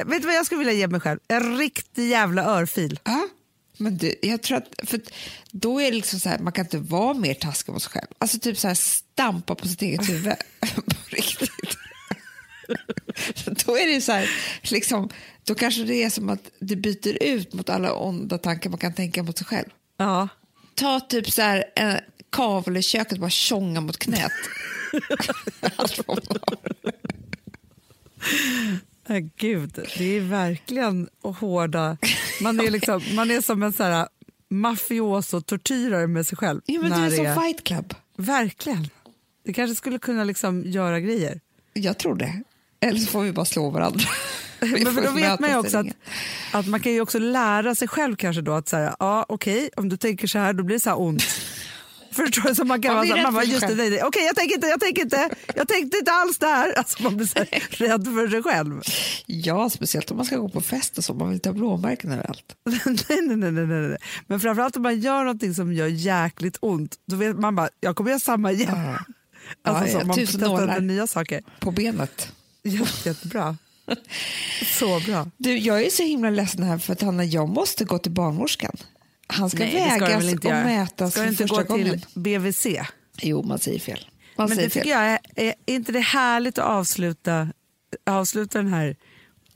Vet 0.06 0.22
du 0.22 0.28
vad 0.28 0.36
jag 0.36 0.46
skulle 0.46 0.60
vilja 0.60 0.74
ge 0.74 0.88
mig 0.88 1.00
själv? 1.00 1.20
En 1.28 1.58
riktig 1.58 2.10
jävla 2.10 2.44
örfil. 2.44 3.00
Ja. 3.04 3.28
Men 3.78 3.98
du, 3.98 4.16
jag 4.22 4.42
tror 4.42 4.58
att, 4.58 4.90
för 4.90 5.02
då 5.52 5.82
är 5.82 5.92
det 5.92 5.98
liksom 5.98 6.20
så 6.20 6.30
här, 6.30 6.40
man 6.40 6.54
kan 6.54 6.66
inte 6.66 6.78
vara 6.78 7.14
mer 7.14 7.34
taskig 7.34 7.74
mot 7.74 7.84
sig 7.84 7.92
själv. 7.92 8.08
Alltså 8.18 8.40
typ 8.40 8.58
så 8.58 8.68
här 8.68 8.76
stampa 8.76 9.56
på 9.56 9.68
sitt 9.68 9.82
eget 9.82 10.10
huvud. 10.10 10.36
på 10.76 10.82
riktigt. 11.10 11.78
då 13.66 13.78
är 13.78 13.96
det 13.96 14.02
så 14.02 14.12
här, 14.12 14.30
liksom, 14.64 15.10
då 15.44 15.56
kanske 15.56 15.84
det 15.84 16.04
är 16.04 16.10
som 16.10 16.30
att 16.30 16.52
det 16.60 16.76
byter 16.76 17.24
ut 17.24 17.54
mot 17.54 17.70
alla 17.70 17.94
onda 17.94 18.38
tankar 18.38 18.70
man 18.70 18.80
kan 18.80 18.94
tänka 18.94 19.24
mot 19.24 19.38
sig 19.38 19.48
själv. 19.48 19.70
Ja. 19.98 20.28
Ta 20.76 21.00
typ 21.00 21.32
så 21.32 21.42
här 21.42 21.66
en 21.76 22.00
kavel 22.30 22.78
i 22.78 22.82
köket 22.82 23.14
och 23.14 23.20
bara 23.20 23.30
tjonga 23.30 23.82
mot 23.82 23.98
knät. 23.98 24.32
Nej, 29.10 29.30
gud, 29.38 29.80
det 29.98 30.18
är 30.18 30.22
verkligen 30.22 31.10
hårda... 31.22 31.98
Man 32.42 32.60
är, 32.60 32.72
liksom, 32.72 33.02
man 33.16 33.32
är 33.32 33.42
som 33.42 33.64
en 33.64 33.74
så 33.74 33.84
här 33.84 34.08
mafioso-tortyrare 34.50 36.08
med 36.08 36.28
sig 36.28 36.38
själv. 36.38 36.62
ja, 36.66 36.82
men 36.82 36.92
det 36.92 37.16
är 37.16 37.34
som 37.34 37.44
Fight 37.44 37.64
Club. 37.64 37.94
Verkligen. 38.18 38.88
Det 39.46 39.54
kanske 39.54 39.76
skulle 39.76 40.00
kunna 40.00 40.24
liksom 40.24 40.64
göra 40.66 41.00
grejer. 41.00 41.40
Jag 41.74 41.98
tror 41.98 42.16
det. 42.16 42.42
Eller 42.80 43.00
så 43.00 43.08
får 43.08 43.22
vi 43.22 43.32
bara 43.32 43.46
slå 43.46 43.70
varandra. 43.70 44.06
Men 44.60 44.94
för 44.94 45.02
då 45.02 45.12
vet 45.12 45.40
man 45.40 45.56
också 45.56 45.78
att, 45.78 45.88
att 46.54 46.68
man 46.68 46.80
kan 46.80 46.92
ju 46.92 47.02
också 47.02 47.20
lära 47.20 47.76
sig 47.76 47.88
själv 47.88 48.16
kanske 48.16 48.42
då 48.42 48.54
att 48.54 48.68
säga, 48.68 48.96
ja 49.00 49.26
okej, 49.30 49.70
om 49.78 49.90
du 49.90 49.98
tänker 49.98 50.28
så 50.28 50.40
här 50.40 50.54
då 50.54 50.64
blir 50.64 50.76
det 50.76 50.80
så 50.80 50.90
här 50.90 51.02
ont. 51.02 51.24
Förstår 52.18 52.50
du? 52.50 52.56
Så 52.56 52.66
man 52.66 52.82
kan 52.82 52.94
Man 52.96 53.08
vara 53.08 53.18
här, 53.18 53.24
man 53.24 53.34
bara, 53.34 53.44
just 53.44 53.68
det, 53.68 53.76
nej, 53.76 53.90
nej. 53.90 54.04
okej 54.04 54.24
jag 54.26 54.36
tänker 54.36 54.56
inte, 54.56 54.68
jag 54.68 54.80
tänker 54.80 55.02
inte, 55.02 55.30
jag 55.56 55.68
tänkte 55.68 55.98
inte 55.98 56.12
alls 56.12 56.38
där. 56.38 56.74
Alltså 56.78 57.04
man 57.04 57.18
blir 57.18 57.28
så 57.28 57.40
här, 57.40 57.48
rädd 57.70 58.06
för 58.06 58.30
sig 58.30 58.44
själv. 58.44 58.82
Ja, 59.26 59.70
speciellt 59.70 60.12
om 60.12 60.18
man 60.18 60.26
ska 60.26 60.38
gå 60.38 60.50
på 60.50 60.62
fest 60.62 60.98
och 60.98 61.04
så. 61.04 61.14
Man 61.14 61.30
vill 61.30 61.40
ta 61.40 61.54
blåmärken 61.54 62.12
överallt. 62.12 62.56
nej, 62.66 62.80
nej, 62.86 63.38
nej, 63.38 63.52
nej, 63.52 63.66
nej, 63.68 63.88
nej. 63.88 63.98
Men 64.28 64.40
framförallt 64.40 64.76
om 64.76 64.84
man 64.84 65.00
gör 65.00 65.24
någonting 65.24 65.54
som 65.54 65.74
gör 65.74 65.88
jäkligt 65.88 66.58
ont, 66.62 66.96
då 67.08 67.16
vet 67.16 67.40
man 67.40 67.56
bara, 67.56 67.70
jag 67.80 67.96
kommer 67.96 68.10
göra 68.10 68.20
samma 68.20 68.52
igen. 68.52 68.76
Ja. 68.76 69.00
Alltså, 69.64 69.94
Ja, 69.94 70.00
så, 70.02 70.08
man 70.08 70.16
tusen 70.16 70.42
nålar. 70.42 70.80
nya 70.80 71.08
saker. 71.08 71.42
På 71.60 71.72
benet. 71.72 72.32
Jätte, 72.64 73.10
jättebra. 73.10 73.58
Så 74.80 75.00
bra. 75.06 75.32
Du, 75.38 75.58
jag 75.58 75.82
är 75.86 75.90
så 75.90 76.04
himla 76.04 76.30
ledsen 76.30 76.64
här 76.64 76.78
för 76.78 76.94
att 76.94 77.02
Hanna, 77.02 77.24
jag 77.24 77.50
måste 77.50 77.86
gå 77.86 77.98
till 78.00 78.12
barnmorskan. 78.12 78.76
Han 79.28 79.50
ska 79.50 79.60
Nej, 79.60 79.74
det 79.74 79.90
ska 79.96 80.06
vägas 80.06 80.24
inte 80.26 80.48
och 80.48 80.54
göra. 80.54 80.64
mätas 80.64 81.12
Ska 81.12 81.22
för 81.22 81.28
inte 81.30 81.38
första 81.48 81.64
gå 81.64 81.76
till 81.76 81.84
gången. 81.88 82.02
BVC? 82.16 82.68
Jo, 83.22 83.44
man 83.44 83.60
säger 83.60 83.80
fel. 83.80 84.08
Man 84.38 84.50
Men 84.50 84.56
säger 84.56 84.70
det 84.70 84.74
tycker 84.74 84.96
fel. 84.96 85.04
jag 85.36 85.46
är, 85.46 85.54
är 85.66 85.76
inte 85.76 85.92
det 85.92 86.00
härligt 86.00 86.58
att 86.58 86.66
avsluta, 86.66 87.48
avsluta 88.06 88.58
den 88.58 88.74
här 88.74 88.96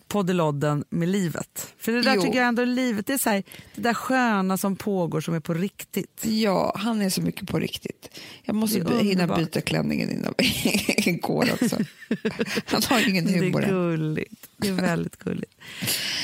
poddelodden 0.07 0.83
med 0.89 1.09
livet? 1.09 1.73
För 1.77 1.91
det 1.91 2.01
där 2.01 2.15
Jo. 2.15 2.21
tycker 2.21 2.37
jag 2.37 2.47
ändå 2.47 2.61
är 2.61 2.65
livet, 2.65 3.07
det 3.07 3.13
är 3.13 3.17
så 3.17 3.29
här, 3.29 3.43
det 3.75 3.81
där 3.81 3.93
sköna 3.93 4.57
som 4.57 4.75
pågår 4.75 5.21
som 5.21 5.33
är 5.33 5.39
på 5.39 5.53
riktigt. 5.53 6.21
Ja, 6.25 6.73
han 6.79 7.01
är 7.01 7.09
så 7.09 7.21
mycket 7.21 7.47
på 7.49 7.59
riktigt. 7.59 8.19
Jag 8.43 8.55
måste 8.55 8.79
Det 8.79 8.93
är 8.99 9.03
hinna 9.03 9.35
byta 9.37 9.61
klänningen 9.61 10.11
innan 10.11 10.33
vi 11.05 11.11
går 11.21 11.49
också. 11.61 11.77
Han 12.65 12.81
har 12.89 13.09
ingen 13.09 13.25
Det 13.25 13.39
humor 13.39 13.61
är 13.63 13.67
än. 13.67 13.69
gulligt. 13.73 14.47
Det 14.57 14.67
är 14.67 14.71
väldigt 14.73 15.15
gulligt. 15.17 15.53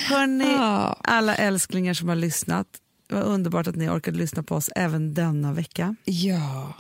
Hörni, 0.08 0.45
Ja. 0.45 1.00
alla 1.04 1.36
älsklingar 1.36 1.93
som 1.93 2.10
har 2.10 2.16
lyssnat, 2.16 2.68
vad 3.10 3.24
underbart 3.24 3.68
att 3.68 3.76
ni 3.76 3.89
orkade 3.89 4.18
lyssna 4.18 4.43
på 4.43 4.55
oss 4.55 4.70
även 4.76 5.14
denna 5.14 5.53
vecka. 5.53 5.95
Ja. 6.05 6.74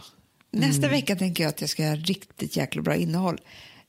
Nästa 0.51 0.77
Mm. 0.87 0.91
vecka 0.91 1.15
tänker 1.15 1.43
jag 1.43 1.49
att 1.49 1.61
jag 1.61 1.69
ska 1.69 1.83
göra 1.83 1.95
riktigt 1.95 2.57
jäkla 2.57 2.81
bra 2.81 2.95
innehåll. 2.95 3.37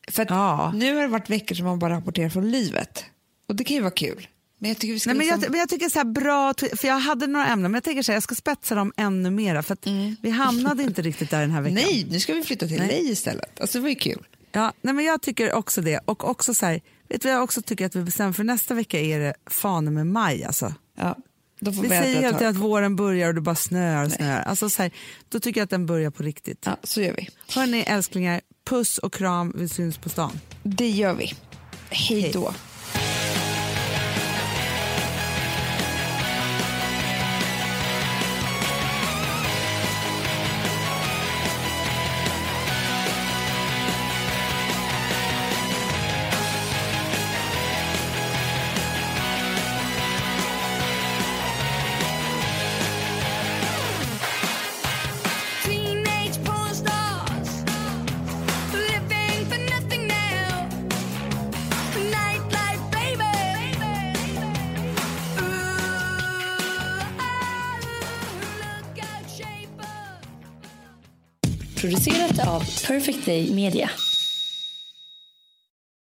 För 0.09 0.27
Ja. 0.29 0.73
nu 0.75 0.95
har 0.95 1.03
det 1.03 1.09
varit 1.09 1.31
veckor 1.31 1.55
som 1.55 1.67
man 1.67 1.79
bara 1.79 1.95
rapporterar 1.97 2.29
från 2.29 2.51
livet. 2.51 3.05
Och 3.49 3.57
det 3.57 3.65
kan 3.65 3.75
ju 3.75 3.81
vara 3.81 3.91
kul. 3.91 4.29
Men 4.59 4.69
jag 4.69 4.79
tycker 4.79 4.93
vi 4.93 5.01
ska 5.01 5.11
Nej, 5.11 5.17
men, 5.19 5.27
liksom... 5.27 5.43
jag, 5.43 5.51
men 5.51 5.61
jag 5.61 5.69
tycker 5.69 5.89
så 5.89 6.05
bra, 6.05 6.55
för 6.77 6.89
jag 6.89 6.99
hade 6.99 7.27
några 7.27 7.47
ämnen 7.47 7.71
men 7.73 7.75
jag 7.77 7.85
tänker 7.85 8.03
så 8.03 8.13
här, 8.13 8.17
jag 8.17 8.23
ska 8.23 8.35
spetsa 8.35 8.75
dem 8.75 8.93
ännu 8.97 9.31
mera 9.31 9.63
för 9.63 9.73
att 9.73 9.87
vi 10.23 10.31
hamnade 10.31 10.83
inte 10.83 11.03
riktigt 11.03 11.31
där 11.31 11.41
den 11.41 11.51
här 11.51 11.61
veckan. 11.63 11.79
Mm. 11.79 11.91
Nej, 11.93 12.07
nu 12.11 12.21
ska 12.21 12.35
vi 12.35 12.43
flytta 12.43 12.67
till 12.67 12.79
dig 12.79 13.11
istället. 13.11 13.61
Alltså 13.61 13.79
det 13.79 13.83
var 13.83 13.89
ju 13.89 13.95
kul. 13.95 14.27
Ja, 14.53 14.73
nej, 14.83 14.95
men 14.95 15.05
jag 15.05 15.23
tycker 15.23 15.53
också 15.53 15.81
det. 15.81 16.01
Och 16.05 16.29
också 16.31 16.55
så 16.55 16.67
här, 16.67 16.81
vet 17.09 17.23
du 17.23 17.29
jag 17.29 17.43
också 17.43 17.63
tycker 17.63 17.87
att 17.87 17.97
vi 17.97 18.03
bestämmer 18.03 18.33
för 18.33 18.45
nästa 18.45 18.75
vecka 18.75 19.01
är 19.01 19.19
det 19.19 19.35
fan 19.47 19.95
med 19.95 20.07
maj 20.07 20.45
alltså. 20.45 20.75
Ja, 20.99 21.17
då 21.61 21.73
får 21.73 21.83
Vi 21.83 21.89
säger 21.89 22.33
tag. 22.33 22.45
att 22.45 22.57
våren 22.57 22.97
börjar 22.97 23.29
och 23.29 23.35
det 23.35 23.41
bara 23.41 23.55
snöar 23.55 24.05
och 24.05 24.13
snöar. 24.13 24.41
Alltså 24.43 24.71
så 24.71 24.83
här, 24.83 24.91
då 25.29 25.41
tycker 25.41 25.61
jag 25.61 25.65
att 25.65 25.71
den 25.71 25.87
börjar 25.87 26.11
på 26.11 26.23
riktigt. 26.23 26.63
Ja, 26.67 26.77
så 26.83 27.01
gör 27.01 27.15
vi. 27.17 27.29
Hörni 27.55 27.81
älsklingar, 27.81 28.41
puss 28.69 28.99
och 28.99 29.13
kram, 29.15 29.53
vi 29.57 29.69
syns 29.69 29.99
på 29.99 30.09
stan. 30.09 30.41
Det 30.63 30.89
gör 30.89 31.15
vi. 31.15 31.33
Hej 31.91 32.31
då. 32.35 32.55
Perfect 72.85 73.25
Day 73.25 73.51
Media. 73.51 73.91